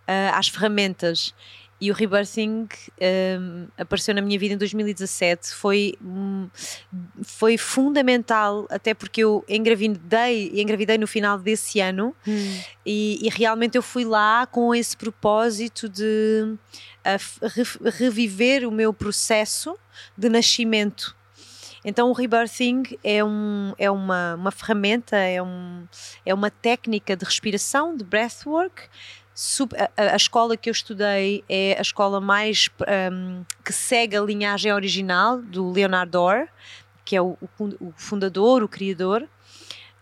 ah, 0.07 0.37
às 0.39 0.47
ferramentas. 0.47 1.33
E 1.79 1.91
o 1.91 1.93
rebirthing 1.93 2.67
hum, 3.39 3.67
apareceu 3.77 4.15
na 4.15 4.21
minha 4.21 4.39
vida 4.39 4.55
em 4.55 4.57
2017. 4.57 5.53
Foi, 5.53 5.93
hum, 6.01 6.49
foi 7.23 7.55
fundamental, 7.57 8.65
até 8.71 8.93
porque 8.95 9.21
eu 9.21 9.43
engravidei, 9.47 10.59
engravidei 10.59 10.97
no 10.97 11.05
final 11.05 11.37
desse 11.37 11.79
ano. 11.81 12.15
Hum. 12.25 12.59
E, 12.85 13.19
e 13.21 13.29
realmente 13.29 13.75
eu 13.77 13.83
fui 13.83 14.05
lá 14.05 14.47
com 14.47 14.73
esse 14.73 14.95
propósito 14.97 15.87
de 15.89 16.55
ah, 17.03 17.19
f- 17.19 17.39
re- 17.43 17.89
reviver 17.91 18.67
o 18.67 18.71
meu 18.71 18.91
processo 18.93 19.77
de 20.17 20.29
nascimento. 20.29 21.16
Então 21.85 22.09
o 22.09 22.13
rebirthing 22.13 22.83
é, 23.03 23.23
um, 23.23 23.73
é 23.77 23.89
uma, 23.89 24.35
uma 24.35 24.51
ferramenta, 24.51 25.15
é, 25.15 25.41
um, 25.41 25.85
é 26.25 26.33
uma 26.33 26.49
técnica 26.49 27.15
de 27.15 27.23
respiração, 27.25 27.95
de 27.95 28.03
breathwork. 28.03 28.83
A, 29.97 30.13
a- 30.13 30.15
escola 30.15 30.57
que 30.57 30.67
eu 30.67 30.71
estudei 30.71 31.43
é 31.47 31.75
a 31.77 31.81
escola 31.81 32.19
mais 32.19 32.69
ahm, 32.87 33.43
que 33.63 33.71
segue 33.71 34.17
a 34.17 34.21
linhagem 34.21 34.73
original 34.73 35.39
do 35.41 35.71
Leonard 35.71 36.17
Orr, 36.17 36.47
que 37.05 37.15
é 37.15 37.21
o, 37.21 37.37
o 37.59 37.93
fundador, 37.95 38.63
o 38.63 38.67
criador. 38.67 39.27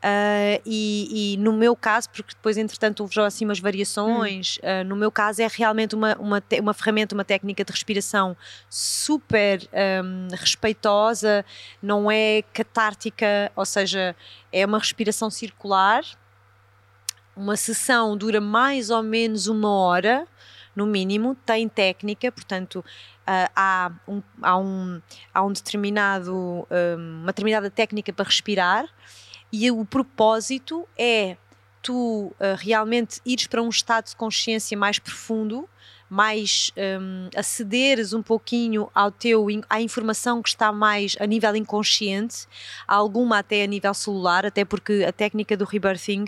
Ah, 0.08 0.62
e, 0.64 1.34
e 1.34 1.38
no 1.38 1.52
meu 1.52 1.76
caso, 1.76 2.08
porque 2.12 2.36
depois 2.36 2.58
entretanto 2.58 3.00
houve 3.00 3.16
já 3.16 3.26
assim 3.26 3.44
umas 3.44 3.60
variações, 3.60 4.60
ah, 4.62 4.84
no 4.84 4.96
meu 4.96 5.12
caso 5.12 5.42
é 5.42 5.48
realmente 5.52 5.96
uma, 5.96 6.16
uma, 6.18 6.44
uma 6.60 6.74
ferramenta, 6.76 7.16
uma 7.16 7.26
técnica 7.26 7.66
de 7.66 7.72
respiração 7.72 8.38
super 8.70 9.68
ahm, 9.74 10.28
respeitosa, 10.30 11.44
não 11.82 12.12
é 12.12 12.44
catártica, 12.54 13.52
ou 13.56 13.66
seja, 13.66 14.16
é 14.54 14.64
uma 14.64 14.78
respiração 14.78 15.32
circular. 15.32 16.04
Uma 17.36 17.58
sessão 17.58 18.16
dura 18.16 18.40
mais 18.40 18.92
ou 18.92 19.02
menos 19.02 19.48
uma 19.48 19.70
hora, 19.70 20.28
no 20.76 20.86
mínimo, 20.86 21.36
tem 21.46 21.68
técnica, 21.68 22.32
portanto, 22.32 22.86
ah, 23.26 23.50
há, 23.56 23.92
um, 24.08 24.22
há, 24.40 24.58
um, 24.58 25.02
há 25.34 25.44
um 25.44 25.52
determinado, 25.52 26.36
hum, 26.70 27.22
uma 27.24 27.28
determinada 27.32 27.72
técnica 27.72 28.14
para 28.14 28.26
respirar 28.26 28.88
e 29.64 29.72
o 29.72 29.86
propósito 29.86 30.88
é 30.98 31.38
tu 31.82 32.34
ah, 32.40 32.56
realmente 32.58 33.22
ires 33.26 33.48
para 33.48 33.62
um 33.62 33.70
estado 33.70 34.08
de 34.08 34.16
consciência 34.16 34.76
mais 34.76 34.98
profundo, 34.98 35.70
mais 36.10 36.72
hum, 36.78 37.30
acederes 37.36 38.14
um 38.14 38.22
pouquinho 38.22 38.90
ao 38.94 39.12
teu, 39.12 39.48
à 39.70 39.82
informação 39.82 40.42
que 40.42 40.50
está 40.50 40.72
mais 40.72 41.16
a 41.20 41.26
nível 41.26 41.56
inconsciente, 41.56 42.48
alguma 42.88 43.40
até 43.40 43.64
a 43.64 43.68
nível 43.68 43.94
celular, 43.94 44.46
até 44.46 44.66
porque 44.66 45.06
a 45.08 45.12
técnica 45.12 45.56
do 45.56 45.64
rebirthing 45.64 46.26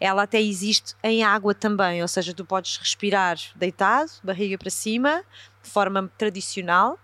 ela 0.00 0.22
até 0.22 0.40
existe 0.40 0.94
em 1.02 1.22
água 1.22 1.54
também, 1.54 2.00
ou 2.00 2.08
seja, 2.08 2.32
tu 2.32 2.44
podes 2.44 2.76
respirar 2.76 3.38
deitado, 3.56 4.10
barriga 4.22 4.56
para 4.56 4.70
cima, 4.70 5.22
de 5.62 5.70
forma 5.70 6.10
tradicional, 6.16 6.98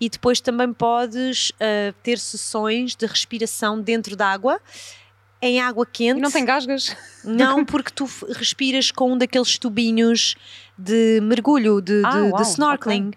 e 0.00 0.08
depois 0.08 0.40
também 0.40 0.72
podes 0.72 1.52
ah, 1.60 1.94
ter 2.02 2.18
sessões 2.18 2.94
de 2.94 3.06
respiração 3.06 3.80
dentro 3.80 4.16
da 4.16 4.28
água, 4.28 4.60
em 5.42 5.60
água 5.60 5.86
quente. 5.86 6.18
E 6.18 6.22
não 6.22 6.30
tem 6.30 6.44
gasgas? 6.44 6.96
Não, 7.24 7.64
porque 7.66 7.90
tu 7.94 8.08
respiras 8.34 8.90
com 8.90 9.12
um 9.12 9.18
daqueles 9.18 9.58
tubinhos 9.58 10.34
de 10.78 11.20
mergulho, 11.22 11.80
de, 11.80 12.02
Ah, 12.04 12.10
de- 12.10 12.22
de 12.26 12.32
uau, 12.32 12.42
snorkeling. 12.42 13.12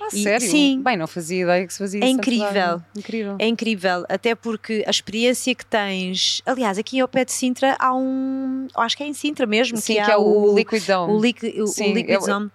Ah, 0.00 0.08
E- 0.12 0.22
sério? 0.22 0.48
sim. 0.48 0.80
Bem, 0.82 0.96
não 0.96 1.06
fazia 1.06 1.42
ideia 1.42 1.66
que 1.66 1.72
se 1.72 1.78
fazia 1.78 2.00
É 2.00 2.06
isso. 2.06 2.16
da 2.16 2.20
incrível. 2.22 2.82
Incrível. 2.96 3.36
É 3.38 3.46
incrível, 3.46 4.04
até 4.08 4.34
porque 4.34 4.84
a 4.86 4.90
experiência 4.90 5.54
que 5.54 5.64
tens. 5.64 6.42
Aliás, 6.44 6.76
aqui 6.78 7.00
ao 7.00 7.08
pé 7.08 7.24
de 7.24 7.32
Sintra 7.32 7.74
há 7.78 7.94
um. 7.94 8.68
Acho 8.76 8.96
que 8.96 9.02
é 9.02 9.06
em 9.06 9.14
Sintra 9.14 9.46
mesmo. 9.46 9.78
Sim, 9.78 9.94
que, 9.94 10.02
que 10.04 10.10
é 10.10 10.16
o, 10.16 10.54
Liquid 10.54 10.84
Dome. 10.86 11.12
o, 11.14 11.20
liqui- 11.20 11.54
o- 11.60 11.64
o 11.64 11.66
Sim, 11.66 11.92
Liquid 11.94 12.14
eu- 12.14 12.20
Zone. 12.20 12.46
O 12.46 12.50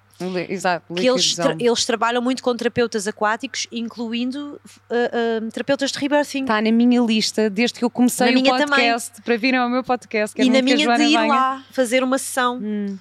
Exato, 0.49 0.93
que 0.93 1.07
eles, 1.07 1.35
tra- 1.35 1.55
eles 1.59 1.85
trabalham 1.85 2.21
muito 2.21 2.43
com 2.43 2.55
terapeutas 2.55 3.07
aquáticos, 3.07 3.67
incluindo 3.71 4.59
uh, 4.89 5.45
uh, 5.45 5.51
terapeutas 5.51 5.91
de 5.91 5.99
rebirthing. 5.99 6.41
Está 6.41 6.61
na 6.61 6.71
minha 6.71 7.01
lista 7.01 7.49
desde 7.49 7.79
que 7.79 7.85
eu 7.85 7.89
comecei 7.89 8.31
Na 8.31 8.39
o 8.39 8.43
podcast 8.57 9.21
para 9.21 9.37
virem 9.37 9.59
ao 9.59 9.69
meu 9.69 9.83
podcast. 9.83 10.33
e 10.35 10.43
Quero 10.43 10.47
na 10.49 10.61
muito 10.61 10.65
que 10.65 10.71
a 10.73 10.75
minha 10.75 10.77
de 10.77 10.83
Joana 10.83 11.03
ir 11.03 11.17
venha. 11.17 11.27
lá 11.33 11.63
fazer 11.71 12.03
uma 12.03 12.17
sessão. 12.17 12.59
Hum. 12.61 12.97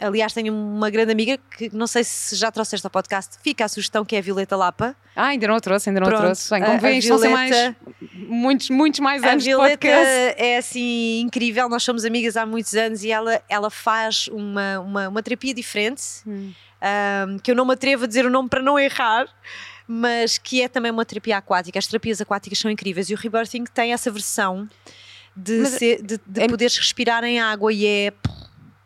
Aliás, 0.00 0.32
tenho 0.32 0.52
uma 0.52 0.90
grande 0.90 1.12
amiga 1.12 1.38
que 1.56 1.74
não 1.74 1.86
sei 1.86 2.04
se 2.04 2.36
já 2.36 2.50
trouxeste 2.50 2.86
ao 2.86 2.90
podcast, 2.90 3.36
fica 3.42 3.64
a 3.64 3.68
sugestão 3.68 4.04
que 4.04 4.14
é 4.16 4.18
a 4.18 4.22
Violeta 4.22 4.56
Lapa. 4.56 4.94
Ah, 5.16 5.26
ainda 5.28 5.46
não 5.46 5.56
a 5.56 5.60
trouxe, 5.60 5.88
ainda 5.88 6.00
não 6.00 6.06
Pronto, 6.08 6.20
a 6.20 6.24
trouxe. 6.26 6.50
Bem, 6.50 6.62
como 6.62 6.72
a- 6.84 6.88
a 6.88 6.92
isto 6.92 7.18
são 7.18 7.30
mais 7.30 7.74
muitos, 8.14 8.70
muitos 8.70 9.00
mais 9.00 9.22
A 9.22 9.30
anos 9.32 9.44
de 9.44 9.50
Violeta 9.50 9.86
é 9.88 10.56
assim 10.56 11.20
incrível, 11.20 11.68
nós 11.68 11.82
somos 11.82 12.04
amigas 12.04 12.36
há 12.36 12.44
muitos 12.46 12.74
anos 12.74 13.02
e 13.04 13.10
ela, 13.10 13.40
ela 13.48 13.70
faz 13.70 14.28
uma, 14.28 14.80
uma, 14.80 15.08
uma 15.08 15.22
terapia 15.22 15.54
diferente, 15.54 16.02
Hum. 16.26 16.52
um, 17.28 17.38
que 17.38 17.50
eu 17.50 17.54
não 17.54 17.64
me 17.64 17.72
atrevo 17.74 18.04
a 18.04 18.06
dizer 18.06 18.26
o 18.26 18.30
nome 18.30 18.48
para 18.48 18.62
não 18.62 18.78
errar, 18.78 19.26
mas 19.86 20.38
que 20.38 20.62
é 20.62 20.68
também 20.68 20.90
uma 20.90 21.04
terapia 21.04 21.36
aquática. 21.38 21.78
As 21.78 21.86
terapias 21.86 22.20
aquáticas 22.20 22.58
são 22.58 22.70
incríveis 22.70 23.10
e 23.10 23.14
o 23.14 23.16
rebirthing 23.16 23.64
tem 23.64 23.92
essa 23.92 24.10
versão 24.10 24.68
de, 25.36 25.66
ser- 25.66 26.02
de, 26.02 26.18
de 26.26 26.40
é- 26.42 26.48
poderes 26.48 26.76
respirar 26.76 27.24
em 27.24 27.40
água 27.40 27.72
e 27.72 27.86
é. 27.86 28.12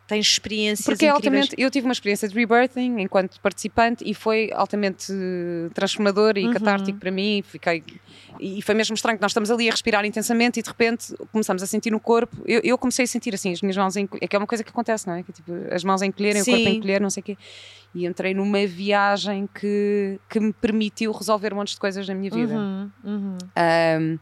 Tens 0.07 0.25
experiências 0.25 0.85
Porque 0.85 1.05
é 1.05 1.09
altamente, 1.09 1.53
eu 1.57 1.69
tive 1.69 1.85
uma 1.85 1.91
experiência 1.91 2.29
de 2.29 2.33
rebirthing 2.33 3.01
enquanto 3.01 3.41
participante 3.41 4.03
e 4.07 4.13
foi 4.13 4.49
altamente 4.53 5.11
eh, 5.11 5.69
transformador 5.73 6.37
e 6.37 6.45
Uhum. 6.45 6.53
catártico 6.53 6.97
para 6.97 7.11
mim. 7.11 7.43
Fiquei, 7.45 7.83
e 8.39 8.61
foi 8.61 8.73
mesmo 8.73 8.95
estranho 8.95 9.17
que 9.17 9.21
nós 9.21 9.31
estamos 9.31 9.51
ali 9.51 9.67
a 9.67 9.71
respirar 9.71 10.05
intensamente 10.05 10.61
e 10.61 10.63
de 10.63 10.69
repente 10.69 11.13
começamos 11.31 11.61
a 11.61 11.67
sentir 11.67 11.91
no 11.91 11.99
corpo. 11.99 12.37
Eu, 12.45 12.61
eu 12.63 12.77
comecei 12.77 13.03
a 13.03 13.07
sentir 13.07 13.35
assim, 13.35 13.51
as 13.51 13.61
minhas 13.61 13.75
mãos 13.75 13.97
encolher, 13.97 14.23
é 14.23 14.27
que 14.27 14.35
é 14.35 14.39
uma 14.39 14.47
coisa 14.47 14.63
que 14.63 14.69
acontece, 14.69 15.05
não 15.07 15.15
é? 15.15 15.23
Que, 15.23 15.33
tipo, 15.33 15.51
as 15.71 15.83
mãos 15.83 16.01
a 16.01 16.05
encolherem, 16.05 16.41
o 16.41 16.45
corpo 16.45 16.61
a 16.61 16.63
Sim. 16.63 16.77
encolher, 16.77 17.01
não 17.01 17.09
sei 17.09 17.21
o 17.21 17.23
quê. 17.25 17.37
E 17.93 18.05
entrei 18.05 18.33
numa 18.33 18.65
viagem 18.65 19.49
que, 19.53 20.19
que 20.29 20.39
me 20.39 20.53
permitiu 20.53 21.11
resolver 21.11 21.51
um 21.51 21.57
monte 21.57 21.73
de 21.73 21.79
coisas 21.79 22.07
na 22.07 22.15
minha 22.15 22.31
vida. 22.31 22.53
Uhum, 22.53 22.91
uhum. 23.03 23.37
Um, 23.57 24.19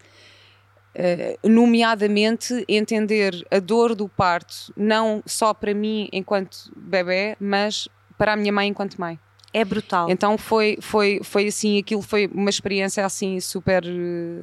eh, 0.95 1.37
nomeadamente 1.43 2.63
entender 2.67 3.45
a 3.51 3.59
dor 3.59 3.93
do 3.93 4.07
parto, 4.07 4.73
não 4.77 5.21
só 5.25 5.53
para 5.53 5.73
mim 5.73 6.07
enquanto 6.11 6.71
bebê, 6.75 7.35
mas 7.39 7.89
para 8.17 8.33
a 8.33 8.35
minha 8.35 8.53
mãe 8.53 8.69
enquanto 8.69 8.99
mãe. 8.99 9.19
É 9.53 9.63
brutal. 9.63 10.09
Então 10.09 10.37
foi, 10.37 10.77
foi, 10.81 11.21
foi 11.23 11.47
assim, 11.47 11.79
aquilo 11.79 12.01
foi 12.01 12.27
uma 12.27 12.49
experiência 12.49 13.05
assim 13.05 13.39
super, 13.39 13.85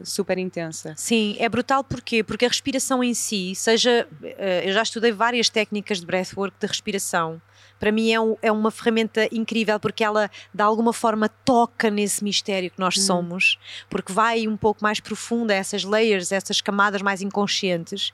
super 0.04 0.38
intensa. 0.38 0.94
Sim, 0.96 1.36
é 1.38 1.48
brutal 1.50 1.84
porquê? 1.84 2.22
Porque 2.22 2.46
a 2.46 2.48
respiração 2.48 3.04
em 3.04 3.12
si, 3.12 3.54
seja, 3.54 4.08
eh, 4.22 4.62
eu 4.66 4.72
já 4.72 4.82
estudei 4.82 5.12
várias 5.12 5.50
técnicas 5.50 6.00
de 6.00 6.06
breathwork 6.06 6.56
de 6.58 6.66
respiração 6.66 7.40
para 7.82 7.90
mim 7.90 8.12
é, 8.12 8.20
um, 8.20 8.36
é, 8.40 8.52
uma 8.52 8.70
ferramenta 8.70 9.28
incrível 9.32 9.80
porque 9.80 10.04
ela 10.04 10.30
de 10.54 10.62
alguma 10.62 10.92
forma 10.92 11.28
toca 11.28 11.90
nesse 11.90 12.22
mistério 12.22 12.70
que 12.70 12.78
nós 12.78 12.96
hum. 12.96 13.00
somos, 13.00 13.58
porque 13.90 14.12
vai 14.12 14.46
um 14.46 14.56
pouco 14.56 14.80
mais 14.80 15.00
profunda 15.00 15.52
essas 15.52 15.82
layers, 15.82 16.30
essas 16.30 16.60
camadas 16.60 17.02
mais 17.02 17.20
inconscientes 17.22 18.10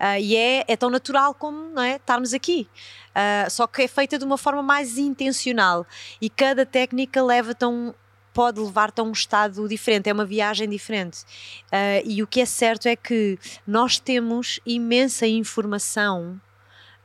uh, 0.00 0.18
e 0.18 0.34
é, 0.34 0.64
é, 0.66 0.74
tão 0.74 0.88
natural 0.88 1.34
como 1.34 1.78
é, 1.78 1.96
estarmos 1.96 2.32
aqui. 2.32 2.66
Uh, 3.10 3.50
só 3.50 3.66
que 3.66 3.82
é 3.82 3.88
feita 3.88 4.18
de 4.18 4.24
uma 4.24 4.38
forma 4.38 4.62
mais 4.62 4.96
intencional 4.96 5.86
e 6.18 6.30
cada 6.30 6.64
técnica 6.64 7.22
leva 7.22 7.54
tão 7.54 7.94
pode 8.32 8.58
levar-te 8.58 9.02
a 9.02 9.04
um 9.04 9.12
estado 9.12 9.68
diferente, 9.68 10.08
é 10.08 10.14
uma 10.14 10.24
viagem 10.24 10.66
diferente. 10.66 11.24
Uh, 11.66 12.00
e 12.06 12.22
o 12.22 12.26
que 12.26 12.40
é 12.40 12.46
certo 12.46 12.86
é 12.86 12.96
que 12.96 13.38
nós 13.66 13.98
temos 13.98 14.60
imensa 14.64 15.26
informação 15.26 16.40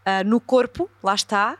uh, 0.05 0.24
no 0.26 0.39
corpo, 0.39 0.89
lá 1.03 1.13
está, 1.13 1.57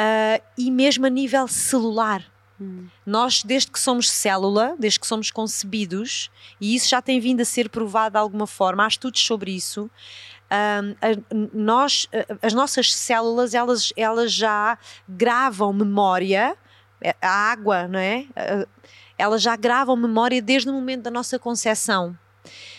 uh, 0.00 0.42
e 0.56 0.70
mesmo 0.70 1.06
a 1.06 1.10
nível 1.10 1.46
celular. 1.46 2.24
Hum. 2.60 2.88
Nós, 3.04 3.42
desde 3.42 3.70
que 3.70 3.78
somos 3.78 4.10
célula, 4.10 4.74
desde 4.78 5.00
que 5.00 5.06
somos 5.06 5.30
concebidos, 5.30 6.30
e 6.60 6.74
isso 6.74 6.88
já 6.88 7.00
tem 7.00 7.20
vindo 7.20 7.40
a 7.40 7.44
ser 7.44 7.68
provado 7.68 8.12
de 8.12 8.18
alguma 8.18 8.46
forma, 8.46 8.84
há 8.84 8.88
estudos 8.88 9.20
sobre 9.20 9.52
isso. 9.52 9.90
Um, 10.50 10.94
a, 11.00 11.48
nós, 11.54 12.08
as 12.42 12.52
nossas 12.52 12.94
células, 12.94 13.54
elas, 13.54 13.92
elas 13.96 14.32
já 14.32 14.76
gravam 15.08 15.72
memória, 15.72 16.56
é, 17.00 17.14
a 17.22 17.28
água, 17.28 17.88
não 17.88 17.98
é? 17.98 18.26
Elas 19.16 19.42
já 19.42 19.56
gravam 19.56 19.96
memória 19.96 20.42
desde 20.42 20.68
o 20.68 20.72
momento 20.72 21.02
da 21.02 21.10
nossa 21.10 21.38
concepção. 21.38 22.18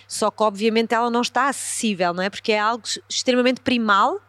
Só 0.08 0.30
que, 0.30 0.44
obviamente, 0.44 0.94
ela 0.94 1.10
não 1.10 1.22
está 1.22 1.48
acessível, 1.48 2.14
não 2.14 2.22
é? 2.22 2.30
Porque 2.30 2.52
é 2.52 2.60
algo 2.60 2.84
extremamente 3.10 3.62
primal 3.62 4.20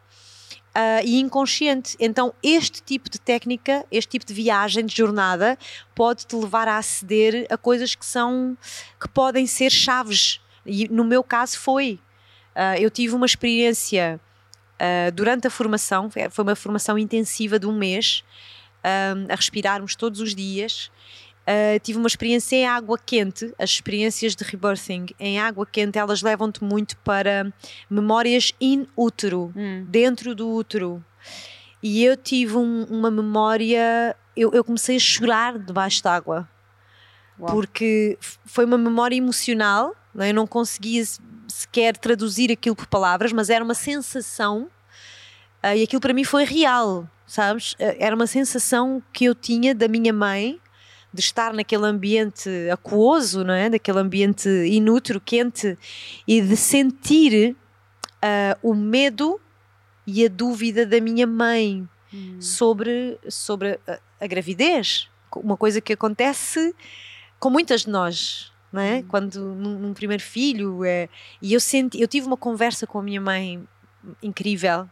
uh, 0.75 1.05
e 1.05 1.19
inconsciente. 1.19 1.95
Então, 1.99 2.33
este 2.41 2.81
tipo 2.81 3.09
de 3.09 3.19
técnica, 3.19 3.85
este 3.91 4.11
tipo 4.11 4.25
de 4.25 4.33
viagem, 4.33 4.85
de 4.85 4.95
jornada, 4.95 5.57
pode 5.95 6.25
te 6.25 6.35
levar 6.35 6.67
a 6.67 6.77
aceder 6.77 7.45
a 7.49 7.57
coisas 7.57 7.95
que 7.95 8.05
são 8.05 8.57
que 8.99 9.07
podem 9.07 9.45
ser 9.45 9.69
chaves. 9.69 10.41
E 10.65 10.87
no 10.87 11.03
meu 11.03 11.23
caso 11.23 11.57
foi. 11.59 11.99
Uh, 12.55 12.79
eu 12.79 12.89
tive 12.89 13.15
uma 13.15 13.25
experiência 13.25 14.19
uh, 14.75 15.11
durante 15.11 15.47
a 15.47 15.49
formação, 15.49 16.09
foi 16.29 16.43
uma 16.43 16.55
formação 16.55 16.97
intensiva 16.97 17.57
de 17.57 17.65
um 17.65 17.73
mês, 17.73 18.23
a 19.29 19.35
respirarmos 19.35 19.95
todos 19.95 20.19
os 20.19 20.35
dias 20.35 20.91
Uh, 21.43 21.77
tive 21.81 21.99
uma 21.99 22.07
experiência 22.07 22.55
em 22.55 22.65
água 22.65 22.97
quente. 22.97 23.53
As 23.59 23.69
experiências 23.69 24.35
de 24.35 24.43
rebirthing 24.43 25.07
em 25.19 25.39
água 25.39 25.65
quente 25.65 25.97
elas 25.97 26.21
levam-te 26.21 26.63
muito 26.63 26.95
para 26.97 27.51
memórias 27.89 28.53
in 28.61 28.87
útero, 28.95 29.51
hum. 29.55 29.85
dentro 29.89 30.33
do 30.33 30.49
útero. 30.49 31.03
E 31.81 32.03
eu 32.03 32.15
tive 32.15 32.55
um, 32.55 32.85
uma 32.85 33.11
memória. 33.11 34.15
Eu, 34.35 34.51
eu, 34.53 34.63
comecei 34.63 34.95
a 34.95 34.99
chorar 34.99 35.59
debaixo 35.59 36.01
d'água 36.01 36.47
porque 37.37 38.17
foi 38.45 38.63
uma 38.63 38.77
memória 38.77 39.15
emocional. 39.15 39.93
Não 40.15 40.23
é? 40.23 40.29
Eu 40.29 40.33
não 40.33 40.47
conseguia 40.47 41.03
sequer 41.47 41.97
traduzir 41.97 42.51
aquilo 42.51 42.75
por 42.75 42.87
palavras, 42.87 43.33
mas 43.33 43.49
era 43.49 43.63
uma 43.63 43.73
sensação 43.73 44.69
uh, 45.63 45.75
e 45.75 45.83
aquilo 45.83 46.01
para 46.01 46.13
mim 46.13 46.23
foi 46.23 46.45
real, 46.45 47.07
sabes? 47.27 47.73
Uh, 47.73 47.95
era 47.99 48.15
uma 48.15 48.27
sensação 48.27 49.01
que 49.11 49.25
eu 49.25 49.35
tinha 49.35 49.75
da 49.75 49.87
minha 49.87 50.13
mãe 50.13 50.59
de 51.13 51.21
estar 51.21 51.53
naquele 51.53 51.85
ambiente 51.85 52.49
aquoso, 52.71 53.43
não 53.43 53.53
é? 53.53 53.69
Daquele 53.69 53.99
ambiente 53.99 54.49
inútero, 54.49 55.21
quente 55.21 55.77
e 56.27 56.41
de 56.41 56.57
sentir 56.57 57.55
uh, 58.23 58.57
o 58.61 58.73
medo 58.73 59.39
e 60.07 60.25
a 60.25 60.27
dúvida 60.27 60.85
da 60.85 60.99
minha 60.99 61.27
mãe 61.27 61.87
hum. 62.11 62.41
sobre, 62.41 63.19
sobre 63.29 63.79
a, 63.87 63.99
a, 64.19 64.27
gravidez. 64.27 65.07
Uma 65.35 65.55
coisa 65.55 65.79
que 65.79 65.93
acontece 65.93 66.73
com 67.39 67.49
muitas 67.49 67.81
de 67.81 67.89
nós, 67.89 68.51
não 68.71 68.81
é? 68.81 68.97
Hum. 68.97 69.05
Quando 69.07 69.39
num, 69.39 69.79
num, 69.79 69.93
primeiro 69.93 70.23
filho. 70.23 70.83
É, 70.83 71.07
e 71.41 71.53
eu, 71.53 71.59
senti, 71.59 72.01
eu 72.01 72.07
tive 72.07 72.25
uma 72.25 72.37
conversa 72.37 72.87
com 72.87 72.97
a 72.97 73.03
minha 73.03 73.21
mãe 73.21 73.63
incrível 74.21 74.89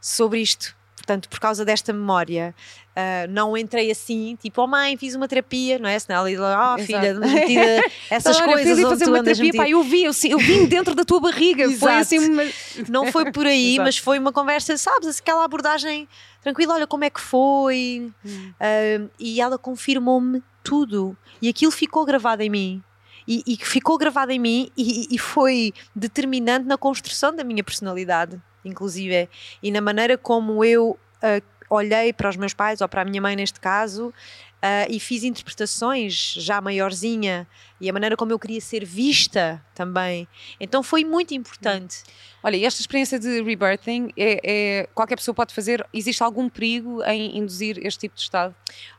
sobre 0.00 0.40
isto 0.40 0.77
portanto, 1.08 1.28
por 1.30 1.40
causa 1.40 1.64
desta 1.64 1.90
memória, 1.90 2.54
uh, 2.90 3.32
não 3.32 3.56
entrei 3.56 3.90
assim, 3.90 4.36
tipo, 4.36 4.62
oh 4.62 4.66
mãe, 4.66 4.94
fiz 4.98 5.14
uma 5.14 5.26
terapia, 5.26 5.78
não 5.78 5.88
é? 5.88 5.98
Senão 5.98 6.18
ela 6.18 6.30
ia 6.30 6.40
lá, 6.40 6.74
oh 6.74 6.78
filha, 6.78 7.14
metida, 7.14 7.82
essas 8.10 8.36
então, 8.36 8.52
coisas. 8.52 8.78
Olha, 8.78 8.88
fazer 8.88 9.08
uma 9.08 9.24
terapia, 9.24 9.52
pá, 9.54 9.68
eu 9.68 9.82
vi, 9.82 10.04
eu, 10.04 10.12
eu 10.28 10.38
vim 10.38 10.66
dentro 10.66 10.94
da 10.94 11.04
tua 11.04 11.18
barriga, 11.18 11.70
foi 11.70 11.92
assim 11.94 12.18
uma... 12.18 12.42
Não 12.90 13.10
foi 13.10 13.32
por 13.32 13.46
aí, 13.46 13.78
mas 13.78 13.96
foi 13.96 14.18
uma 14.18 14.32
conversa, 14.32 14.76
sabes, 14.76 15.18
aquela 15.18 15.44
abordagem 15.44 16.06
tranquila, 16.42 16.74
olha 16.74 16.86
como 16.86 17.04
é 17.04 17.10
que 17.10 17.20
foi. 17.20 18.12
Hum. 18.24 18.52
Uh, 18.52 19.10
e 19.18 19.40
ela 19.40 19.56
confirmou-me 19.56 20.42
tudo. 20.62 21.16
E 21.40 21.48
aquilo 21.48 21.72
ficou 21.72 22.04
gravado 22.04 22.42
em 22.42 22.50
mim. 22.50 22.82
E, 23.26 23.42
e 23.46 23.56
ficou 23.56 23.98
gravado 23.98 24.32
em 24.32 24.38
mim 24.38 24.70
e, 24.74 25.06
e 25.10 25.18
foi 25.18 25.74
determinante 25.94 26.66
na 26.66 26.78
construção 26.78 27.34
da 27.34 27.44
minha 27.44 27.62
personalidade 27.62 28.40
inclusive, 28.68 29.28
e 29.62 29.70
na 29.70 29.80
maneira 29.80 30.16
como 30.16 30.64
eu 30.64 30.90
uh, 30.90 31.42
olhei 31.70 32.12
para 32.12 32.28
os 32.28 32.36
meus 32.36 32.54
pais, 32.54 32.80
ou 32.80 32.88
para 32.88 33.02
a 33.02 33.04
minha 33.04 33.20
mãe 33.20 33.36
neste 33.36 33.60
caso, 33.60 34.12
Uh, 34.58 34.90
e 34.90 34.98
fiz 34.98 35.22
interpretações 35.22 36.34
já 36.36 36.60
maiorzinha 36.60 37.46
e 37.80 37.88
a 37.88 37.92
maneira 37.92 38.16
como 38.16 38.32
eu 38.32 38.38
queria 38.40 38.60
ser 38.60 38.84
vista 38.84 39.64
também. 39.72 40.26
Então 40.58 40.82
foi 40.82 41.04
muito 41.04 41.32
importante. 41.32 42.02
Olha, 42.42 42.56
e 42.56 42.64
esta 42.64 42.80
experiência 42.80 43.20
de 43.20 43.40
rebirthing 43.40 44.12
é, 44.16 44.40
é, 44.42 44.88
qualquer 44.92 45.14
pessoa 45.14 45.32
pode 45.32 45.54
fazer? 45.54 45.86
Existe 45.94 46.24
algum 46.24 46.48
perigo 46.48 47.04
em 47.04 47.38
induzir 47.38 47.78
este 47.86 48.00
tipo 48.00 48.16
de 48.16 48.22
estado? 48.22 48.52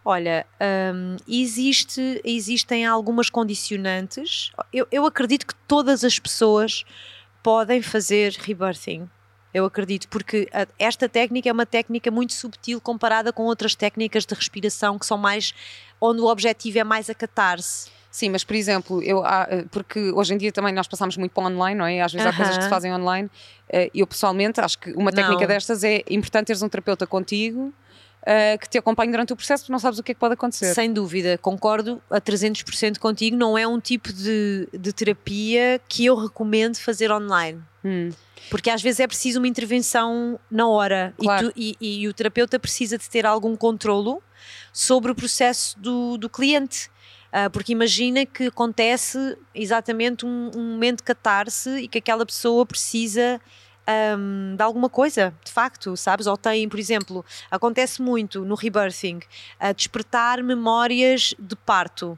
Olha, 0.05 0.45
um, 0.95 1.17
existe, 1.27 2.21
existem 2.23 2.85
algumas 2.85 3.29
condicionantes. 3.29 4.51
Eu, 4.71 4.87
eu 4.89 5.05
acredito 5.05 5.45
que 5.45 5.55
todas 5.67 6.05
as 6.05 6.17
pessoas 6.17 6.85
podem 7.43 7.81
fazer 7.81 8.31
rebirthing 8.31 9.09
eu 9.53 9.65
acredito, 9.65 10.07
porque 10.09 10.47
esta 10.77 11.09
técnica 11.09 11.49
é 11.49 11.51
uma 11.51 11.65
técnica 11.65 12.11
muito 12.11 12.33
subtil 12.33 12.79
comparada 12.79 13.33
com 13.33 13.43
outras 13.43 13.75
técnicas 13.75 14.25
de 14.25 14.35
respiração 14.35 14.99
que 14.99 15.05
são 15.05 15.17
mais 15.17 15.53
onde 15.99 16.21
o 16.21 16.25
objetivo 16.25 16.79
é 16.79 16.83
mais 16.83 17.09
acatar-se. 17.09 17.89
Sim, 18.11 18.29
mas 18.29 18.43
por 18.43 18.55
exemplo, 18.55 19.03
eu, 19.03 19.23
eh, 19.23 19.65
porque 19.69 20.11
hoje 20.11 20.33
em 20.33 20.37
dia 20.37 20.51
também 20.51 20.73
nós 20.73 20.87
passamos 20.87 21.15
muito 21.15 21.31
para 21.31 21.43
online, 21.43 21.77
não 21.77 21.85
é? 21.85 22.01
Às 22.01 22.11
vezes 22.11 22.25
uh 22.25 22.31
-huh. 22.31 22.33
há 22.33 22.37
coisas 22.37 22.57
que 22.57 22.63
se 22.63 22.69
fazem 22.69 22.93
online. 22.93 23.29
Eh, 23.69 23.91
eu 23.93 24.07
pessoalmente 24.07 24.59
acho 24.59 24.79
que 24.79 24.91
uma 24.93 25.11
técnica 25.11 25.41
não. 25.41 25.47
destas 25.47 25.83
é 25.83 26.03
importante 26.09 26.47
teres 26.47 26.61
um 26.63 26.69
terapeuta 26.69 27.05
contigo. 27.05 27.71
Uh, 28.21 28.59
que 28.59 28.67
te 28.67 28.77
acompanhe 28.77 29.09
durante 29.11 29.31
o 29.31 29.35
processo, 29.35 29.63
porque 29.63 29.71
não 29.71 29.79
sabes 29.79 29.97
o 29.97 30.03
que 30.03 30.11
é 30.11 30.13
que 30.13 30.19
pode 30.19 30.33
acontecer. 30.33 30.73
Sem 30.73 30.91
dúvida, 30.91 31.37
concordo 31.37 32.01
a 32.09 32.19
300% 32.19 32.97
contigo. 32.99 33.37
Não 33.37 33.57
é 33.57 33.65
um 33.65 33.79
tipo 33.79 34.11
de, 34.11 34.67
de 34.77 34.91
terapia 34.91 35.79
que 35.87 36.05
eu 36.05 36.15
recomendo 36.15 36.75
fazer 36.77 37.11
online. 37.11 37.61
Hum. 37.83 38.09
Porque 38.49 38.69
às 38.69 38.81
vezes 38.81 38.99
é 38.99 39.07
preciso 39.07 39.39
uma 39.39 39.47
intervenção 39.47 40.37
na 40.51 40.67
hora 40.67 41.13
claro. 41.17 41.51
e, 41.55 41.73
tu, 41.73 41.77
e, 41.81 42.01
e, 42.01 42.07
o 42.07 42.13
terapeuta 42.13 42.59
precisa 42.59 42.97
de 42.97 43.09
ter 43.09 43.25
algum 43.25 43.55
controlo 43.55 44.21
sobre 44.73 45.11
o 45.11 45.15
processo 45.15 45.79
do, 45.79 46.17
do 46.17 46.29
cliente. 46.29 46.89
Uh, 47.29 47.49
porque 47.51 47.71
imagina 47.71 48.25
que 48.25 48.47
acontece 48.47 49.37
exatamente 49.53 50.25
um, 50.25 50.49
um 50.55 50.71
momento 50.71 50.97
de 50.97 51.03
catarse 51.03 51.69
e 51.81 51.87
que 51.87 51.99
aquela 51.99 52.25
pessoa 52.25 52.65
precisa 52.65 53.39
um, 54.17 54.55
de 54.55 54.63
alguma 54.63 54.89
coisa, 54.89 55.33
de 55.43 55.51
facto, 55.51 55.95
sabes? 55.97 56.27
Ou 56.27 56.37
tem, 56.37 56.67
por 56.69 56.79
exemplo, 56.79 57.25
acontece 57.49 58.01
muito 58.01 58.45
no 58.45 58.55
rebirthing, 58.55 59.19
a 59.59 59.71
despertar 59.71 60.43
memórias 60.43 61.33
de 61.39 61.55
parto 61.55 62.17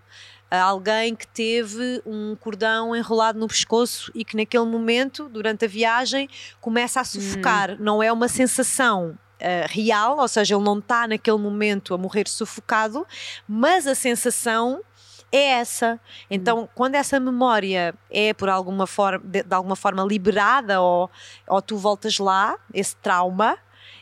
alguém 0.60 1.16
que 1.16 1.26
teve 1.28 2.02
um 2.06 2.36
cordão 2.36 2.96
enrolado 2.96 3.40
no 3.40 3.48
pescoço 3.48 4.12
e 4.14 4.26
que 4.26 4.36
naquele 4.36 4.66
momento, 4.66 5.30
durante 5.30 5.64
a 5.64 5.68
viagem, 5.68 6.28
começa 6.60 7.00
a 7.00 7.04
sufocar. 7.04 7.72
Hum. 7.72 7.78
Não 7.80 8.04
é 8.04 8.12
uma 8.12 8.28
sensação 8.28 9.18
Uh, 9.42 9.66
real, 9.70 10.20
ou 10.20 10.28
seja, 10.28 10.54
ele 10.54 10.64
não 10.64 10.78
está 10.78 11.08
naquele 11.08 11.40
momento 11.40 11.96
a 11.96 11.98
morrer 11.98 12.28
sufocado, 12.28 13.08
mas 13.48 13.88
a 13.88 13.96
sensação 13.96 14.84
é 15.32 15.44
essa. 15.60 16.00
Então, 16.30 16.64
hum. 16.64 16.68
quando 16.76 16.96
essa 16.96 17.20
memória 17.20 17.94
é 18.10 18.34
por 18.34 18.50
alguma 18.50 18.86
forma, 18.86 19.24
de, 19.24 19.44
de, 19.44 19.56
alguma 19.56 19.76
forma 19.76 20.04
liberada 20.04 20.82
ou, 20.82 21.10
ou 21.48 21.62
tu 21.62 21.78
voltas 21.78 22.20
lá, 22.20 22.58
esse 22.74 22.96
trauma, 22.98 23.58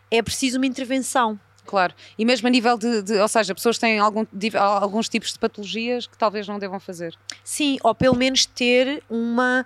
é 0.09 0.21
preciso 0.21 0.57
uma 0.57 0.65
intervenção 0.65 1.39
Claro. 1.69 1.93
E 2.17 2.25
mesmo 2.25 2.47
a 2.47 2.49
nível 2.49 2.79
de, 2.79 3.03
de 3.03 3.13
ou 3.19 3.27
seja, 3.27 3.53
pessoas 3.53 3.77
têm 3.77 3.99
algum, 3.99 4.25
alguns 4.57 5.07
tipos 5.07 5.31
de 5.31 5.37
patologias 5.37 6.07
que 6.07 6.17
talvez 6.17 6.47
não 6.47 6.57
devam 6.57 6.79
fazer. 6.79 7.15
Sim, 7.43 7.77
ou 7.83 7.93
pelo 7.93 8.15
menos 8.15 8.47
ter 8.47 9.03
uma, 9.07 9.63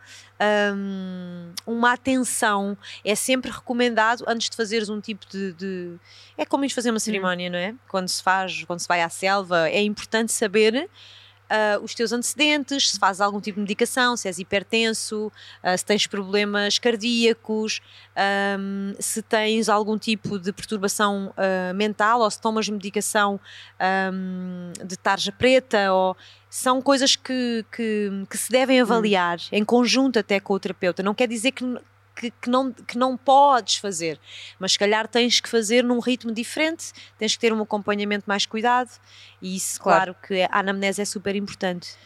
um, 0.75 1.53
uma 1.65 1.93
atenção. 1.93 2.77
É 3.05 3.15
sempre 3.15 3.49
recomendado, 3.49 4.25
antes 4.27 4.49
de 4.49 4.57
fazeres 4.57 4.89
um 4.89 4.99
tipo 4.99 5.25
de. 5.29 5.53
de... 5.53 5.95
É 6.37 6.45
como 6.45 6.69
fazer 6.69 6.89
uma 6.89 6.97
hum. 6.97 6.99
cerimónia, 6.99 7.47
hum. 7.47 7.53
não 7.53 7.59
é? 7.59 7.73
Quando 7.87 8.09
se 8.09 8.21
faz, 8.21 8.65
quando 8.65 8.81
se 8.81 8.87
vai 8.87 9.01
à 9.01 9.07
selva, 9.07 9.69
é 9.69 9.81
importante 9.81 10.33
saber 10.33 10.89
uh, 11.53 11.83
os 11.83 11.93
teus 11.93 12.11
antecedentes, 12.11 12.91
se 12.91 12.99
fazes 12.99 13.21
algum 13.21 13.39
tipo 13.39 13.55
de 13.55 13.61
medicação, 13.61 14.17
se 14.17 14.27
és 14.27 14.39
hipertenso, 14.39 15.27
uh, 15.27 15.77
se 15.77 15.85
tens 15.85 16.07
problemas 16.07 16.79
cardíacos, 16.79 17.79
um, 18.59 18.95
se 18.99 19.21
tens 19.21 19.69
algum 19.69 19.97
tipo 19.97 20.39
de 20.39 20.51
perturbação 20.51 21.33
uh, 21.37 21.73
mental 21.73 22.21
ou 22.21 22.31
se 22.31 22.41
tomas 22.41 22.67
medicação 22.67 23.39
um, 24.11 24.71
de 24.83 24.97
tarja 24.97 25.31
preta 25.31 25.93
ou 25.93 26.17
são 26.49 26.81
coisas 26.81 27.15
que, 27.15 27.65
que, 27.71 28.11
que 28.29 28.37
se 28.37 28.51
devem 28.51 28.79
hum. 28.79 28.85
avaliar 28.85 29.39
em 29.51 29.63
conjunto 29.63 30.19
até 30.19 30.39
com 30.39 30.53
o 30.53 30.59
terapeuta. 30.59 31.01
Não 31.01 31.13
quer 31.13 31.27
dizer 31.27 31.51
que, 31.51 31.65
que, 32.31 32.41
que, 32.41 32.49
não, 32.49 32.71
que 32.71 32.97
não 32.97 33.17
podes 33.17 33.77
fazer, 33.77 34.19
mas 34.59 34.73
se 34.73 34.79
calhar 34.79 35.07
tens 35.07 35.39
que 35.39 35.49
fazer 35.49 35.83
num 35.83 35.99
ritmo 35.99 36.31
diferente, 36.31 36.91
tens 37.17 37.33
que 37.33 37.39
ter 37.39 37.53
um 37.53 37.61
acompanhamento 37.61 38.25
mais 38.27 38.45
cuidado 38.45 38.89
e 39.41 39.55
isso, 39.55 39.79
claro, 39.81 40.13
claro 40.13 40.27
que 40.27 40.41
a 40.43 40.59
anamnese 40.59 41.01
é 41.01 41.05
super 41.05 41.35
importante. 41.35 41.97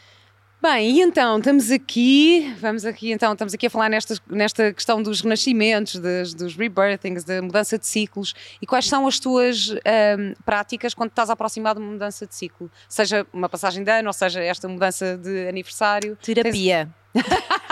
Bem, 0.59 0.89
e 0.89 1.01
então 1.01 1.37
estamos 1.37 1.69
aqui, 1.69 2.55
vamos 2.59 2.83
aqui 2.83 3.11
então, 3.11 3.33
estamos 3.33 3.53
aqui 3.53 3.67
a 3.67 3.69
falar 3.69 3.89
nesta, 3.89 4.15
nesta 4.27 4.73
questão 4.73 5.03
dos 5.03 5.21
renascimentos, 5.21 5.99
dos, 5.99 6.33
dos 6.33 6.55
rebirthings, 6.55 7.23
da 7.23 7.43
mudança 7.43 7.77
de 7.77 7.85
ciclos 7.85 8.33
e 8.59 8.65
quais 8.65 8.87
são 8.87 9.05
as 9.05 9.19
tuas 9.19 9.69
um, 9.69 10.33
práticas 10.43 10.95
quando 10.95 11.11
estás 11.11 11.29
aproximado 11.29 11.79
de 11.79 11.85
uma 11.85 11.93
mudança 11.93 12.25
de 12.25 12.33
ciclo? 12.33 12.71
Seja 12.89 13.25
uma 13.31 13.47
passagem 13.47 13.83
de 13.83 13.91
ano, 13.91 14.07
ou 14.07 14.13
seja, 14.13 14.41
esta 14.41 14.67
mudança 14.67 15.15
de 15.15 15.47
aniversário. 15.47 16.17
Terapia. 16.23 16.89
Tens... 17.13 17.23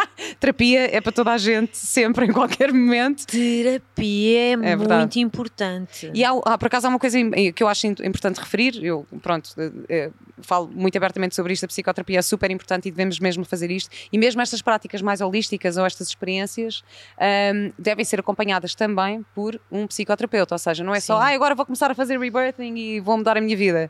Terapia 0.46 0.96
é 0.96 1.02
para 1.02 1.12
toda 1.12 1.32
a 1.32 1.38
gente, 1.39 1.76
sempre, 1.76 2.26
em 2.28 2.32
qualquer 2.32 2.72
momento. 2.72 3.26
Terapia 3.26 4.39
é, 4.39 4.52
é 4.52 4.56
muito 4.56 4.78
verdade. 4.78 5.20
importante. 5.20 6.12
E 6.14 6.24
há, 6.24 6.30
há, 6.46 6.56
por 6.56 6.68
acaso 6.68 6.86
há 6.86 6.89
uma 6.91 7.00
coisa 7.00 7.18
que 7.56 7.64
eu 7.64 7.68
acho 7.68 7.88
importante 7.88 8.38
referir, 8.39 8.84
eu, 8.84 9.08
pronto, 9.24 9.50
é, 9.89 10.12
falo 10.41 10.68
muito 10.68 10.96
abertamente 10.98 11.36
sobre 11.36 11.54
isto, 11.54 11.64
a 11.64 11.68
psicoterapia 11.68 12.20
é 12.20 12.22
super 12.22 12.52
importante 12.52 12.88
e 12.88 12.91
devemos 12.91 13.20
mesmo 13.20 13.43
fazer 13.43 13.72
isto. 13.72 13.89
E 14.14 14.20
mesmo 14.20 14.39
estas 14.39 14.62
práticas 14.62 15.02
mais 15.02 15.20
holísticas 15.20 15.78
ou 15.78 15.86
estas 15.86 16.10
experiências 16.10 16.84
um, 17.20 17.72
devem 17.80 18.06
ser 18.06 18.20
acompanhadas 18.20 18.76
também 18.76 19.26
por 19.34 19.60
um 19.72 19.88
psicoterapeuta, 19.88 20.54
ou 20.54 20.60
seja, 20.60 20.84
não 20.84 20.93
é 20.93 21.00
Sim. 21.00 21.08
só, 21.08 21.18
ah, 21.18 21.30
agora 21.30 21.56
vou 21.56 21.66
começar 21.66 21.89
a 21.89 21.96
fazer 21.96 22.20
rebirthing 22.20 22.76
e 22.76 23.00
vou 23.00 23.18
mudar 23.18 23.36
a 23.36 23.41
minha 23.41 23.58
vida. 23.58 23.89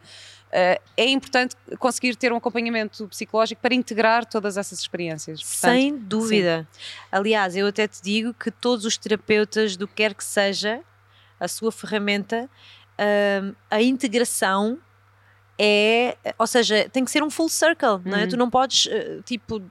Uh, 0.55 0.81
é 0.95 1.05
importante 1.07 1.53
conseguir 1.79 2.15
ter 2.15 2.31
um 2.31 2.37
acompanhamento 2.37 3.09
psicológico 3.09 3.61
para 3.61 3.75
integrar 3.75 4.25
todas 4.25 4.55
essas 4.55 4.79
experiências. 4.79 5.41
Portanto, 5.41 5.71
Sem 5.73 5.97
dúvida. 5.97 6.65
Sim. 6.71 6.81
Aliás, 7.11 7.57
eu 7.57 7.67
até 7.67 7.85
te 7.89 8.01
digo 8.01 8.33
que 8.33 8.49
todos 8.49 8.85
os 8.85 8.95
terapeutas, 8.95 9.75
do 9.75 9.85
que 9.85 9.95
quer 9.95 10.13
que 10.13 10.23
seja 10.23 10.79
a 11.37 11.49
sua 11.49 11.73
ferramenta, 11.73 12.49
uh, 12.97 13.55
a 13.69 13.81
integração 13.81 14.79
é, 15.59 16.17
ou 16.37 16.47
seja, 16.47 16.89
tem 16.89 17.03
que 17.03 17.11
ser 17.11 17.23
um 17.23 17.29
full 17.29 17.49
circle, 17.49 18.01
não 18.05 18.17
é? 18.17 18.23
Uhum. 18.23 18.29
Tu 18.29 18.37
não 18.37 18.49
podes, 18.49 18.85
uh, 18.85 19.21
tipo, 19.23 19.61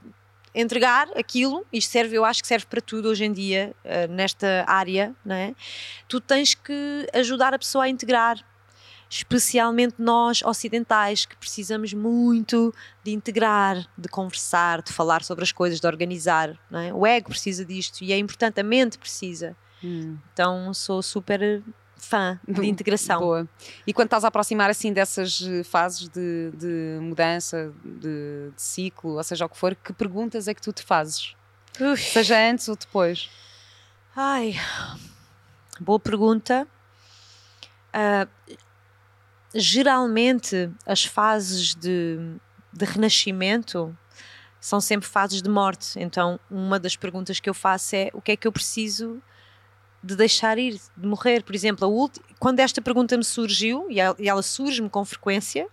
entregar 0.55 1.09
aquilo, 1.17 1.67
isto 1.73 1.91
serve, 1.91 2.17
eu 2.17 2.25
acho 2.25 2.41
que 2.41 2.49
serve 2.49 2.67
para 2.67 2.81
tudo 2.81 3.09
hoje 3.09 3.25
em 3.25 3.33
dia, 3.33 3.75
uh, 3.85 4.13
nesta 4.13 4.65
área, 4.67 5.15
não 5.25 5.35
é? 5.35 5.55
Tu 6.09 6.21
tens 6.21 6.55
que 6.55 7.09
ajudar 7.13 7.53
a 7.55 7.59
pessoa 7.59 7.85
a 7.85 7.89
integrar, 7.89 8.39
especialmente 9.15 9.95
nós 9.97 10.43
ocidentais 10.43 11.25
que 11.25 11.37
precisamos 11.37 11.95
muito 11.95 12.75
de 13.05 13.13
integrar, 13.13 13.87
de 13.97 14.09
conversar, 14.09 14.83
de 14.83 14.93
falar 14.93 15.23
sobre 15.23 15.45
as 15.45 15.53
coisas, 15.53 15.79
de 15.79 15.87
organizar. 15.87 16.59
É? 16.73 16.93
O 16.93 17.07
ego 17.07 17.29
precisa 17.29 17.65
disto 17.65 18.03
e 18.03 18.13
é 18.13 18.19
importante, 18.19 18.61
a 18.61 18.65
mente 18.65 18.99
precisa. 18.99 19.57
Hum. 19.85 20.19
Então 20.33 20.75
sou 20.75 21.01
super 21.01 21.63
fã 21.97 22.41
de 22.47 22.67
integração. 22.67 23.21
Boa. 23.21 23.49
E 23.87 23.93
quando 23.93 24.07
estás 24.07 24.25
a 24.25 24.29
aproximar 24.29 24.69
assim 24.69 24.93
dessas 24.93 25.41
eh, 25.43 25.63
fases 25.63 26.09
de, 26.09 26.51
de 26.53 26.99
mudança, 27.01 27.73
de, 27.85 28.51
de, 28.51 28.53
ciclo, 28.57 29.13
ou 29.13 29.23
seja 29.23 29.47
o 29.47 29.49
que 29.49 29.57
for, 29.57 29.77
que 29.77 29.93
perguntas 29.93 30.49
é 30.49 30.55
que 30.55 30.61
tu 30.61 30.73
te 30.73 30.83
fazes? 30.83 31.37
Uf. 31.81 32.03
Seja 32.03 32.37
antes 32.51 32.69
ou 32.69 32.75
depois? 32.75 33.31
Ai, 34.17 34.55
boa 35.81 36.01
pergunta. 36.01 36.67
Uh, 37.95 38.57
geralmente 39.55 40.71
as 40.87 41.05
fases 41.05 41.75
de, 41.75 42.19
de 42.73 42.85
renascimento 42.85 43.97
são 44.61 44.81
sempre 44.81 45.09
fases 45.09 45.43
de 45.43 45.49
morte. 45.49 45.99
Então, 45.99 46.41
uma 46.51 46.79
das 46.79 46.97
perguntas 46.97 47.39
que 47.39 47.49
eu 47.49 47.55
faço 47.55 47.95
é 47.95 48.11
o 48.13 48.21
que 48.21 48.33
é 48.33 48.37
que 48.37 48.49
eu 48.49 48.53
preciso 48.53 49.23
de 50.03 50.17
deixar 50.17 50.59
ir, 50.59 50.81
de 50.97 51.07
morrer. 51.07 51.43
Por 51.43 51.55
exemplo, 51.55 51.87
a 51.87 52.35
quando 52.39 52.61
esta 52.61 52.83
pergunta 52.83 53.17
me 53.17 53.25
surgiu, 53.25 53.87
e 53.91 53.99
ela 54.01 54.43
surge-me 54.43 54.91
com 54.91 55.05
frequência, 55.05 55.67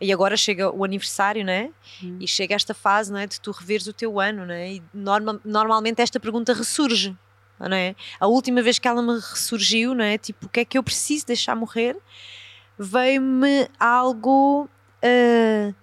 e 0.00 0.12
agora 0.12 0.36
chega 0.36 0.70
o 0.70 0.82
aniversário, 0.82 1.44
né? 1.44 1.70
Hum. 2.02 2.16
E 2.18 2.26
chega 2.26 2.54
esta 2.54 2.72
fase, 2.72 3.12
né? 3.12 3.26
De 3.26 3.38
tu 3.38 3.50
reveres 3.50 3.86
o 3.86 3.92
teu 3.92 4.18
ano, 4.18 4.46
né? 4.46 4.74
E 4.74 4.82
norma, 4.94 5.38
normalmente 5.44 6.00
esta 6.00 6.18
pergunta 6.18 6.54
ressurge, 6.54 7.14
não 7.58 7.76
é? 7.76 7.94
A 8.18 8.26
última 8.26 8.62
vez 8.62 8.78
que 8.78 8.88
ela 8.88 9.02
me 9.02 9.14
ressurgiu, 9.14 9.94
não 9.94 10.04
é? 10.04 10.16
Tipo, 10.16 10.46
o 10.46 10.48
que 10.48 10.60
é 10.60 10.64
que 10.64 10.78
eu 10.78 10.82
preciso 10.82 11.26
deixar 11.26 11.54
morrer? 11.54 11.98
Veio-me 12.82 13.68
algo 13.78 14.64
uh, 14.64 15.74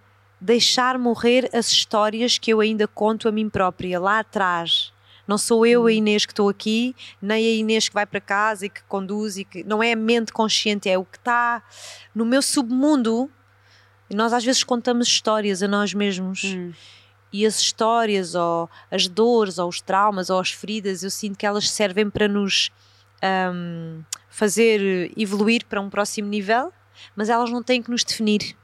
deixar 0.42 0.98
morrer 0.98 1.50
as 1.54 1.70
histórias 1.72 2.40
que 2.40 2.52
eu 2.52 2.60
ainda 2.60 2.88
conto 2.88 3.30
a 3.30 3.32
mim 3.32 3.50
própria 3.50 4.00
lá 4.00 4.20
atrás 4.20 4.92
não 5.28 5.38
sou 5.38 5.66
eu 5.66 5.82
a 5.82 5.86
hum. 5.86 5.90
Inês 5.90 6.26
que 6.26 6.32
estou 6.32 6.48
aqui, 6.48 6.96
nem 7.22 7.46
a 7.46 7.56
Inês 7.56 7.90
que 7.90 7.94
vai 7.94 8.06
para 8.06 8.22
casa 8.22 8.66
e 8.66 8.70
que 8.70 8.82
conduz 8.84 9.38
e 9.38 9.44
que 9.44 9.64
não 9.64 9.84
é 9.84 9.92
a 9.92 9.96
mente 9.96 10.32
consciente, 10.32 10.90
é 10.90 10.98
o 10.98 11.04
que 11.04 11.18
está 11.18 11.62
no 12.16 12.26
meu 12.26 12.42
submundo. 12.42 13.30
E 14.10 14.16
nós 14.16 14.32
às 14.32 14.46
vezes 14.46 14.64
contamos 14.64 15.08
histórias 15.08 15.62
a 15.62 15.68
nós 15.68 15.94
mesmos. 15.94 16.46
Hum. 16.46 16.72
E 17.34 17.46
as 17.46 17.60
histórias, 17.60 18.36
ou 18.36 18.70
as 18.90 19.10
dores, 19.10 19.58
ou 19.58 19.68
os 19.68 19.82
traumas, 19.82 20.30
ou 20.30 20.40
as 20.40 20.52
feridas, 20.52 21.04
eu 21.04 21.12
sinto 21.12 21.38
que 21.38 21.46
elas 21.46 21.70
servem 21.70 22.10
para 22.10 22.26
nos 22.26 22.72
um, 23.54 24.02
fazer 24.30 25.12
evoluir 25.18 25.66
para 25.66 25.82
um 25.82 25.90
próximo 25.90 26.30
nível, 26.30 26.72
mas 27.16 27.30
elas 27.30 27.50
não 27.50 27.64
têm 27.64 27.82
que 27.82 27.90
nos 27.90 28.04
definir. 28.04 28.56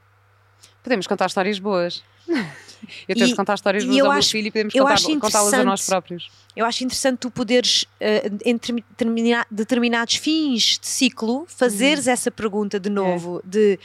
Podemos 0.82 1.06
contar 1.06 1.26
histórias 1.26 1.58
boas. 1.58 2.02
Eu 3.08 3.16
tento 3.16 3.34
contar 3.34 3.54
histórias 3.54 3.84
boas 3.84 4.00
ao 4.00 4.12
meu 4.12 4.22
filho 4.22 4.48
e 4.48 4.50
podemos 4.50 4.74
contá-las 5.20 5.54
a 5.54 5.64
nós 5.64 5.86
próprios. 5.86 6.30
Eu 6.54 6.66
acho 6.66 6.84
interessante 6.84 7.18
tu 7.18 7.30
poderes, 7.30 7.84
uh, 7.84 8.38
em 8.44 8.60
determinados 9.50 10.16
fins 10.16 10.78
de 10.78 10.86
ciclo, 10.86 11.46
fazeres 11.48 12.06
hum. 12.06 12.10
essa 12.10 12.30
pergunta 12.30 12.78
de 12.78 12.90
novo: 12.90 13.40
é. 13.44 13.48
de 13.48 13.78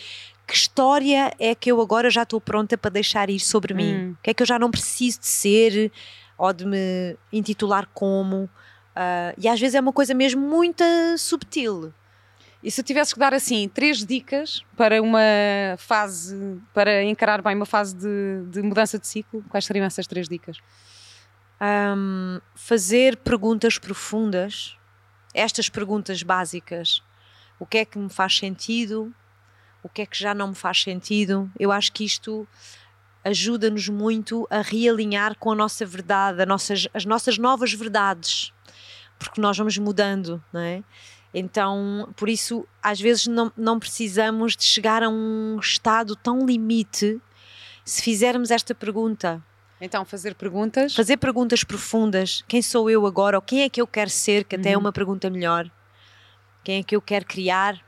que 0.45 0.55
história 0.55 1.31
é 1.39 1.53
que 1.53 1.71
eu 1.71 1.79
agora 1.79 2.09
já 2.09 2.23
estou 2.23 2.41
pronta 2.41 2.77
para 2.77 2.91
deixar 2.91 3.29
ir 3.29 3.39
sobre 3.39 3.73
hum. 3.73 3.77
mim? 3.77 4.11
O 4.11 4.17
que 4.23 4.31
é 4.31 4.33
que 4.33 4.43
eu 4.43 4.47
já 4.47 4.59
não 4.59 4.71
preciso 4.71 5.19
de 5.19 5.27
ser 5.27 5.91
ou 6.37 6.51
de 6.51 6.65
me 6.65 7.15
intitular 7.31 7.87
como? 7.93 8.49
Uh, 8.95 9.33
e 9.37 9.47
às 9.47 9.59
vezes 9.59 9.75
é 9.75 9.79
uma 9.79 9.93
coisa 9.93 10.13
mesmo 10.13 10.41
muito 10.41 10.83
subtil. 11.17 11.93
E 12.61 12.69
se 12.69 12.83
tivesse 12.83 13.13
que 13.13 13.19
dar 13.19 13.33
assim 13.33 13.69
três 13.69 14.05
dicas 14.05 14.63
para 14.75 15.01
uma 15.01 15.19
fase, 15.77 16.61
para 16.73 17.03
encarar 17.03 17.41
bem 17.41 17.55
uma 17.55 17.65
fase 17.65 17.95
de, 17.95 18.43
de 18.49 18.61
mudança 18.61 18.99
de 18.99 19.07
ciclo, 19.07 19.43
quais 19.47 19.65
seriam 19.65 19.85
essas 19.85 20.05
três 20.05 20.27
dicas? 20.27 20.57
Um, 21.61 22.39
fazer 22.55 23.17
perguntas 23.17 23.77
profundas, 23.77 24.77
estas 25.33 25.69
perguntas 25.69 26.21
básicas. 26.21 27.01
O 27.57 27.65
que 27.65 27.79
é 27.79 27.85
que 27.85 27.97
me 27.97 28.09
faz 28.09 28.37
sentido? 28.37 29.13
O 29.81 29.87
que 29.87 30.01
é 30.01 30.05
que 30.05 30.17
já 30.17 30.33
não 30.33 30.49
me 30.49 30.55
faz 30.55 30.81
sentido? 30.81 31.49
Eu 31.57 31.71
acho 31.71 31.93
que 31.93 32.03
isto 32.03 32.45
ajuda-nos 33.23 33.87
muito 33.87 34.47
a 34.49 34.61
realinhar 34.61 35.37
com 35.37 35.51
a 35.51 35.55
nossa 35.55 35.85
verdade, 35.85 36.41
a 36.41 36.45
nossas, 36.45 36.87
as 36.93 37.05
nossas 37.05 37.37
novas 37.37 37.73
verdades, 37.73 38.53
porque 39.17 39.39
nós 39.39 39.57
vamos 39.57 39.77
mudando, 39.77 40.43
não 40.51 40.61
é? 40.61 40.83
Então, 41.33 42.09
por 42.15 42.27
isso, 42.27 42.67
às 42.81 42.99
vezes 42.99 43.27
não, 43.27 43.51
não 43.55 43.79
precisamos 43.79 44.55
de 44.55 44.63
chegar 44.63 45.03
a 45.03 45.09
um 45.09 45.59
estado 45.59 46.15
tão 46.15 46.45
limite 46.45 47.21
se 47.85 48.01
fizermos 48.01 48.51
esta 48.51 48.73
pergunta. 48.73 49.43
Então, 49.79 50.03
fazer 50.03 50.35
perguntas? 50.35 50.93
Fazer 50.93 51.17
perguntas 51.17 51.63
profundas. 51.63 52.43
Quem 52.47 52.61
sou 52.61 52.89
eu 52.89 53.05
agora? 53.05 53.37
Ou 53.37 53.41
quem 53.41 53.61
é 53.61 53.69
que 53.69 53.81
eu 53.81 53.87
quero 53.87 54.09
ser? 54.09 54.43
Que 54.43 54.55
até 54.55 54.69
é 54.69 54.71
uhum. 54.71 54.75
é 54.75 54.77
uma 54.79 54.91
pergunta 54.91 55.29
melhor. 55.29 55.69
Quem 56.63 56.79
é 56.79 56.83
que 56.83 56.95
eu 56.95 57.01
quero 57.01 57.25
criar? 57.25 57.79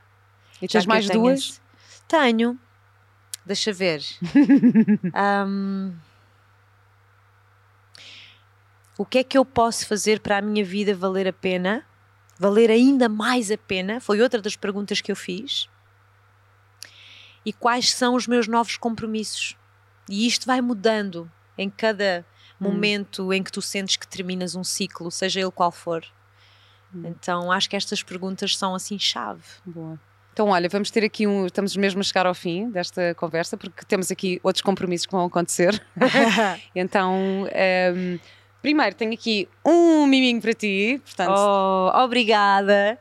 E 0.61 0.67
tens 0.67 0.85
mais 0.85 1.09
duas? 1.09 1.59
Tenho. 2.07 2.57
Deixa 3.45 3.73
ver. 3.73 4.01
um... 5.45 5.93
O 8.97 9.05
que 9.05 9.17
é 9.17 9.23
que 9.23 9.37
eu 9.37 9.43
posso 9.43 9.87
fazer 9.87 10.19
para 10.19 10.37
a 10.37 10.41
minha 10.41 10.63
vida 10.63 10.95
valer 10.95 11.27
a 11.27 11.33
pena? 11.33 11.83
Valer 12.41 12.71
ainda 12.71 13.07
mais 13.07 13.51
a 13.51 13.57
pena? 13.57 14.01
Foi 14.01 14.19
outra 14.19 14.41
das 14.41 14.55
perguntas 14.55 14.99
que 14.99 15.11
eu 15.11 15.15
fiz. 15.15 15.69
e 17.45 17.51
quais 17.51 17.91
são 17.91 18.13
os 18.15 18.27
meus 18.27 18.47
novos 18.47 18.77
compromissos. 18.77 19.55
E 20.07 20.27
isto 20.27 20.45
vai 20.45 20.61
mudando 20.61 21.31
em 21.57 21.69
cada 21.71 22.23
Hum. 22.59 22.65
momento 22.65 23.33
em 23.33 23.41
que 23.41 23.51
tu 23.51 23.61
sentes 23.63 23.95
que 23.95 24.07
terminas 24.07 24.53
um 24.55 24.63
ciclo, 24.63 25.09
seja 25.09 25.39
ele 25.39 25.49
qual 25.49 25.71
for. 25.71 26.05
Hum. 26.93 27.01
Então 27.05 27.51
acho 27.51 27.67
que 27.67 27.75
estas 27.75 28.03
perguntas 28.03 28.55
são 28.55 28.75
assim 28.75 28.99
chave. 28.99 29.41
Boa. 29.65 29.99
Então, 30.33 30.49
olha, 30.49 30.69
vamos 30.69 30.91
ter 30.91 31.03
aqui 31.03 31.25
um. 31.25 31.47
Estamos 31.47 31.75
mesmo 31.75 31.99
a 31.99 32.03
chegar 32.03 32.25
ao 32.27 32.33
fim 32.35 32.69
desta 32.69 33.13
conversa, 33.15 33.57
porque 33.57 33.83
temos 33.85 34.11
aqui 34.11 34.39
outros 34.43 34.61
compromissos 34.61 35.05
que 35.07 35.11
vão 35.11 35.25
acontecer. 35.25 35.83
então, 36.75 37.47
ehm, 37.51 38.17
primeiro, 38.61 38.95
tenho 38.95 39.13
aqui 39.13 39.47
um 39.65 40.05
miminho 40.05 40.41
para 40.41 40.53
ti. 40.53 41.01
Portanto, 41.03 41.33
oh, 41.37 41.91
obrigada. 42.03 42.97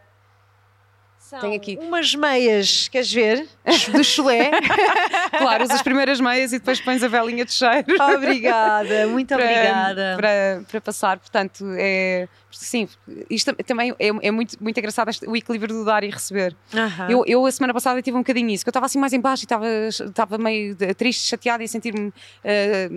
São 1.30 1.38
Tenho 1.38 1.54
aqui- 1.54 1.78
umas 1.80 2.12
meias, 2.12 2.88
queres 2.88 3.12
ver? 3.12 3.46
Do 3.94 4.02
chulé. 4.02 4.50
claro, 5.38 5.62
usas 5.62 5.76
as 5.76 5.82
primeiras 5.82 6.20
meias 6.20 6.52
e 6.52 6.58
depois 6.58 6.80
pões 6.80 7.04
a 7.04 7.06
velinha 7.08 7.44
de 7.44 7.52
cheiro. 7.52 7.86
obrigada, 8.16 9.06
muito 9.06 9.28
para, 9.28 9.44
obrigada. 9.44 10.14
Para, 10.16 10.64
para 10.68 10.80
passar, 10.80 11.20
portanto, 11.20 11.64
é. 11.78 12.28
Sim, 12.50 12.88
isto 13.30 13.54
também 13.64 13.94
é, 13.96 14.08
é 14.08 14.30
muito, 14.32 14.56
muito 14.60 14.76
engraçado 14.76 15.08
este- 15.08 15.24
o 15.24 15.36
equilíbrio 15.36 15.72
do 15.72 15.84
dar 15.84 16.02
e 16.02 16.10
receber. 16.10 16.56
Aham. 16.74 17.08
Eu, 17.08 17.22
eu, 17.24 17.46
a 17.46 17.52
semana 17.52 17.72
passada, 17.72 18.02
tive 18.02 18.16
um 18.16 18.22
bocadinho 18.22 18.50
isso, 18.50 18.64
que 18.64 18.68
eu 18.68 18.72
estava 18.72 18.86
assim 18.86 18.98
mais 18.98 19.12
em 19.12 19.20
baixo 19.20 19.44
e 19.44 19.46
estava, 19.46 19.66
estava 19.88 20.36
meio 20.36 20.74
triste, 20.96 21.28
chateada 21.28 21.62
e 21.62 21.66
a 21.66 21.68
sentir-me 21.68 22.12
eh, 22.42 22.90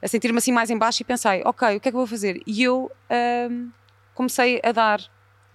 a 0.00 0.08
sentir-me 0.08 0.38
assim 0.38 0.52
mais 0.52 0.70
em 0.70 0.78
baixo 0.78 1.02
e 1.02 1.04
pensei, 1.04 1.42
ok, 1.44 1.76
o 1.76 1.80
que 1.80 1.88
é 1.88 1.90
que 1.90 1.96
eu 1.96 2.00
vou 2.00 2.06
fazer? 2.06 2.40
E 2.46 2.62
eu 2.62 2.90
ahm, 3.10 3.68
comecei 4.14 4.58
a 4.64 4.72
dar. 4.72 5.00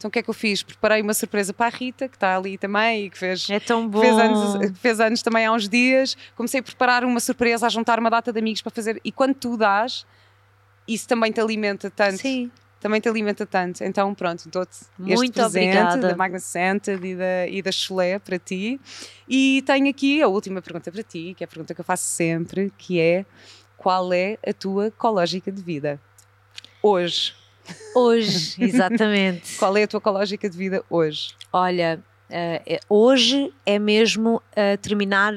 Então 0.04 0.10
o 0.10 0.12
que 0.12 0.20
é 0.20 0.22
que 0.22 0.30
eu 0.30 0.34
fiz? 0.34 0.62
Preparei 0.62 1.02
uma 1.02 1.14
surpresa 1.14 1.54
para 1.54 1.68
a 1.68 1.70
Rita, 1.70 2.10
que 2.10 2.18
está 2.18 2.36
ali 2.36 2.58
também 2.58 3.06
e 3.06 3.10
que 3.10 3.18
fez, 3.18 3.50
É 3.50 3.58
tão 3.58 3.88
bom. 3.88 4.02
fez, 4.02 4.18
anos, 4.20 4.78
fez 4.80 5.00
anos 5.00 5.22
também 5.22 5.46
há 5.46 5.52
uns 5.54 5.70
dias. 5.70 6.18
Comecei 6.36 6.60
a 6.60 6.64
preparar 6.64 7.06
uma 7.06 7.22
surpresa, 7.22 7.68
a 7.68 7.70
juntar 7.70 8.00
uma 8.00 8.10
data 8.10 8.34
de 8.34 8.38
amigos 8.38 8.62
para 8.62 8.70
fazer. 8.70 9.00
E 9.06 9.14
quando 9.14 9.34
tu 9.34 9.56
dás, 9.56 10.06
isso 10.86 11.08
também 11.08 11.32
te 11.32 11.40
alimenta 11.40 11.90
tanto 11.90 12.18
Sim. 12.18 12.52
também 12.82 13.00
te 13.00 13.08
alimenta 13.08 13.46
tanto. 13.46 13.82
Então, 13.82 14.14
pronto, 14.14 14.50
dou-te 14.50 14.76
este 14.76 14.90
Muito 15.00 15.34
presente 15.36 15.78
obrigada. 15.78 16.08
da 16.10 16.16
Magna 16.18 16.40
Scented 16.40 17.02
e 17.08 17.16
da, 17.16 17.48
e 17.48 17.62
da 17.62 17.72
Chulé 17.72 18.20
para 18.20 18.38
ti. 18.38 18.82
E 19.26 19.64
tenho 19.66 19.90
aqui 19.90 20.22
a 20.22 20.28
última 20.28 20.62
pergunta 20.62 20.92
para 20.92 21.02
ti, 21.02 21.34
que 21.38 21.46
é 21.46 21.46
a 21.46 21.48
pergunta 21.48 21.74
que 21.74 21.80
eu 21.80 21.86
faço 21.86 22.04
sempre, 22.04 22.74
que 22.78 23.00
é 23.00 23.26
qual 23.78 24.12
é 24.12 24.38
a 24.46 24.52
tua 24.52 24.88
ecológica 24.88 25.50
de 25.50 25.62
vida? 25.64 25.98
Hoje. 26.82 27.42
Hoje, 27.96 28.56
exatamente. 28.64 29.56
Qual 29.60 29.76
é 29.78 29.84
a 29.84 29.88
tua 29.88 30.00
ecológica 30.00 30.50
de 30.50 30.58
vida 30.58 30.84
hoje? 30.90 31.34
Olha, 31.52 32.00
eh, 32.30 32.62
eh, 32.66 32.80
hoje 32.90 33.54
é 33.66 33.78
mesmo 33.78 34.42
eh, 34.56 34.78
terminar 34.78 35.34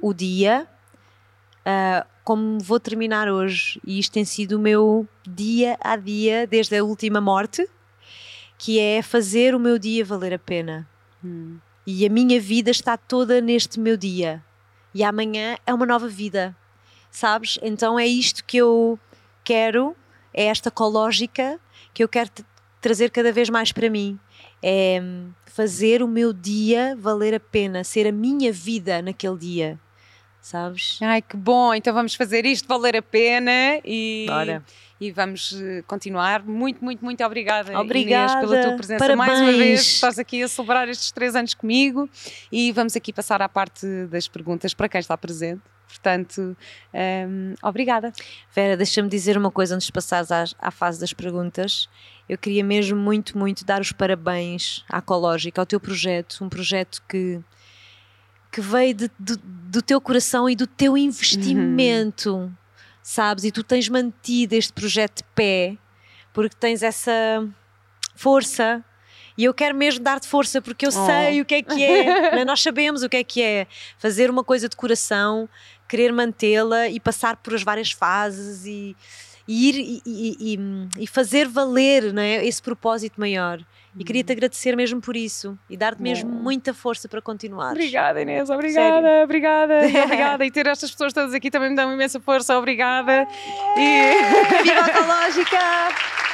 o 0.00 0.12
dia 0.12 0.66
eh, 1.64 2.04
como 2.24 2.58
vou 2.60 2.78
terminar 2.80 3.28
hoje. 3.28 3.80
E 3.86 3.98
isto 3.98 4.12
tem 4.12 4.24
sido 4.24 4.56
o 4.56 4.58
meu 4.58 5.06
dia 5.26 5.76
a 5.80 5.96
dia 5.96 6.46
desde 6.46 6.76
a 6.76 6.84
última 6.84 7.20
morte, 7.20 7.68
que 8.58 8.78
é 8.78 9.02
fazer 9.02 9.54
o 9.54 9.60
meu 9.60 9.78
dia 9.78 10.04
valer 10.04 10.34
a 10.34 10.38
pena. 10.38 10.88
E 11.86 12.06
a 12.06 12.08
minha 12.08 12.40
vida 12.40 12.70
está 12.70 12.96
toda 12.96 13.40
neste 13.40 13.78
meu 13.78 13.96
dia. 13.96 14.42
E 14.94 15.02
amanhã 15.02 15.56
é 15.66 15.72
uma 15.72 15.86
nova 15.86 16.08
vida. 16.08 16.56
Sabes? 17.10 17.58
Então 17.62 17.98
é 17.98 18.06
isto 18.06 18.44
que 18.44 18.56
eu 18.56 18.98
quero, 19.44 19.96
é 20.34 20.44
esta 20.44 20.68
ecológica 20.68 21.58
que 21.92 22.02
eu 22.02 22.08
quero 22.08 22.30
trazer 22.80 23.10
cada 23.10 23.32
vez 23.32 23.48
mais 23.48 23.72
para 23.72 23.88
mim. 23.88 24.18
É 24.62 25.00
fazer 25.46 26.02
o 26.02 26.08
meu 26.08 26.32
dia 26.32 26.96
valer 26.98 27.34
a 27.34 27.40
pena, 27.40 27.84
ser 27.84 28.06
a 28.06 28.12
minha 28.12 28.50
vida 28.52 29.02
naquele 29.02 29.36
dia. 29.36 29.78
Sabes? 30.40 30.98
Ai, 31.00 31.22
que 31.22 31.36
bom! 31.36 31.72
Então 31.72 31.94
vamos 31.94 32.14
fazer 32.14 32.44
isto 32.46 32.66
valer 32.66 32.96
a 32.96 33.02
pena 33.02 33.78
e, 33.84 34.26
Bora. 34.26 34.64
e 35.00 35.12
vamos 35.12 35.54
eh, 35.62 35.84
continuar. 35.86 36.42
Muito, 36.42 36.82
muito, 36.82 37.04
muito 37.04 37.22
obrigada, 37.22 37.78
Obrigada. 37.78 38.32
Inês, 38.32 38.50
pela 38.50 38.62
tua 38.64 38.76
presença 38.76 39.14
mais 39.14 39.30
uma 39.38 39.46
Parabéns. 39.46 39.58
vez. 39.58 39.80
Estás 39.82 40.18
aqui 40.18 40.42
a 40.42 40.48
celebrar 40.48 40.88
estes 40.88 41.12
três 41.12 41.36
anos 41.36 41.54
comigo 41.54 42.10
e 42.50 42.72
vamos 42.72 42.96
aqui 42.96 43.12
passar 43.12 43.40
à 43.40 43.48
parte 43.48 43.86
das 44.06 44.26
perguntas 44.26 44.74
para 44.74 44.88
quem 44.88 44.98
está 44.98 45.16
presente. 45.16 45.62
Portanto, 45.92 46.56
hum, 46.94 47.54
obrigada. 47.62 48.10
Vera, 48.54 48.78
deixa-me 48.78 49.10
dizer 49.10 49.36
uma 49.36 49.50
coisa 49.50 49.74
antes 49.74 49.88
de 49.88 49.92
passares 49.92 50.32
à, 50.32 50.44
à 50.58 50.70
fase 50.70 50.98
das 50.98 51.12
perguntas. 51.12 51.86
Eu 52.26 52.38
queria 52.38 52.64
mesmo 52.64 52.98
muito, 52.98 53.36
muito 53.36 53.62
dar 53.62 53.80
os 53.82 53.92
parabéns 53.92 54.84
à 54.88 54.98
Ecológica, 54.98 55.60
ao 55.60 55.66
teu 55.66 55.78
projeto, 55.78 56.42
um 56.42 56.48
projeto 56.48 57.02
que, 57.06 57.38
que 58.50 58.60
veio 58.62 58.94
de- 58.94 59.10
do- 59.18 59.36
do 59.44 59.82
teu 59.82 60.00
coração 60.00 60.48
e 60.48 60.56
do 60.56 60.66
teu 60.66 60.96
investimento, 60.96 62.50
sabes? 63.02 63.44
E 63.44 63.52
tu 63.52 63.62
tens 63.62 63.88
mantido 63.88 64.54
este 64.54 64.72
projeto 64.72 65.18
de 65.18 65.24
pé 65.34 65.76
porque 66.32 66.56
tens 66.58 66.82
essa 66.82 67.46
força. 68.14 68.82
E 69.36 69.44
eu 69.44 69.54
quero 69.54 69.74
mesmo 69.74 70.04
dar-te 70.04 70.28
força 70.28 70.60
porque 70.60 70.84
eu 70.86 70.90
Oh. 70.94 71.06
sei 71.06 71.40
o 71.40 71.44
que 71.44 71.54
é 71.56 71.62
que 71.62 71.82
é. 71.82 72.04
né? 72.36 72.44
Nós 72.44 72.62
sabemos 72.62 73.02
o 73.02 73.08
que 73.08 73.16
é 73.16 73.24
que 73.24 73.42
é 73.42 73.66
fazer 73.98 74.28
uma 74.30 74.44
coisa 74.44 74.68
de 74.68 74.76
coração, 74.76 75.48
querer 75.92 76.10
mantê-la 76.10 76.88
e 76.88 76.98
passar 76.98 77.36
por 77.36 77.54
as 77.54 77.62
várias 77.62 77.90
fases 77.92 78.64
e, 78.64 78.96
e 79.46 79.68
ir 79.68 79.74
e, 79.76 80.02
e- 80.06 80.56
e- 81.02 81.06
fazer 81.06 81.46
valer 81.46 82.14
né, 82.14 82.42
esse 82.46 82.62
propósito 82.62 83.20
maior. 83.20 83.60
E 83.94 84.02
queria-te 84.02 84.32
agradecer 84.32 84.74
mesmo 84.74 85.02
por 85.02 85.14
isso 85.14 85.58
e 85.68 85.76
dar-te 85.76 86.00
mesmo 86.00 86.30
Bom. 86.30 86.42
muita 86.44 86.72
força 86.72 87.06
para 87.10 87.20
continuar. 87.20 87.72
Obrigada, 87.72 88.22
Inês. 88.22 88.48
Obrigada, 88.48 89.22
obrigada, 89.22 89.80
obrigada. 90.04 90.46
E 90.46 90.50
ter 90.50 90.66
estas 90.66 90.90
pessoas 90.90 91.12
todas 91.12 91.34
aqui 91.34 91.50
também 91.50 91.68
me 91.68 91.76
dá 91.76 91.84
uma 91.84 91.92
imensa 91.92 92.18
força. 92.18 92.56
Obrigada. 92.56 93.28
E... 93.76 94.62
Viva 94.62 94.80
a 94.80 94.88
Ecológica! 94.88 96.31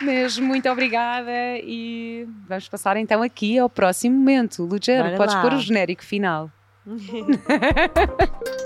Mesmo, 0.00 0.46
muito 0.46 0.68
obrigada 0.68 1.30
e 1.62 2.26
vamos 2.48 2.68
passar 2.68 2.96
então 2.96 3.22
aqui 3.22 3.58
ao 3.58 3.68
próximo 3.68 4.16
momento. 4.16 4.62
Lugero, 4.64 5.04
Bora 5.04 5.16
podes 5.16 5.34
lá. 5.34 5.42
pôr 5.42 5.54
o 5.54 5.58
genérico 5.60 6.04
final. 6.04 6.50